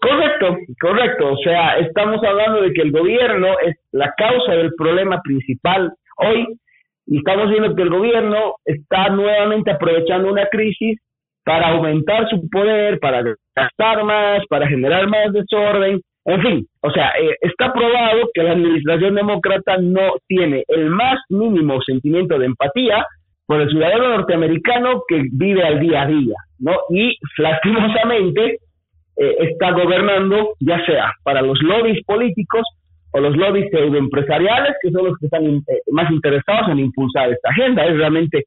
Correcto, 0.00 0.56
correcto. 0.80 1.32
O 1.32 1.36
sea, 1.38 1.78
estamos 1.78 2.22
hablando 2.22 2.62
de 2.62 2.72
que 2.72 2.82
el 2.82 2.92
gobierno 2.92 3.48
es 3.64 3.76
la 3.92 4.12
causa 4.16 4.52
del 4.52 4.72
problema 4.76 5.20
principal 5.22 5.92
hoy 6.18 6.46
y 7.06 7.18
estamos 7.18 7.50
viendo 7.50 7.74
que 7.74 7.82
el 7.82 7.90
gobierno 7.90 8.54
está 8.64 9.08
nuevamente 9.10 9.70
aprovechando 9.70 10.30
una 10.30 10.46
crisis 10.46 10.98
para 11.44 11.68
aumentar 11.68 12.28
su 12.28 12.48
poder, 12.50 12.98
para 12.98 13.22
gastar 13.54 14.04
más, 14.04 14.42
para 14.48 14.66
generar 14.68 15.06
más 15.06 15.32
desorden. 15.32 16.00
En 16.26 16.42
fin, 16.42 16.66
o 16.82 16.90
sea, 16.90 17.12
eh, 17.20 17.36
está 17.40 17.72
probado 17.72 18.28
que 18.34 18.42
la 18.42 18.52
administración 18.52 19.14
demócrata 19.14 19.76
no 19.78 20.14
tiene 20.26 20.64
el 20.66 20.90
más 20.90 21.20
mínimo 21.28 21.80
sentimiento 21.82 22.36
de 22.36 22.46
empatía 22.46 23.06
por 23.46 23.60
el 23.60 23.70
ciudadano 23.70 24.08
norteamericano 24.08 25.04
que 25.06 25.22
vive 25.30 25.62
al 25.62 25.78
día 25.78 26.02
a 26.02 26.06
día, 26.06 26.34
¿no? 26.58 26.72
Y 26.90 27.16
lastimosamente 27.38 28.58
eh, 29.16 29.36
está 29.38 29.70
gobernando 29.70 30.54
ya 30.58 30.84
sea 30.84 31.12
para 31.22 31.42
los 31.42 31.62
lobbies 31.62 32.04
políticos 32.04 32.66
o 33.12 33.20
los 33.20 33.36
lobbies 33.36 33.70
pseudoempresariales, 33.70 34.74
que 34.82 34.90
son 34.90 35.06
los 35.06 35.16
que 35.18 35.26
están 35.26 35.44
eh, 35.44 35.62
más 35.92 36.10
interesados 36.10 36.70
en 36.70 36.80
impulsar 36.80 37.30
esta 37.30 37.50
agenda. 37.50 37.86
Es 37.86 37.96
realmente 37.96 38.46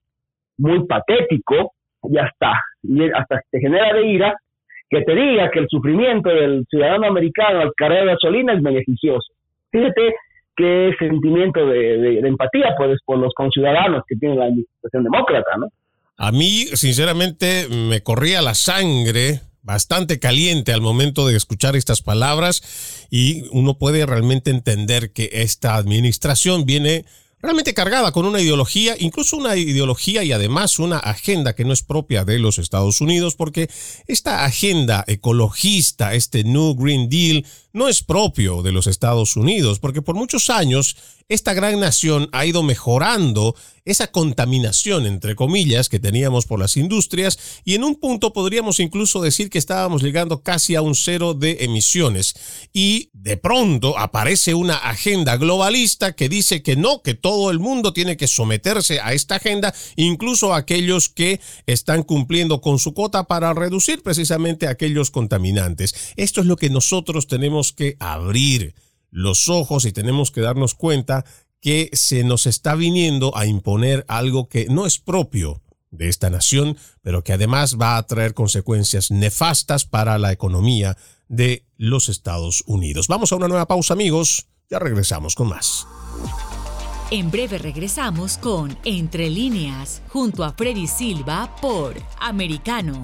muy 0.58 0.86
patético, 0.86 1.72
ya 2.04 2.24
está, 2.24 2.62
y 2.84 3.10
hasta 3.10 3.42
te 3.50 3.60
genera 3.62 3.94
de 3.94 4.06
ira 4.06 4.36
que 4.90 5.02
te 5.02 5.16
diga 5.16 5.52
que 5.52 5.60
el 5.60 5.68
sufrimiento 5.70 6.30
del 6.30 6.66
ciudadano 6.70 7.08
americano 7.08 7.62
al 7.62 7.74
cargar 7.76 8.06
gasolina 8.06 8.54
es 8.54 8.62
beneficioso. 8.62 9.34
Fíjate 9.72 10.16
qué 10.56 10.92
sentimiento 11.00 11.66
de, 11.66 12.20
empatía 12.20 12.74
puedes 12.78 13.00
por 13.06 13.18
los 13.20 13.34
conciudadanos 13.34 14.04
que 14.08 14.16
tienen 14.16 14.40
la 14.40 14.46
administración 14.46 15.04
demócrata, 15.04 15.58
¿no? 15.58 15.68
A 16.18 16.32
mí, 16.34 16.66
sinceramente, 16.74 17.68
me 17.70 18.02
corría 18.04 18.42
la 18.42 18.54
sangre 18.54 19.40
bastante 19.62 20.20
caliente 20.20 20.74
al 20.74 20.82
momento 20.82 21.28
de 21.28 21.38
escuchar 21.38 21.76
estas 21.76 22.02
palabras 22.02 23.08
y 23.10 23.44
uno 23.52 23.78
puede 23.78 24.06
realmente 24.06 24.52
entender 24.52 25.14
que 25.14 25.30
esta 25.32 25.76
administración 25.76 26.66
viene 26.66 27.06
realmente 27.42 27.74
cargada 27.74 28.12
con 28.12 28.26
una 28.26 28.42
ideología, 28.42 28.96
incluso 29.00 29.38
una 29.38 29.56
ideología 29.56 30.24
y 30.24 30.32
además 30.32 30.80
una 30.80 30.98
agenda 30.98 31.54
que 31.54 31.66
no 31.66 31.74
es 31.74 31.84
propia 31.84 32.26
de 32.26 32.40
los 32.40 32.58
Estados 32.58 33.02
Unidos, 33.02 33.36
porque 33.36 33.70
esta 34.08 34.46
agenda 34.46 35.04
ecologista, 35.08 36.14
este 36.14 36.44
New 36.44 36.76
Green 36.76 37.10
Deal, 37.10 37.46
no 37.74 37.88
es 37.88 38.04
propio 38.04 38.62
de 38.62 38.72
los 38.72 38.88
Estados 38.88 39.36
Unidos, 39.36 39.80
porque 39.80 40.02
por 40.02 40.16
muchos 40.16 40.50
años 40.50 40.96
esta 41.30 41.54
gran 41.54 41.80
nación 41.80 42.28
ha 42.32 42.46
ido 42.46 42.64
mejorando 42.64 43.56
esa 43.86 44.12
contaminación, 44.12 45.06
entre 45.06 45.36
comillas, 45.36 45.90
que 45.90 46.00
teníamos 46.00 46.46
por 46.46 46.60
las 46.60 46.78
industrias 46.78 47.40
y 47.66 47.76
en 47.76 47.84
un 47.84 47.96
punto 47.96 48.34
podríamos 48.34 48.80
incluso 48.80 49.22
decir 49.22 49.50
que 49.50 49.58
estábamos 49.58 50.04
llegando 50.04 50.42
casi 50.42 50.76
a 50.76 50.82
un 50.82 50.96
cero 50.96 51.34
de 51.34 51.58
emisiones. 51.62 52.36
Y 52.74 53.10
de 53.14 53.38
pronto 53.38 53.98
aparece 53.98 54.54
una 54.54 54.78
agenda 54.78 55.38
globalista 55.38 56.16
que 56.16 56.30
dice 56.30 56.62
que 56.62 56.76
no, 56.76 57.02
que 57.02 57.14
todo 57.14 57.52
el 57.52 57.60
mundo 57.60 57.94
tiene 57.94 58.18
que 58.18 58.28
someterse 58.28 59.00
a 59.00 59.14
esta 59.14 59.36
agenda, 59.36 59.74
incluso 59.96 60.54
aquellos 60.54 61.10
que 61.10 61.40
están 61.66 62.04
cumpliendo 62.04 62.62
con 62.62 62.80
su 62.80 62.94
cuota 62.94 63.26
para 63.26 63.54
reducir 63.54 64.02
precisamente 64.04 64.68
aquellos 64.68 65.12
contaminantes. 65.12 66.14
Esto 66.16 66.42
es 66.42 66.48
lo 66.48 66.58
que 66.58 66.70
nosotros 66.70 67.28
tenemos 67.28 67.59
que 67.74 67.96
abrir 68.00 68.74
los 69.12 69.50
ojos 69.50 69.86
y 69.86 69.92
tenemos 69.92 70.32
que 70.32 70.42
darnos 70.42 70.76
cuenta 70.76 71.26
que 71.62 71.90
se 71.94 72.24
nos 72.24 72.46
está 72.46 72.76
viniendo 72.76 73.36
a 73.36 73.46
imponer 73.46 74.06
algo 74.08 74.48
que 74.48 74.68
no 74.68 74.86
es 74.86 75.00
propio 75.00 75.62
de 75.92 76.08
esta 76.08 76.30
nación, 76.30 76.78
pero 77.02 77.24
que 77.24 77.34
además 77.34 77.78
va 77.80 77.98
a 77.98 78.04
traer 78.04 78.34
consecuencias 78.34 79.12
nefastas 79.12 79.86
para 79.86 80.18
la 80.18 80.32
economía 80.32 80.98
de 81.28 81.66
los 81.78 82.10
Estados 82.10 82.64
Unidos. 82.66 83.08
Vamos 83.08 83.32
a 83.32 83.36
una 83.36 83.48
nueva 83.48 83.68
pausa 83.68 83.94
amigos, 83.94 84.48
ya 84.70 84.80
regresamos 84.80 85.36
con 85.36 85.50
más. 85.50 85.88
En 87.12 87.32
breve 87.32 87.58
regresamos 87.58 88.38
con 88.38 88.78
Entre 88.86 89.30
líneas, 89.32 90.04
junto 90.10 90.44
a 90.44 90.54
Freddy 90.54 90.86
Silva 90.86 91.56
por 91.60 91.96
Americano. 92.20 93.04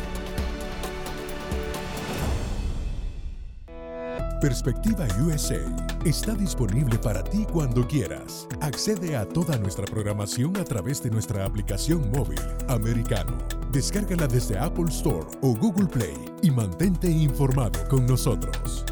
Perspectiva 4.41 5.05
USA 5.23 5.61
está 6.03 6.33
disponible 6.33 6.97
para 6.97 7.23
ti 7.23 7.45
cuando 7.53 7.87
quieras. 7.87 8.47
Accede 8.59 9.15
a 9.15 9.23
toda 9.23 9.55
nuestra 9.59 9.85
programación 9.85 10.57
a 10.57 10.63
través 10.63 11.03
de 11.03 11.11
nuestra 11.11 11.45
aplicación 11.45 12.09
móvil 12.09 12.41
americano. 12.67 13.37
Descárgala 13.71 14.25
desde 14.25 14.57
Apple 14.57 14.89
Store 14.89 15.27
o 15.41 15.55
Google 15.55 15.85
Play 15.85 16.17
y 16.41 16.49
mantente 16.49 17.07
informado 17.07 17.87
con 17.87 18.07
nosotros. 18.07 18.83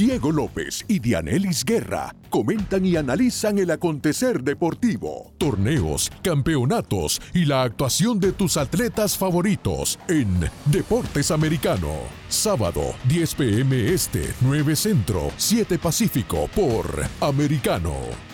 Diego 0.00 0.32
López 0.32 0.82
y 0.88 0.98
Dianelis 0.98 1.62
Guerra 1.62 2.14
comentan 2.30 2.86
y 2.86 2.96
analizan 2.96 3.58
el 3.58 3.70
acontecer 3.70 4.42
deportivo, 4.42 5.34
torneos, 5.36 6.10
campeonatos 6.22 7.20
y 7.34 7.44
la 7.44 7.60
actuación 7.64 8.18
de 8.18 8.32
tus 8.32 8.56
atletas 8.56 9.18
favoritos 9.18 9.98
en 10.08 10.48
Deportes 10.64 11.30
Americano. 11.30 11.92
Sábado, 12.30 12.94
10 13.10 13.34
pm 13.34 13.92
este, 13.92 14.32
9 14.40 14.74
centro, 14.74 15.30
7 15.36 15.78
pacífico 15.78 16.48
por 16.56 17.04
Americano. 17.20 18.29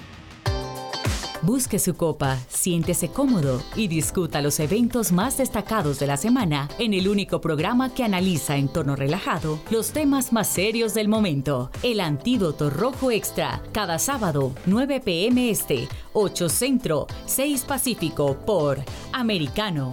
Busque 1.46 1.78
su 1.78 1.94
copa, 1.94 2.40
siéntese 2.48 3.08
cómodo 3.10 3.62
y 3.76 3.86
discuta 3.86 4.42
los 4.42 4.58
eventos 4.58 5.12
más 5.12 5.38
destacados 5.38 6.00
de 6.00 6.08
la 6.08 6.16
semana 6.16 6.68
en 6.80 6.92
el 6.92 7.06
único 7.06 7.40
programa 7.40 7.94
que 7.94 8.02
analiza 8.02 8.56
en 8.56 8.66
tono 8.66 8.96
relajado 8.96 9.60
los 9.70 9.92
temas 9.92 10.32
más 10.32 10.48
serios 10.48 10.92
del 10.92 11.06
momento. 11.06 11.70
El 11.84 12.00
Antídoto 12.00 12.68
Rojo 12.68 13.12
Extra, 13.12 13.62
cada 13.70 14.00
sábado, 14.00 14.56
9 14.66 14.98
pm 14.98 15.48
este, 15.48 15.86
8 16.14 16.48
Centro, 16.48 17.06
6 17.26 17.62
Pacífico 17.62 18.36
por 18.44 18.80
Americano. 19.12 19.92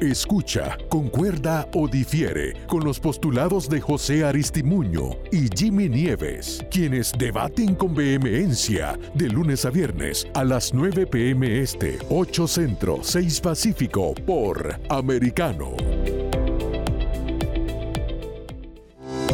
Escucha, 0.00 0.78
concuerda 0.88 1.68
o 1.74 1.88
difiere 1.88 2.54
con 2.68 2.84
los 2.84 3.00
postulados 3.00 3.68
de 3.68 3.80
José 3.80 4.24
Aristimuño 4.24 5.10
y 5.32 5.48
Jimmy 5.48 5.88
Nieves, 5.88 6.64
quienes 6.70 7.12
debaten 7.18 7.74
con 7.74 7.96
vehemencia 7.96 8.96
de 9.14 9.28
lunes 9.28 9.64
a 9.64 9.70
viernes 9.70 10.28
a 10.34 10.44
las 10.44 10.72
9 10.72 11.04
pm 11.06 11.60
este, 11.60 11.98
8 12.10 12.46
Centro, 12.46 13.00
6 13.02 13.40
Pacífico 13.40 14.14
por 14.24 14.78
Americano. 14.88 15.76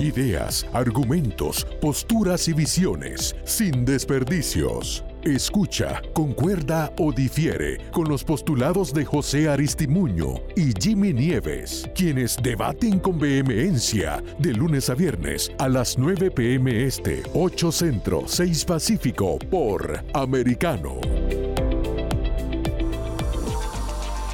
Ideas, 0.00 0.66
argumentos, 0.72 1.66
posturas 1.82 2.48
y 2.48 2.54
visiones, 2.54 3.36
sin 3.44 3.84
desperdicios 3.84 5.04
Escucha, 5.24 6.02
concuerda 6.12 6.92
o 6.98 7.10
difiere 7.10 7.90
con 7.92 8.10
los 8.10 8.22
postulados 8.22 8.92
de 8.92 9.06
José 9.06 9.48
Aristimuño 9.48 10.34
y 10.54 10.74
Jimmy 10.78 11.14
Nieves, 11.14 11.88
quienes 11.94 12.36
debaten 12.42 12.98
con 12.98 13.18
vehemencia 13.18 14.22
de 14.38 14.52
lunes 14.52 14.90
a 14.90 14.94
viernes 14.94 15.50
a 15.58 15.70
las 15.70 15.96
9 15.96 16.30
pm 16.30 16.84
este, 16.84 17.22
8 17.32 17.72
centro, 17.72 18.24
6 18.26 18.66
pacífico 18.66 19.38
por 19.38 20.04
Americano. 20.12 21.00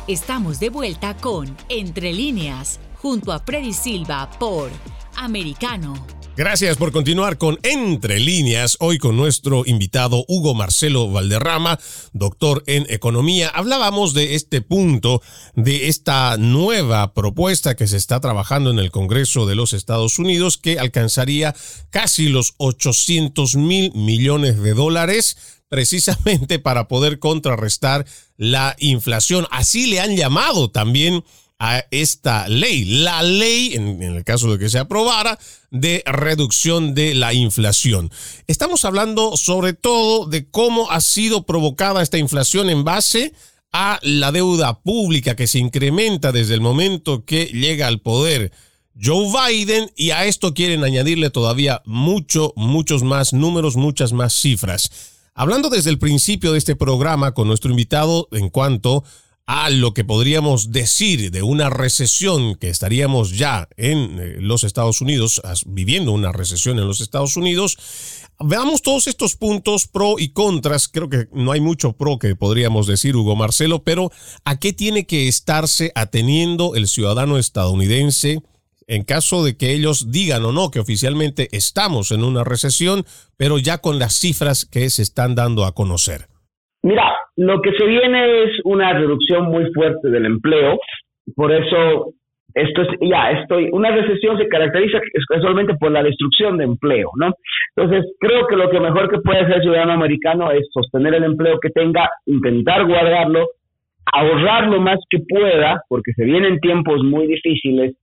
Estamos 0.08 0.58
de 0.58 0.70
vuelta 0.70 1.16
con 1.18 1.56
Entre 1.68 2.12
líneas, 2.12 2.80
junto 2.96 3.30
a 3.30 3.38
Freddy 3.38 3.72
Silva 3.72 4.28
por 4.40 4.70
Americano. 5.14 6.19
Gracias 6.40 6.78
por 6.78 6.90
continuar 6.90 7.36
con 7.36 7.58
Entre 7.62 8.18
líneas, 8.18 8.78
hoy 8.80 8.96
con 8.96 9.14
nuestro 9.14 9.62
invitado 9.66 10.24
Hugo 10.26 10.54
Marcelo 10.54 11.06
Valderrama, 11.10 11.78
doctor 12.14 12.64
en 12.66 12.86
economía. 12.88 13.50
Hablábamos 13.50 14.14
de 14.14 14.34
este 14.34 14.62
punto, 14.62 15.20
de 15.54 15.88
esta 15.88 16.38
nueva 16.38 17.12
propuesta 17.12 17.76
que 17.76 17.86
se 17.86 17.98
está 17.98 18.20
trabajando 18.20 18.70
en 18.70 18.78
el 18.78 18.90
Congreso 18.90 19.44
de 19.44 19.54
los 19.54 19.74
Estados 19.74 20.18
Unidos, 20.18 20.56
que 20.56 20.78
alcanzaría 20.78 21.54
casi 21.90 22.30
los 22.30 22.54
800 22.56 23.56
mil 23.56 23.92
millones 23.92 24.62
de 24.62 24.72
dólares 24.72 25.36
precisamente 25.68 26.58
para 26.58 26.88
poder 26.88 27.18
contrarrestar 27.18 28.06
la 28.38 28.76
inflación. 28.78 29.46
Así 29.50 29.88
le 29.88 30.00
han 30.00 30.16
llamado 30.16 30.70
también 30.70 31.22
a 31.60 31.84
esta 31.90 32.48
ley, 32.48 32.86
la 32.86 33.22
ley, 33.22 33.74
en, 33.74 34.02
el 34.02 34.24
caso 34.24 34.50
de 34.50 34.58
que 34.58 34.70
se 34.70 34.78
aprobara, 34.78 35.38
de 35.70 36.02
reducción 36.06 36.94
de 36.94 37.14
la 37.14 37.34
inflación. 37.34 38.10
Estamos 38.46 38.86
hablando 38.86 39.36
sobre 39.36 39.74
todo 39.74 40.24
de 40.24 40.48
cómo 40.48 40.90
ha 40.90 41.02
sido 41.02 41.44
provocada 41.44 42.02
esta 42.02 42.16
inflación 42.16 42.70
en 42.70 42.82
base 42.82 43.34
a 43.72 44.00
la 44.02 44.32
deuda 44.32 44.80
pública 44.80 45.36
que 45.36 45.46
se 45.46 45.58
incrementa 45.58 46.32
desde 46.32 46.54
el 46.54 46.62
momento 46.62 47.26
que 47.26 47.44
llega 47.44 47.86
al 47.86 48.00
poder 48.00 48.52
Joe 49.00 49.28
Biden 49.30 49.92
y 49.96 50.10
a 50.10 50.24
esto 50.24 50.54
quieren 50.54 50.82
añadirle 50.82 51.28
todavía 51.28 51.82
mucho, 51.84 52.54
muchos 52.56 53.02
más 53.02 53.34
números, 53.34 53.76
muchas 53.76 54.14
más 54.14 54.32
cifras. 54.32 54.90
Hablando 55.34 55.68
desde 55.68 55.90
el 55.90 55.98
principio 55.98 56.52
de 56.52 56.58
este 56.58 56.74
programa 56.74 57.32
con 57.32 57.48
nuestro 57.48 57.70
invitado 57.70 58.28
en 58.32 58.48
cuanto 58.48 59.04
lo 59.70 59.94
que 59.94 60.04
podríamos 60.04 60.70
decir 60.70 61.30
de 61.30 61.42
una 61.42 61.70
recesión 61.70 62.54
que 62.54 62.68
estaríamos 62.68 63.36
ya 63.36 63.68
en 63.76 64.18
eh, 64.18 64.36
los 64.38 64.64
Estados 64.64 65.00
Unidos, 65.00 65.42
viviendo 65.66 66.12
una 66.12 66.32
recesión 66.32 66.78
en 66.78 66.86
los 66.86 67.00
Estados 67.00 67.36
Unidos. 67.36 67.76
Veamos 68.38 68.80
todos 68.80 69.06
estos 69.06 69.36
puntos 69.36 69.88
pro 69.88 70.18
y 70.18 70.28
contras. 70.30 70.88
Creo 70.88 71.08
que 71.08 71.28
no 71.32 71.52
hay 71.52 71.60
mucho 71.60 71.92
pro 71.92 72.18
que 72.18 72.36
podríamos 72.36 72.86
decir, 72.86 73.16
Hugo 73.16 73.36
Marcelo, 73.36 73.82
pero 73.82 74.10
¿a 74.44 74.58
qué 74.58 74.72
tiene 74.72 75.06
que 75.06 75.28
estarse 75.28 75.92
ateniendo 75.94 76.74
el 76.76 76.86
ciudadano 76.86 77.36
estadounidense 77.36 78.42
en 78.86 79.04
caso 79.04 79.44
de 79.44 79.56
que 79.56 79.72
ellos 79.72 80.10
digan 80.10 80.44
o 80.44 80.52
no 80.52 80.70
que 80.70 80.80
oficialmente 80.80 81.48
estamos 81.52 82.10
en 82.10 82.24
una 82.24 82.44
recesión, 82.44 83.04
pero 83.36 83.58
ya 83.58 83.78
con 83.78 83.98
las 83.98 84.14
cifras 84.14 84.64
que 84.64 84.90
se 84.90 85.02
están 85.02 85.34
dando 85.34 85.64
a 85.64 85.74
conocer? 85.74 86.28
Mira, 86.82 87.02
lo 87.40 87.62
que 87.62 87.72
se 87.72 87.86
viene 87.86 88.42
es 88.42 88.50
una 88.64 88.92
reducción 88.92 89.46
muy 89.46 89.72
fuerte 89.72 90.10
del 90.10 90.26
empleo, 90.26 90.78
por 91.34 91.50
eso 91.50 92.12
esto 92.52 92.82
es 92.82 92.88
ya 93.00 93.30
estoy 93.30 93.70
una 93.72 93.90
recesión 93.92 94.36
se 94.36 94.46
caracteriza 94.46 94.98
casualmente 95.26 95.74
por 95.76 95.90
la 95.90 96.02
destrucción 96.02 96.58
de 96.58 96.64
empleo, 96.64 97.08
¿no? 97.16 97.32
Entonces, 97.74 98.12
creo 98.20 98.46
que 98.46 98.56
lo 98.56 98.68
que 98.68 98.78
mejor 98.78 99.08
que 99.08 99.20
puede 99.20 99.40
hacer 99.40 99.56
el 99.56 99.62
ciudadano 99.62 99.92
americano 99.92 100.50
es 100.50 100.68
sostener 100.70 101.14
el 101.14 101.24
empleo 101.24 101.58
que 101.60 101.70
tenga, 101.70 102.10
intentar 102.26 102.86
guardarlo, 102.86 103.46
ahorrar 104.12 104.66
lo 104.68 104.80
más 104.80 104.98
que 105.08 105.20
pueda, 105.26 105.80
porque 105.88 106.12
se 106.16 106.24
vienen 106.24 106.60
tiempos 106.60 107.02
muy 107.02 107.26
difíciles 107.26 107.94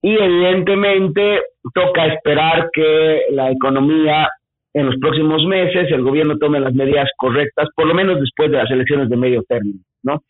y 0.00 0.14
evidentemente 0.14 1.42
toca 1.74 2.06
esperar 2.06 2.70
que 2.72 3.24
la 3.32 3.50
economía 3.50 4.28
en 4.74 4.86
los 4.86 4.96
próximos 5.00 5.44
meses 5.46 5.90
el 5.90 6.02
gobierno 6.02 6.38
tome 6.38 6.60
las 6.60 6.74
medidas 6.74 7.10
correctas, 7.16 7.68
por 7.74 7.86
lo 7.86 7.94
menos 7.94 8.20
después 8.20 8.50
de 8.50 8.58
las 8.58 8.70
elecciones 8.70 9.08
de 9.08 9.16
medio 9.16 9.42
término, 9.48 9.80
¿no? 10.02 10.22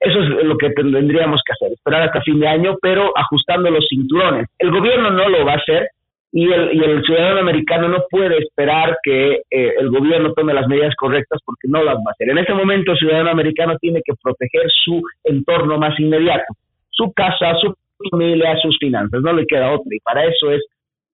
Eso 0.00 0.20
es 0.20 0.44
lo 0.44 0.56
que 0.58 0.70
tendríamos 0.70 1.40
que 1.46 1.52
hacer, 1.52 1.72
esperar 1.72 2.02
hasta 2.02 2.20
fin 2.22 2.40
de 2.40 2.48
año, 2.48 2.76
pero 2.82 3.12
ajustando 3.16 3.70
los 3.70 3.86
cinturones. 3.88 4.48
El 4.58 4.70
gobierno 4.70 5.10
no 5.10 5.28
lo 5.28 5.46
va 5.46 5.52
a 5.52 5.56
hacer 5.56 5.88
y 6.32 6.50
el, 6.52 6.74
y 6.74 6.82
el 6.82 7.02
ciudadano 7.04 7.40
americano 7.40 7.88
no 7.88 8.04
puede 8.10 8.38
esperar 8.38 8.98
que 9.02 9.42
eh, 9.50 9.74
el 9.78 9.88
gobierno 9.88 10.32
tome 10.34 10.52
las 10.52 10.66
medidas 10.66 10.94
correctas 10.96 11.40
porque 11.44 11.68
no 11.68 11.82
las 11.82 11.94
va 11.94 12.08
a 12.08 12.12
hacer. 12.12 12.28
En 12.28 12.38
ese 12.38 12.52
momento 12.52 12.92
el 12.92 12.98
ciudadano 12.98 13.30
americano 13.30 13.76
tiene 13.80 14.02
que 14.04 14.14
proteger 14.20 14.68
su 14.84 15.00
entorno 15.22 15.78
más 15.78 15.98
inmediato, 16.00 16.54
su 16.90 17.12
casa, 17.12 17.54
su 17.60 17.72
familia, 18.10 18.56
sus 18.60 18.76
finanzas, 18.78 19.22
no 19.22 19.32
le 19.32 19.46
queda 19.46 19.72
otra 19.72 19.86
y 19.88 20.00
para 20.00 20.24
eso 20.24 20.50
es 20.50 20.60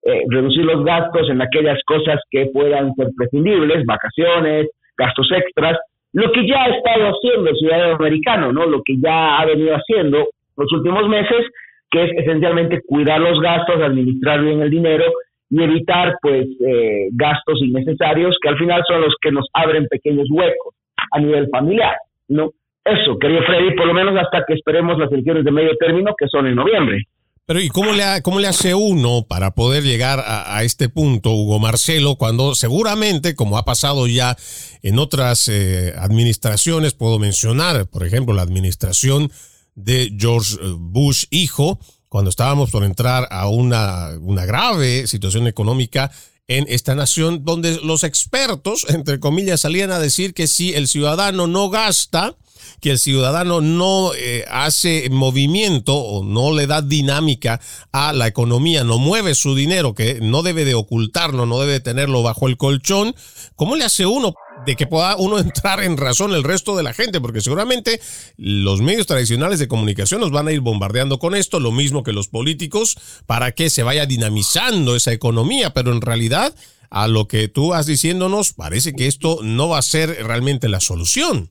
eh, 0.03 0.23
reducir 0.29 0.65
los 0.65 0.85
gastos 0.85 1.29
en 1.29 1.43
aquellas 1.43 1.79
cosas 1.87 2.21
que 2.31 2.47
puedan 2.47 2.95
ser 2.95 3.09
prescindibles, 3.17 3.85
vacaciones, 3.85 4.69
gastos 4.97 5.31
extras, 5.33 5.79
lo 6.13 6.33
que 6.33 6.47
ya 6.47 6.65
ha 6.65 6.69
estado 6.69 7.13
haciendo 7.13 7.51
el 7.51 7.57
ciudadano 7.57 7.95
americano, 7.95 8.53
¿no? 8.53 8.67
Lo 8.67 8.83
que 8.83 8.97
ya 8.99 9.39
ha 9.39 9.45
venido 9.47 9.75
haciendo 9.75 10.29
los 10.57 10.73
últimos 10.73 11.09
meses, 11.09 11.47
que 11.91 12.05
es 12.05 12.11
esencialmente 12.17 12.81
cuidar 12.87 13.21
los 13.21 13.41
gastos, 13.41 13.81
administrar 13.81 14.43
bien 14.43 14.61
el 14.61 14.71
dinero 14.71 15.05
y 15.51 15.63
evitar, 15.63 16.17
pues, 16.23 16.47
eh, 16.67 17.09
gastos 17.13 17.61
innecesarios 17.63 18.37
que 18.41 18.49
al 18.49 18.59
final 18.59 18.83
son 18.87 19.03
los 19.03 19.15
que 19.21 19.33
nos 19.33 19.47
abren 19.53 19.87
pequeños 19.89 20.29
huecos 20.31 20.75
a 21.13 21.21
nivel 21.21 21.49
familiar, 21.51 21.97
¿no? 22.29 22.51
Eso, 22.85 23.19
querido 23.19 23.43
Freddy, 23.43 23.77
por 23.77 23.87
lo 23.87 23.95
menos 23.95 24.17
hasta 24.17 24.45
que 24.47 24.55
esperemos 24.55 24.99
las 24.99 25.13
elecciones 25.13 25.45
de 25.45 25.51
medio 25.51 25.77
término, 25.77 26.15
que 26.19 26.27
son 26.29 26.47
en 26.47 26.55
noviembre. 26.55 27.03
Pero 27.51 27.61
¿y 27.61 27.69
cómo 27.69 27.91
le, 27.91 28.23
cómo 28.23 28.39
le 28.39 28.47
hace 28.47 28.77
uno 28.77 29.27
para 29.27 29.57
poder 29.57 29.83
llegar 29.83 30.23
a, 30.25 30.63
este 30.63 30.89
punto, 30.89 31.33
Hugo 31.33 31.59
Marcelo, 31.59 32.15
cuando 32.15 32.55
seguramente, 32.55 33.35
como 33.35 33.59
ha 33.59 33.65
pasado 33.65 34.07
ya 34.07 34.37
en 34.83 35.01
otras 35.01 35.49
eh, 35.49 35.93
administraciones, 35.99 36.95
puedo 36.95 37.19
mencionar, 37.19 37.89
por 37.89 38.07
ejemplo, 38.07 38.37
la 38.37 38.43
administración 38.43 39.33
de 39.75 40.15
George 40.17 40.59
eh, 40.63 40.77
Bush 40.79 41.25
hijo, 41.31 41.81
cuando 42.09 42.31
estábamos 42.31 42.71
por 42.71 42.85
entrar 42.85 43.27
a 43.33 43.49
una, 43.49 44.11
una 44.21 44.47
grave 44.47 45.09
situación 45.09 45.49
económica 45.49 46.13
en 46.47 46.67
esta 46.69 46.95
nación, 46.95 47.45
donde 47.45 47.81
los 47.83 48.05
expertos, 48.05 48.87
entre 48.91 49.19
comillas, 49.19 49.63
salían 49.63 49.91
a 49.91 49.99
decir 49.99 50.35
que 50.35 50.47
si 50.47 50.73
el 50.75 50.87
ciudadano 50.87 51.49
no 51.49 51.69
gasta, 51.69 52.37
que 52.81 52.91
el 52.91 52.99
ciudadano 52.99 53.61
no 53.61 54.13
eh, 54.15 54.45
hace 54.51 55.09
movimiento 55.11 55.95
o 55.95 56.25
no 56.25 56.53
le 56.53 56.67
da 56.67 56.83
dinámica 56.83 57.61
a 57.93 58.13
la 58.13 58.27
economía, 58.27 58.85
no 58.85 58.99
mueve 58.99 59.35
su 59.35 59.55
dinero, 59.55 59.95
que 59.95 60.21
no 60.21 60.43
debe 60.43 60.65
de 60.65 60.75
ocultarlo, 60.75 61.47
no 61.47 61.61
debe 61.61 61.81
tenerlo 61.81 62.23
bajo 62.23 62.49
el 62.49 62.57
colchón, 62.57 63.15
¿cómo 63.57 63.77
le 63.77 63.85
hace 63.85 64.07
uno 64.07 64.35
de 64.67 64.77
que 64.77 64.87
pueda 64.87 65.17
uno 65.17 65.39
entrar 65.41 65.83
en 65.83 65.97
razón 65.97 66.33
el 66.33 66.45
resto 66.45 66.77
de 66.77 66.83
la 66.83 66.93
gente? 66.93 67.21
Porque 67.21 67.41
seguramente 67.41 68.01
los 68.37 68.81
medios 68.81 69.07
tradicionales 69.07 69.59
de 69.59 69.69
comunicación 69.69 70.21
nos 70.21 70.31
van 70.31 70.49
a 70.49 70.53
ir 70.53 70.61
bombardeando 70.61 71.19
con 71.19 71.35
esto, 71.35 71.61
lo 71.61 71.73
mismo 71.73 72.03
que 72.03 72.13
los 72.13 72.29
políticos, 72.29 72.97
para 73.27 73.53
que 73.53 73.71
se 73.71 73.83
vaya 73.83 74.07
dinamizando 74.07 74.97
esa 74.97 75.13
economía, 75.13 75.73
pero 75.75 75.93
en 75.93 76.01
realidad 76.01 76.55
a 76.91 77.07
lo 77.07 77.29
que 77.29 77.49
tú 77.49 77.69
vas 77.69 77.87
diciéndonos, 77.87 78.53
parece 78.53 78.95
que 78.95 79.07
esto 79.07 79.39
no 79.43 79.69
va 79.69 79.79
a 79.79 79.83
ser 79.83 80.27
realmente 80.27 80.69
la 80.69 80.81
solución. 80.81 81.51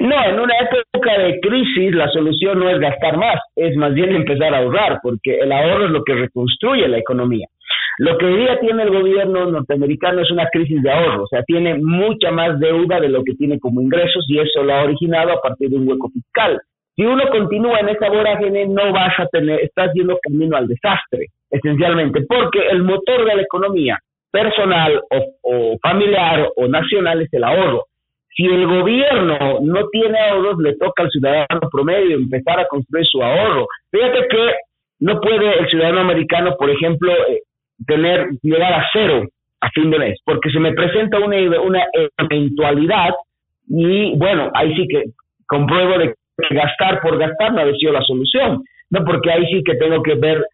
No, 0.00 0.24
en 0.24 0.38
una 0.38 0.54
época 0.58 1.18
de 1.18 1.40
crisis 1.40 1.94
la 1.94 2.08
solución 2.08 2.60
no 2.60 2.70
es 2.70 2.78
gastar 2.78 3.16
más, 3.16 3.40
es 3.56 3.76
más 3.76 3.92
bien 3.94 4.14
empezar 4.14 4.54
a 4.54 4.58
ahorrar, 4.58 5.00
porque 5.02 5.38
el 5.38 5.50
ahorro 5.50 5.86
es 5.86 5.90
lo 5.90 6.04
que 6.04 6.14
reconstruye 6.14 6.86
la 6.86 6.98
economía. 6.98 7.46
Lo 7.98 8.16
que 8.16 8.26
hoy 8.26 8.36
día 8.36 8.60
tiene 8.60 8.84
el 8.84 8.90
gobierno 8.90 9.46
norteamericano 9.46 10.20
es 10.20 10.30
una 10.30 10.46
crisis 10.52 10.80
de 10.82 10.92
ahorro, 10.92 11.24
o 11.24 11.26
sea, 11.26 11.42
tiene 11.42 11.74
mucha 11.74 12.30
más 12.30 12.60
deuda 12.60 13.00
de 13.00 13.08
lo 13.08 13.24
que 13.24 13.34
tiene 13.34 13.58
como 13.58 13.80
ingresos 13.80 14.24
y 14.28 14.38
eso 14.38 14.62
lo 14.62 14.72
ha 14.72 14.82
originado 14.84 15.32
a 15.32 15.40
partir 15.40 15.68
de 15.70 15.76
un 15.76 15.88
hueco 15.88 16.10
fiscal. 16.10 16.60
Si 16.94 17.04
uno 17.04 17.24
continúa 17.30 17.80
en 17.80 17.88
esa 17.88 18.08
vorágine, 18.08 18.66
no 18.66 18.92
vas 18.92 19.18
a 19.18 19.26
tener, 19.26 19.60
estás 19.60 19.92
yendo 19.94 20.18
camino 20.22 20.56
al 20.56 20.68
desastre, 20.68 21.26
esencialmente, 21.50 22.22
porque 22.28 22.68
el 22.70 22.84
motor 22.84 23.24
de 23.24 23.34
la 23.34 23.42
economía 23.42 23.98
personal 24.30 25.00
o 25.42 25.76
familiar 25.82 26.48
o 26.54 26.68
nacional 26.68 27.22
es 27.22 27.32
el 27.32 27.42
ahorro. 27.42 27.84
Si 28.38 28.44
el 28.46 28.68
gobierno 28.68 29.58
no 29.62 29.88
tiene 29.88 30.16
ahorros, 30.16 30.58
le 30.60 30.76
toca 30.76 31.02
al 31.02 31.10
ciudadano 31.10 31.68
promedio 31.72 32.16
empezar 32.16 32.60
a 32.60 32.68
construir 32.68 33.04
su 33.04 33.20
ahorro. 33.20 33.66
Fíjate 33.90 34.28
que 34.28 34.52
no 35.00 35.20
puede 35.20 35.58
el 35.58 35.68
ciudadano 35.68 36.02
americano, 36.02 36.54
por 36.56 36.70
ejemplo, 36.70 37.10
eh, 37.12 37.42
tener 37.84 38.28
llegar 38.42 38.74
a 38.74 38.86
cero 38.92 39.24
a 39.60 39.70
fin 39.70 39.90
de 39.90 39.98
mes, 39.98 40.20
porque 40.24 40.50
se 40.50 40.60
me 40.60 40.72
presenta 40.72 41.18
una, 41.18 41.36
una 41.60 41.82
eventualidad 42.16 43.10
y 43.68 44.16
bueno, 44.16 44.52
ahí 44.54 44.72
sí 44.76 44.86
que 44.86 45.02
compruebo 45.48 45.98
de 45.98 46.14
que 46.48 46.54
gastar 46.54 47.00
por 47.00 47.18
gastar 47.18 47.52
no 47.52 47.62
ha 47.62 47.74
sido 47.74 47.92
la 47.92 48.02
solución, 48.02 48.62
no 48.90 49.04
porque 49.04 49.32
ahí 49.32 49.46
sí 49.46 49.64
que 49.64 49.74
tengo 49.74 50.00
que 50.00 50.14
ver, 50.14 50.46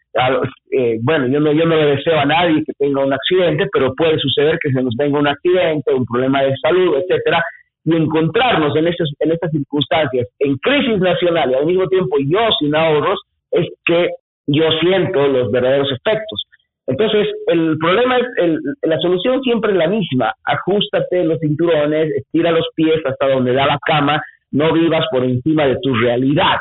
eh, 0.72 0.96
bueno, 1.02 1.26
yo 1.26 1.38
no, 1.38 1.52
yo 1.52 1.66
no 1.66 1.76
le 1.76 1.96
deseo 1.96 2.18
a 2.18 2.24
nadie 2.24 2.64
que 2.64 2.72
tenga 2.78 3.04
un 3.04 3.12
accidente, 3.12 3.66
pero 3.70 3.94
puede 3.94 4.18
suceder 4.18 4.58
que 4.58 4.72
se 4.72 4.82
nos 4.82 4.96
venga 4.96 5.18
un 5.18 5.28
accidente, 5.28 5.92
un 5.92 6.06
problema 6.06 6.42
de 6.42 6.56
salud, 6.56 6.96
etcétera, 6.96 7.44
y 7.84 7.94
encontrarnos 7.94 8.74
en, 8.76 8.86
estos, 8.86 9.12
en 9.20 9.32
estas 9.32 9.50
circunstancias, 9.50 10.26
en 10.38 10.56
crisis 10.56 10.98
nacional 10.98 11.50
y 11.50 11.54
al 11.54 11.66
mismo 11.66 11.86
tiempo 11.88 12.16
yo 12.26 12.40
sin 12.58 12.74
ahorros, 12.74 13.20
es 13.50 13.68
que 13.84 14.10
yo 14.46 14.64
siento 14.80 15.26
los 15.28 15.50
verdaderos 15.50 15.90
efectos. 15.92 16.44
Entonces, 16.86 17.28
el 17.46 17.78
problema 17.78 18.18
es, 18.18 18.26
el, 18.38 18.58
la 18.82 18.98
solución 18.98 19.42
siempre 19.42 19.72
es 19.72 19.78
la 19.78 19.88
misma. 19.88 20.32
Ajustate 20.44 21.24
los 21.24 21.38
cinturones, 21.40 22.10
estira 22.14 22.50
los 22.50 22.66
pies 22.74 23.00
hasta 23.04 23.28
donde 23.28 23.54
da 23.54 23.66
la 23.66 23.78
cama, 23.84 24.22
no 24.50 24.72
vivas 24.72 25.06
por 25.10 25.24
encima 25.24 25.66
de 25.66 25.78
tu 25.82 25.94
realidad. 25.94 26.58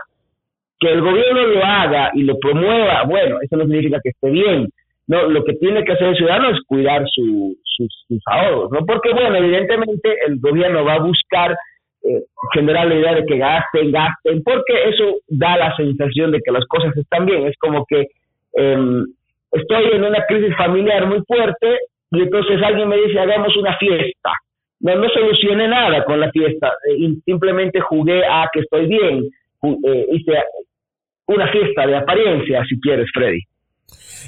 Que 0.79 0.91
el 0.91 1.01
gobierno 1.01 1.47
lo 1.47 1.63
haga 1.63 2.11
y 2.13 2.23
lo 2.23 2.37
promueva, 2.39 3.03
bueno, 3.03 3.37
eso 3.41 3.55
no 3.57 3.65
significa 3.65 3.99
que 4.01 4.09
esté 4.09 4.29
bien. 4.29 4.69
No, 5.07 5.23
lo 5.27 5.43
que 5.43 5.53
tiene 5.53 5.83
que 5.83 5.91
hacer 5.91 6.07
el 6.07 6.15
ciudadano 6.15 6.49
es 6.49 6.61
cuidar 6.65 7.05
sus, 7.75 8.21
ahorros, 8.25 8.71
¿no? 8.71 8.85
Porque, 8.85 9.11
bueno, 9.13 9.35
evidentemente 9.35 10.15
el 10.27 10.39
gobierno 10.39 10.83
va 10.83 10.95
a 10.95 10.99
buscar 10.99 11.55
eh, 12.03 12.23
generar 12.53 12.87
la 12.87 12.95
idea 12.95 13.15
de 13.15 13.25
que 13.25 13.37
gasten, 13.37 13.91
gasten, 13.91 14.43
porque 14.43 14.89
eso 14.89 15.15
da 15.27 15.57
la 15.57 15.75
sensación 15.75 16.31
de 16.31 16.39
que 16.43 16.51
las 16.51 16.65
cosas 16.65 16.95
están 16.97 17.25
bien. 17.25 17.47
Es 17.47 17.57
como 17.57 17.85
que 17.85 18.07
em, 18.53 19.05
estoy 19.51 19.85
en 19.93 20.03
una 20.03 20.25
crisis 20.25 20.55
familiar 20.57 21.07
muy 21.07 21.21
fuerte 21.27 21.79
y 22.11 22.21
entonces 22.21 22.61
alguien 22.61 22.89
me 22.89 22.97
dice, 22.97 23.19
hagamos 23.19 23.55
una 23.57 23.75
fiesta. 23.77 24.31
No, 24.81 24.95
no 24.95 25.09
solucioné 25.09 25.67
nada 25.67 26.03
con 26.03 26.19
la 26.19 26.29
fiesta, 26.31 26.73
eh, 26.89 27.15
simplemente 27.23 27.79
jugué 27.79 28.25
a 28.25 28.49
que 28.51 28.59
estoy 28.59 28.87
bien, 28.87 29.23
eh, 29.63 30.05
hice 30.11 30.33
una 31.27 31.47
fiesta 31.47 31.87
de 31.87 31.95
apariencia, 31.95 32.65
si 32.65 32.79
quieres, 32.81 33.09
Freddy. 33.13 33.39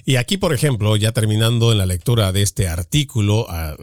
Y 0.06 0.18
aquí, 0.18 0.38
por 0.38 0.54
ejemplo, 0.54 0.96
ya 0.96 1.12
terminando 1.12 1.72
en 1.72 1.78
la 1.78 1.86
lectura 1.86 2.32
de 2.32 2.42
este 2.42 2.68
artículo, 2.68 3.48
ah, 3.50 3.76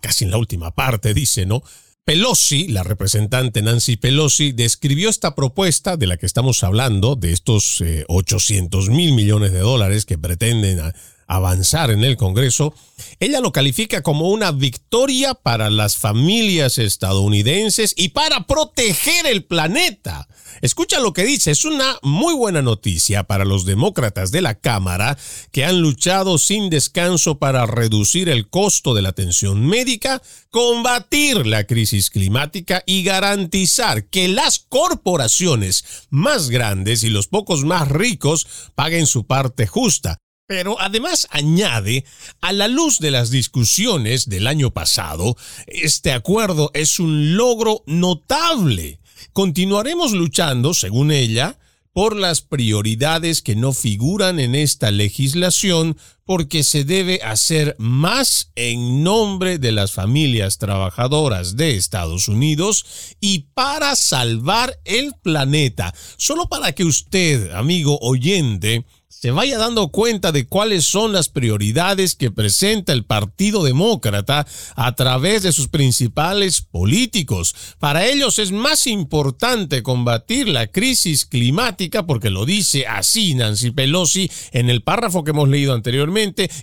casi 0.00 0.24
en 0.24 0.30
la 0.30 0.36
última 0.36 0.74
parte, 0.74 1.14
dice, 1.14 1.46
¿no? 1.46 1.62
Pelosi, 2.04 2.68
la 2.68 2.82
representante 2.82 3.62
Nancy 3.62 3.96
Pelosi, 3.96 4.52
describió 4.52 5.08
esta 5.08 5.34
propuesta 5.34 5.96
de 5.96 6.06
la 6.06 6.18
que 6.18 6.26
estamos 6.26 6.62
hablando, 6.62 7.16
de 7.16 7.32
estos 7.32 7.82
800 8.08 8.88
eh, 8.88 8.90
mil 8.90 9.14
millones 9.14 9.52
de 9.52 9.60
dólares 9.60 10.04
que 10.04 10.18
pretenden 10.18 10.80
avanzar 11.26 11.90
en 11.90 12.04
el 12.04 12.16
Congreso, 12.16 12.74
ella 13.20 13.40
lo 13.40 13.52
califica 13.52 14.02
como 14.02 14.28
una 14.30 14.52
victoria 14.52 15.34
para 15.34 15.70
las 15.70 15.96
familias 15.96 16.78
estadounidenses 16.78 17.94
y 17.96 18.10
para 18.10 18.46
proteger 18.46 19.26
el 19.26 19.44
planeta. 19.44 20.28
Escucha 20.60 21.00
lo 21.00 21.12
que 21.12 21.24
dice, 21.24 21.50
es 21.50 21.64
una 21.64 21.98
muy 22.02 22.34
buena 22.34 22.62
noticia 22.62 23.24
para 23.24 23.44
los 23.44 23.64
demócratas 23.64 24.30
de 24.30 24.40
la 24.40 24.54
Cámara 24.54 25.18
que 25.50 25.64
han 25.64 25.80
luchado 25.80 26.38
sin 26.38 26.70
descanso 26.70 27.38
para 27.38 27.66
reducir 27.66 28.28
el 28.28 28.48
costo 28.48 28.94
de 28.94 29.02
la 29.02 29.10
atención 29.10 29.66
médica, 29.66 30.22
combatir 30.50 31.46
la 31.46 31.64
crisis 31.64 32.10
climática 32.10 32.82
y 32.86 33.02
garantizar 33.02 34.06
que 34.06 34.28
las 34.28 34.58
corporaciones 34.58 35.84
más 36.10 36.50
grandes 36.50 37.02
y 37.02 37.10
los 37.10 37.26
pocos 37.26 37.64
más 37.64 37.88
ricos 37.88 38.46
paguen 38.74 39.06
su 39.06 39.26
parte 39.26 39.66
justa. 39.66 40.18
Pero 40.46 40.78
además 40.78 41.26
añade, 41.30 42.04
a 42.42 42.52
la 42.52 42.68
luz 42.68 42.98
de 42.98 43.10
las 43.10 43.30
discusiones 43.30 44.28
del 44.28 44.46
año 44.46 44.72
pasado, 44.72 45.36
este 45.66 46.12
acuerdo 46.12 46.70
es 46.74 46.98
un 46.98 47.36
logro 47.36 47.82
notable. 47.86 49.00
Continuaremos 49.32 50.12
luchando, 50.12 50.74
según 50.74 51.12
ella, 51.12 51.58
por 51.94 52.14
las 52.14 52.42
prioridades 52.42 53.40
que 53.40 53.56
no 53.56 53.72
figuran 53.72 54.38
en 54.38 54.54
esta 54.54 54.90
legislación 54.90 55.96
porque 56.24 56.64
se 56.64 56.84
debe 56.84 57.20
hacer 57.22 57.76
más 57.78 58.50
en 58.54 59.02
nombre 59.02 59.58
de 59.58 59.72
las 59.72 59.92
familias 59.92 60.58
trabajadoras 60.58 61.56
de 61.56 61.76
Estados 61.76 62.28
Unidos 62.28 63.16
y 63.20 63.46
para 63.54 63.94
salvar 63.96 64.78
el 64.84 65.14
planeta. 65.22 65.94
Solo 66.16 66.48
para 66.48 66.72
que 66.72 66.84
usted, 66.84 67.52
amigo 67.52 67.98
oyente, 68.00 68.84
se 69.24 69.30
vaya 69.30 69.56
dando 69.56 69.88
cuenta 69.88 70.32
de 70.32 70.46
cuáles 70.46 70.84
son 70.84 71.14
las 71.14 71.30
prioridades 71.30 72.14
que 72.14 72.30
presenta 72.30 72.92
el 72.92 73.06
Partido 73.06 73.64
Demócrata 73.64 74.46
a 74.76 74.94
través 74.96 75.42
de 75.42 75.52
sus 75.52 75.68
principales 75.68 76.60
políticos. 76.60 77.54
Para 77.78 78.04
ellos 78.04 78.38
es 78.38 78.52
más 78.52 78.86
importante 78.86 79.82
combatir 79.82 80.48
la 80.48 80.66
crisis 80.66 81.24
climática, 81.24 82.04
porque 82.04 82.28
lo 82.28 82.44
dice 82.44 82.86
así 82.86 83.34
Nancy 83.34 83.70
Pelosi 83.70 84.30
en 84.52 84.68
el 84.68 84.82
párrafo 84.82 85.24
que 85.24 85.30
hemos 85.30 85.48
leído 85.48 85.72
anteriormente 85.72 86.13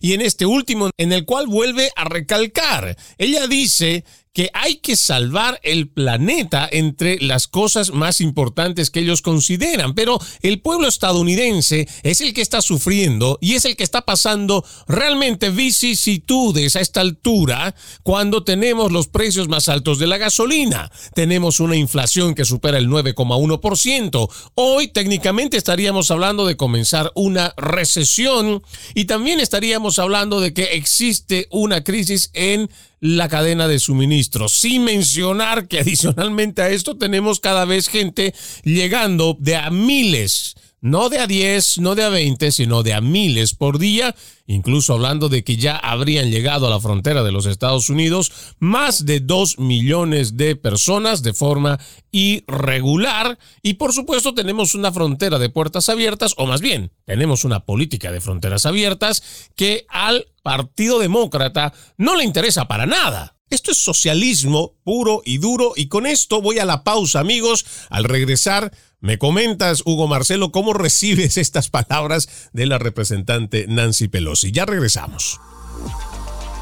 y 0.01 0.13
en 0.13 0.21
este 0.21 0.45
último 0.45 0.89
en 0.97 1.11
el 1.11 1.25
cual 1.25 1.47
vuelve 1.47 1.91
a 1.95 2.05
recalcar. 2.05 2.97
Ella 3.17 3.47
dice 3.47 4.03
que 4.33 4.49
hay 4.53 4.77
que 4.77 4.95
salvar 4.95 5.59
el 5.63 5.89
planeta 5.89 6.67
entre 6.71 7.19
las 7.19 7.47
cosas 7.47 7.91
más 7.91 8.21
importantes 8.21 8.89
que 8.89 9.01
ellos 9.01 9.21
consideran. 9.21 9.93
Pero 9.93 10.19
el 10.41 10.61
pueblo 10.61 10.87
estadounidense 10.87 11.87
es 12.03 12.21
el 12.21 12.33
que 12.33 12.41
está 12.41 12.61
sufriendo 12.61 13.37
y 13.41 13.55
es 13.55 13.65
el 13.65 13.75
que 13.75 13.83
está 13.83 14.01
pasando 14.05 14.65
realmente 14.87 15.49
vicisitudes 15.49 16.75
a 16.75 16.79
esta 16.79 17.01
altura 17.01 17.75
cuando 18.03 18.43
tenemos 18.43 18.91
los 18.91 19.07
precios 19.07 19.49
más 19.49 19.67
altos 19.67 19.99
de 19.99 20.07
la 20.07 20.17
gasolina. 20.17 20.89
Tenemos 21.13 21.59
una 21.59 21.75
inflación 21.75 22.33
que 22.33 22.45
supera 22.45 22.77
el 22.77 22.87
9,1%. 22.87 24.29
Hoy 24.55 24.87
técnicamente 24.87 25.57
estaríamos 25.57 26.09
hablando 26.09 26.45
de 26.45 26.55
comenzar 26.55 27.11
una 27.15 27.53
recesión 27.57 28.63
y 28.95 29.05
también 29.05 29.41
estaríamos 29.41 29.99
hablando 29.99 30.39
de 30.39 30.53
que 30.53 30.63
existe 30.75 31.47
una 31.51 31.83
crisis 31.83 32.29
en 32.33 32.69
la 33.01 33.27
cadena 33.27 33.67
de 33.67 33.79
suministro. 33.79 34.47
Sin 34.47 34.85
mencionar 34.85 35.67
que 35.67 35.79
adicionalmente 35.79 36.61
a 36.61 36.69
esto 36.69 36.95
tenemos 36.95 37.41
cada 37.41 37.65
vez 37.65 37.89
gente 37.89 38.33
llegando 38.63 39.35
de 39.37 39.57
a 39.57 39.69
miles 39.69 40.55
no 40.81 41.09
de 41.09 41.19
a 41.19 41.27
10, 41.27 41.77
no 41.77 41.95
de 41.95 42.03
a 42.03 42.09
20, 42.09 42.51
sino 42.51 42.83
de 42.83 42.93
a 42.93 43.01
miles 43.01 43.53
por 43.53 43.77
día, 43.77 44.15
incluso 44.47 44.93
hablando 44.93 45.29
de 45.29 45.43
que 45.43 45.55
ya 45.55 45.77
habrían 45.77 46.31
llegado 46.31 46.67
a 46.67 46.69
la 46.71 46.79
frontera 46.79 47.23
de 47.23 47.31
los 47.31 47.45
Estados 47.45 47.89
Unidos 47.89 48.31
más 48.59 49.05
de 49.05 49.19
2 49.19 49.59
millones 49.59 50.37
de 50.37 50.55
personas 50.55 51.21
de 51.21 51.33
forma 51.33 51.79
irregular 52.09 53.37
y 53.61 53.75
por 53.75 53.93
supuesto 53.93 54.33
tenemos 54.33 54.75
una 54.75 54.91
frontera 54.91 55.39
de 55.39 55.49
puertas 55.49 55.87
abiertas, 55.87 56.33
o 56.37 56.47
más 56.47 56.61
bien, 56.61 56.91
tenemos 57.05 57.45
una 57.45 57.65
política 57.65 58.11
de 58.11 58.21
fronteras 58.21 58.65
abiertas 58.65 59.49
que 59.55 59.85
al 59.87 60.27
Partido 60.41 60.99
Demócrata 60.99 61.73
no 61.97 62.15
le 62.15 62.23
interesa 62.23 62.67
para 62.67 62.87
nada. 62.87 63.37
Esto 63.51 63.71
es 63.71 63.79
socialismo 63.79 64.77
puro 64.85 65.21
y 65.25 65.37
duro 65.37 65.73
y 65.75 65.89
con 65.89 66.05
esto 66.05 66.41
voy 66.41 66.59
a 66.59 66.65
la 66.65 66.85
pausa 66.85 67.19
amigos. 67.19 67.65
Al 67.89 68.05
regresar 68.05 68.71
me 69.01 69.17
comentas, 69.17 69.83
Hugo 69.85 70.07
Marcelo, 70.07 70.53
cómo 70.53 70.73
recibes 70.73 71.35
estas 71.35 71.69
palabras 71.69 72.49
de 72.53 72.65
la 72.65 72.77
representante 72.77 73.65
Nancy 73.67 74.07
Pelosi. 74.07 74.53
Ya 74.53 74.65
regresamos. 74.65 75.37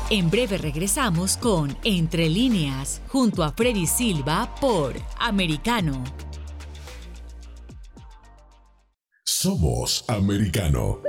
En 0.10 0.32
breve 0.32 0.58
regresamos 0.58 1.38
con 1.38 1.78
Entre 1.84 2.28
líneas, 2.28 3.04
junto 3.08 3.44
a 3.44 3.52
Freddy 3.52 3.86
Silva 3.86 4.56
por 4.60 4.96
Americano. 5.20 6.04
Somos 9.24 10.06
Americano. 10.08 11.02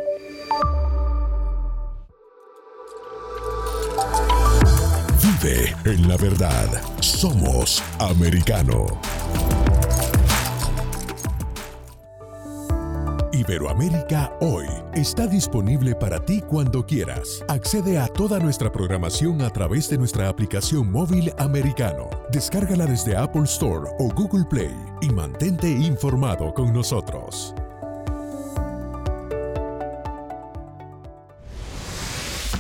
En 5.42 6.06
la 6.06 6.18
verdad. 6.18 6.68
Somos 7.00 7.82
Americano. 7.98 8.86
Iberoamérica 13.32 14.36
Hoy 14.42 14.66
está 14.92 15.26
disponible 15.26 15.94
para 15.94 16.22
ti 16.22 16.42
cuando 16.42 16.84
quieras. 16.84 17.42
Accede 17.48 17.98
a 17.98 18.06
toda 18.08 18.38
nuestra 18.38 18.70
programación 18.70 19.40
a 19.40 19.48
través 19.48 19.88
de 19.88 19.96
nuestra 19.96 20.28
aplicación 20.28 20.92
móvil 20.92 21.32
americano. 21.38 22.10
Descárgala 22.30 22.84
desde 22.84 23.16
Apple 23.16 23.44
Store 23.44 23.90
o 23.98 24.12
Google 24.12 24.44
Play 24.44 24.76
y 25.00 25.08
mantente 25.08 25.70
informado 25.70 26.52
con 26.52 26.70
nosotros. 26.74 27.54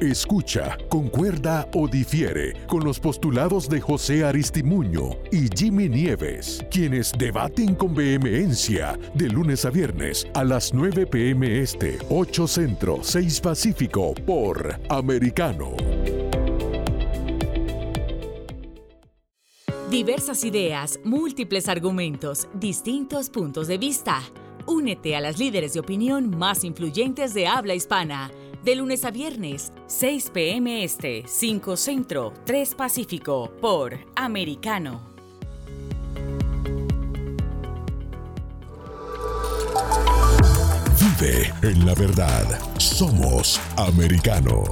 Escucha, 0.00 0.76
concuerda 0.90 1.66
o 1.72 1.88
difiere 1.88 2.66
con 2.66 2.84
los 2.84 3.00
postulados 3.00 3.66
de 3.66 3.80
José 3.80 4.26
Aristimuño 4.26 5.16
y 5.32 5.48
Jimmy 5.56 5.88
Nieves, 5.88 6.62
quienes 6.70 7.12
debaten 7.16 7.74
con 7.74 7.94
vehemencia 7.94 8.98
de 9.14 9.30
lunes 9.30 9.64
a 9.64 9.70
viernes 9.70 10.26
a 10.34 10.44
las 10.44 10.74
9 10.74 11.06
pm 11.06 11.62
este, 11.62 11.98
8 12.10 12.46
centro, 12.46 12.98
6 13.00 13.40
pacífico 13.40 14.12
por 14.26 14.78
Americano. 14.90 15.74
Diversas 19.90 20.44
ideas, 20.44 21.00
múltiples 21.04 21.70
argumentos, 21.70 22.48
distintos 22.52 23.30
puntos 23.30 23.66
de 23.66 23.78
vista. 23.78 24.20
Únete 24.66 25.16
a 25.16 25.22
las 25.22 25.38
líderes 25.38 25.72
de 25.72 25.80
opinión 25.80 26.36
más 26.36 26.64
influyentes 26.64 27.32
de 27.32 27.46
habla 27.46 27.74
hispana. 27.74 28.30
De 28.66 28.74
lunes 28.74 29.04
a 29.04 29.12
viernes, 29.12 29.72
6 29.86 30.30
p.m. 30.30 30.82
Este, 30.82 31.22
5 31.24 31.76
Centro, 31.76 32.32
3 32.46 32.74
Pacífico, 32.74 33.52
por 33.60 33.96
Americano. 34.16 35.02
Vive 40.98 41.52
en 41.62 41.86
la 41.86 41.94
verdad. 41.94 42.58
Somos 42.76 43.60
Americano. 43.76 44.64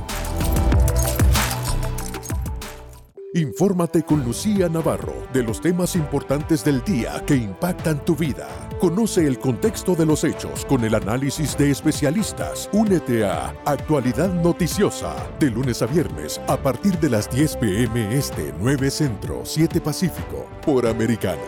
Infórmate 3.35 4.03
con 4.03 4.25
Lucía 4.25 4.69
Navarro 4.69 5.29
de 5.33 5.45
los 5.45 5.61
temas 5.61 5.95
importantes 5.95 6.65
del 6.65 6.83
día 6.83 7.23
que 7.25 7.37
impactan 7.37 8.05
tu 8.05 8.17
vida. 8.17 8.49
Conoce 8.85 9.26
el 9.26 9.39
contexto 9.39 9.95
de 9.95 10.05
los 10.05 10.24
hechos 10.24 10.66
con 10.66 10.85
el 10.85 10.95
análisis 10.95 11.57
de 11.57 11.70
especialistas. 11.70 12.68
Únete 12.70 13.24
a 13.24 13.57
Actualidad 13.64 14.28
Noticiosa 14.43 15.16
de 15.41 15.51
lunes 15.51 15.80
a 15.80 15.87
viernes 15.87 16.39
a 16.49 16.59
partir 16.59 16.99
de 16.99 17.09
las 17.09 17.30
10 17.30 17.57
pm 17.57 18.14
este 18.14 18.53
9 18.61 18.91
Centro 18.91 19.41
7 19.43 19.80
Pacífico 19.80 20.51
por 20.62 20.87
Americano. 20.87 21.41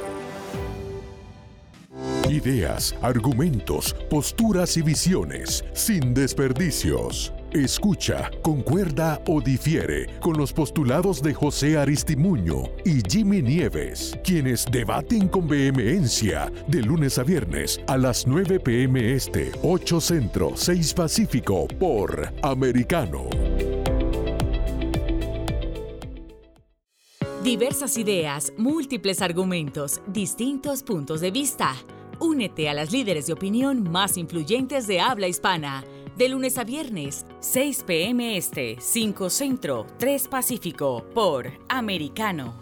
Ideas, 2.31 2.95
argumentos, 3.03 3.95
posturas 4.09 4.79
y 4.79 4.81
visiones 4.81 5.63
sin 5.75 6.15
desperdicios. 6.15 7.35
Escucha, 7.53 8.31
concuerda 8.43 9.23
o 9.27 9.41
difiere 9.41 10.19
con 10.21 10.37
los 10.37 10.53
postulados 10.53 11.23
de 11.23 11.33
José 11.33 11.79
Aristimuño 11.79 12.65
y 12.85 13.01
Jimmy 13.09 13.41
Nieves, 13.41 14.19
quienes 14.25 14.67
debaten 14.71 15.29
con 15.29 15.47
vehemencia 15.47 16.53
de 16.67 16.83
lunes 16.83 17.19
a 17.19 17.23
viernes 17.23 17.81
a 17.87 17.97
las 17.97 18.27
9 18.27 18.61
pm 18.61 19.15
este, 19.15 19.53
8 19.63 20.01
centro, 20.01 20.53
6 20.55 20.95
pacífico 20.95 21.69
por 21.79 22.33
Americano. 22.43 23.25
Diversas 27.45 27.97
ideas, 27.97 28.53
múltiples 28.59 29.23
argumentos, 29.23 30.03
distintos 30.09 30.83
puntos 30.83 31.21
de 31.21 31.31
vista. 31.31 31.77
Únete 32.19 32.69
a 32.69 32.75
las 32.75 32.91
líderes 32.91 33.29
de 33.29 33.35
opinión 33.35 33.89
más 33.89 34.17
influyentes 34.17 34.89
de 34.89 35.01
habla 35.01 35.29
hispana 35.29 35.85
de 36.17 36.29
lunes 36.29 36.59
a 36.59 36.65
viernes, 36.65 37.27
6 37.41 37.85
p.m. 37.87 38.37
Este, 38.37 38.77
5 38.81 39.31
Centro, 39.31 39.87
3 39.99 40.29
Pacífico, 40.29 41.05
por 41.15 41.53
Americano. 41.69 42.55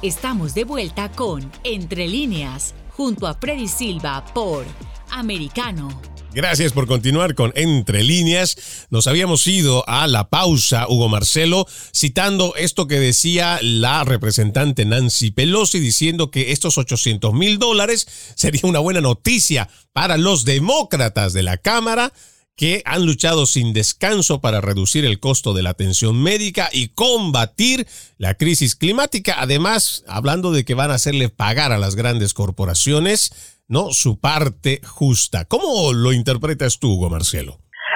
Estamos 0.00 0.54
de 0.54 0.64
vuelta 0.64 1.10
con 1.10 1.50
Entre 1.64 2.06
líneas, 2.06 2.74
junto 2.90 3.26
a 3.26 3.34
Freddy 3.34 3.68
Silva 3.68 4.24
por 4.32 4.64
Americano. 5.10 5.88
Gracias 6.34 6.72
por 6.72 6.86
continuar 6.86 7.34
con 7.34 7.52
Entre 7.56 8.02
líneas. 8.02 8.86
Nos 8.90 9.06
habíamos 9.06 9.46
ido 9.46 9.88
a 9.88 10.06
la 10.06 10.28
pausa, 10.28 10.86
Hugo 10.86 11.08
Marcelo, 11.08 11.66
citando 11.94 12.54
esto 12.56 12.86
que 12.86 13.00
decía 13.00 13.58
la 13.62 14.04
representante 14.04 14.84
Nancy 14.84 15.30
Pelosi, 15.30 15.80
diciendo 15.80 16.30
que 16.30 16.52
estos 16.52 16.76
800 16.76 17.32
mil 17.32 17.58
dólares 17.58 18.06
sería 18.34 18.60
una 18.64 18.78
buena 18.78 19.00
noticia 19.00 19.70
para 19.94 20.18
los 20.18 20.44
demócratas 20.44 21.32
de 21.32 21.42
la 21.42 21.56
Cámara 21.56 22.12
que 22.56 22.82
han 22.84 23.06
luchado 23.06 23.46
sin 23.46 23.72
descanso 23.72 24.40
para 24.40 24.60
reducir 24.60 25.04
el 25.04 25.20
costo 25.20 25.54
de 25.54 25.62
la 25.62 25.70
atención 25.70 26.20
médica 26.20 26.68
y 26.72 26.88
combatir 26.88 27.86
la 28.18 28.34
crisis 28.34 28.74
climática. 28.74 29.36
Además, 29.38 30.04
hablando 30.08 30.50
de 30.50 30.64
que 30.64 30.74
van 30.74 30.90
a 30.90 30.94
hacerle 30.94 31.28
pagar 31.30 31.70
a 31.72 31.78
las 31.78 31.94
grandes 31.94 32.34
corporaciones 32.34 33.30
¿no? 33.68 33.90
Su 33.90 34.20
parte 34.20 34.80
justa. 34.84 35.44
¿Cómo 35.48 35.92
lo 35.92 36.12
interpretas 36.12 36.78
tú, 36.80 36.94
Hugo 36.94 37.10
Marcelo? 37.10 37.52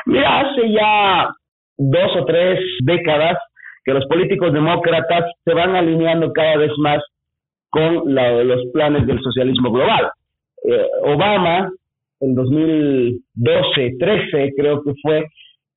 Mira, 0.06 0.40
hace 0.40 0.70
ya 0.70 1.28
dos 1.78 2.10
o 2.20 2.24
tres 2.24 2.60
décadas 2.84 3.38
que 3.84 3.92
los 3.92 4.06
políticos 4.06 4.52
demócratas 4.52 5.24
se 5.44 5.54
van 5.54 5.74
alineando 5.74 6.32
cada 6.32 6.56
vez 6.56 6.70
más 6.78 7.02
con 7.70 8.14
los 8.14 8.60
planes 8.72 9.06
del 9.06 9.20
socialismo 9.20 9.72
global. 9.72 10.10
Eh, 10.64 10.86
Obama, 11.02 11.70
en 12.20 12.34
2012, 12.34 13.96
13 13.98 14.52
creo 14.56 14.82
que 14.82 14.92
fue, 15.02 15.26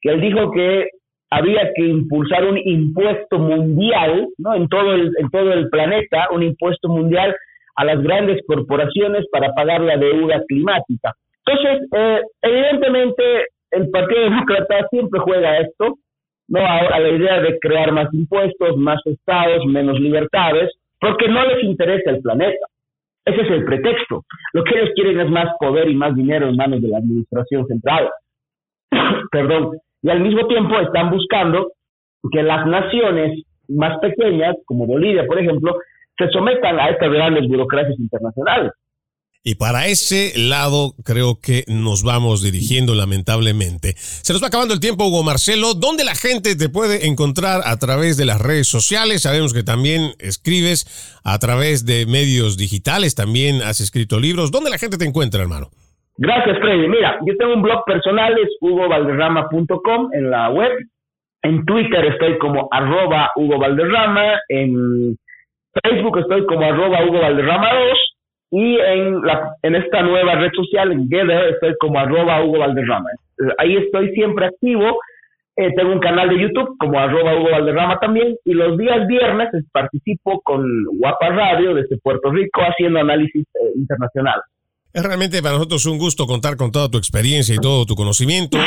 que 0.02 0.10
él 0.10 0.22
dijo 0.22 0.52
que 0.52 0.90
había 1.32 1.72
que 1.74 1.84
impulsar 1.84 2.46
un 2.46 2.58
impuesto 2.58 3.40
mundial, 3.40 4.28
¿no? 4.38 4.54
En 4.54 4.68
todo 4.68 4.94
el, 4.94 5.12
en 5.18 5.30
todo 5.30 5.54
el 5.54 5.70
planeta, 5.70 6.28
un 6.32 6.44
impuesto 6.44 6.90
mundial 6.90 7.36
a 7.76 7.86
las 7.86 8.02
grandes 8.02 8.42
corporaciones 8.48 9.26
para 9.32 9.54
pagar 9.54 9.82
la 9.82 9.98
deuda 9.98 10.44
climática. 10.48 11.14
Entonces, 11.46 11.88
eh, 11.96 12.22
evidentemente, 12.42 13.24
el 13.72 13.90
Partido 13.90 14.24
Demócrata 14.24 14.88
siempre 14.90 15.20
juega 15.20 15.60
esto, 15.60 15.98
¿no? 16.48 16.60
A, 16.60 17.00
la 17.00 17.10
idea 17.10 17.42
de 17.42 17.60
crear 17.60 17.92
más 17.92 18.14
impuestos, 18.14 18.78
más 18.78 19.00
estados, 19.06 19.66
menos 19.66 20.00
libertades, 20.00 20.72
porque 21.00 21.28
no 21.28 21.46
les 21.46 21.64
interesa 21.64 22.12
el 22.12 22.22
planeta. 22.22 22.66
Ese 23.26 23.42
es 23.42 23.50
el 23.50 23.66
pretexto. 23.66 24.24
Lo 24.54 24.64
que 24.64 24.80
ellos 24.80 24.92
quieren 24.96 25.20
es 25.20 25.30
más 25.30 25.50
poder 25.60 25.90
y 25.90 25.96
más 25.96 26.16
dinero 26.16 26.48
en 26.48 26.56
manos 26.56 26.82
de 26.82 26.88
la 26.88 27.00
administración 27.00 27.66
central. 27.68 28.10
Perdón. 29.32 29.78
Y 30.02 30.10
al 30.10 30.20
mismo 30.22 30.48
tiempo 30.48 30.80
están 30.80 31.10
buscando 31.10 31.72
que 32.32 32.44
las 32.44 32.66
naciones 32.68 33.44
más 33.68 33.98
pequeñas, 34.00 34.56
como 34.66 34.86
Bolivia, 34.86 35.26
por 35.26 35.40
ejemplo, 35.40 35.78
se 36.18 36.30
sometan 36.30 36.80
a 36.80 36.90
estas 36.90 37.12
grandes 37.12 37.48
burocracias 37.48 38.00
internacionales. 38.00 38.72
Y 39.48 39.56
para 39.56 39.86
ese 39.86 40.34
lado 40.36 40.94
creo 41.06 41.38
que 41.40 41.66
nos 41.68 42.04
vamos 42.04 42.42
dirigiendo 42.42 42.96
lamentablemente. 42.96 43.94
Se 43.96 44.34
nos 44.34 44.42
va 44.42 44.48
acabando 44.48 44.74
el 44.74 44.80
tiempo, 44.80 45.06
Hugo 45.06 45.22
Marcelo. 45.22 45.76
¿Dónde 45.76 46.04
la 46.04 46.16
gente 46.16 46.56
te 46.56 46.68
puede 46.68 47.06
encontrar 47.06 47.62
a 47.64 47.78
través 47.78 48.18
de 48.18 48.26
las 48.26 48.42
redes 48.42 48.68
sociales? 48.68 49.22
Sabemos 49.22 49.54
que 49.54 49.62
también 49.62 50.14
escribes 50.18 51.22
a 51.24 51.38
través 51.38 51.86
de 51.86 52.08
medios 52.08 52.58
digitales, 52.58 53.14
también 53.14 53.62
has 53.62 53.82
escrito 53.82 54.20
libros. 54.20 54.50
¿Dónde 54.50 54.72
la 54.72 54.80
gente 54.80 54.98
te 54.98 55.06
encuentra, 55.06 55.44
hermano? 55.44 55.68
Gracias, 56.18 56.58
Freddy. 56.58 56.88
Mira, 56.88 57.20
yo 57.24 57.38
tengo 57.38 57.54
un 57.54 57.62
blog 57.62 57.84
personal, 57.86 58.34
es 58.40 58.50
hugovalderrama.com 58.62 60.10
en 60.14 60.32
la 60.32 60.50
web. 60.50 60.72
En 61.44 61.64
Twitter 61.66 62.04
estoy 62.06 62.40
como 62.40 62.68
arroba 62.72 63.30
Hugo 63.36 63.60
Valderrama. 63.60 64.40
En 64.50 65.16
Facebook 65.84 66.20
estoy 66.20 66.46
como 66.46 66.66
arroba 66.66 67.06
Hugo 67.06 67.20
Valderrama 67.22 67.70
2 67.74 68.00
y 68.52 68.78
en, 68.78 69.22
la, 69.22 69.56
en 69.64 69.76
esta 69.76 70.02
nueva 70.02 70.36
red 70.36 70.52
social, 70.56 70.92
en 70.92 71.10
Gather, 71.10 71.54
estoy 71.54 71.76
como 71.80 72.00
arroba 72.00 72.44
Hugo 72.44 72.60
Valderrama. 72.60 73.10
Ahí 73.58 73.76
estoy 73.76 74.14
siempre 74.14 74.46
activo. 74.46 74.98
Eh, 75.58 75.72
tengo 75.76 75.94
un 75.94 76.00
canal 76.00 76.30
de 76.30 76.40
YouTube 76.40 76.76
como 76.78 77.00
arroba 77.00 77.36
Hugo 77.36 77.52
Valderrama 77.52 77.98
también 78.00 78.36
y 78.44 78.54
los 78.54 78.78
días 78.78 79.08
viernes 79.08 79.50
participo 79.72 80.42
con 80.42 80.66
Guapa 81.00 81.30
Radio 81.30 81.74
desde 81.74 81.98
Puerto 81.98 82.30
Rico 82.32 82.62
haciendo 82.62 83.00
análisis 83.00 83.44
eh, 83.44 83.72
internacional. 83.76 84.42
Es 84.94 85.04
realmente 85.04 85.42
para 85.42 85.56
nosotros 85.56 85.86
un 85.88 85.98
gusto 85.98 86.26
contar 86.26 86.56
con 86.56 86.72
toda 86.72 86.90
tu 86.90 86.98
experiencia 86.98 87.54
y 87.54 87.58
todo 87.58 87.86
tu 87.86 87.96
conocimiento. 87.96 88.58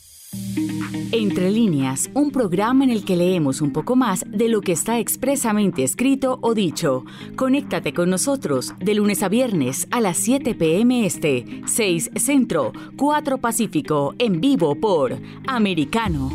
Entre 1.12 1.50
líneas, 1.50 2.10
un 2.14 2.30
programa 2.30 2.84
en 2.84 2.90
el 2.90 3.04
que 3.04 3.16
leemos 3.16 3.60
un 3.60 3.72
poco 3.72 3.96
más 3.96 4.24
de 4.28 4.48
lo 4.48 4.60
que 4.60 4.72
está 4.72 4.98
expresamente 4.98 5.84
escrito 5.84 6.38
o 6.42 6.52
dicho. 6.52 7.04
Conéctate 7.36 7.92
con 7.92 8.10
nosotros 8.10 8.74
de 8.78 8.94
lunes 8.94 9.22
a 9.22 9.28
viernes 9.28 9.86
a 9.90 10.00
las 10.00 10.16
7 10.18 10.54
pm 10.54 11.06
este, 11.06 11.62
6 11.66 12.10
Centro, 12.16 12.72
4 12.96 13.38
Pacífico, 13.38 14.14
en 14.18 14.40
vivo 14.40 14.74
por 14.74 15.16
Americano. 15.46 16.30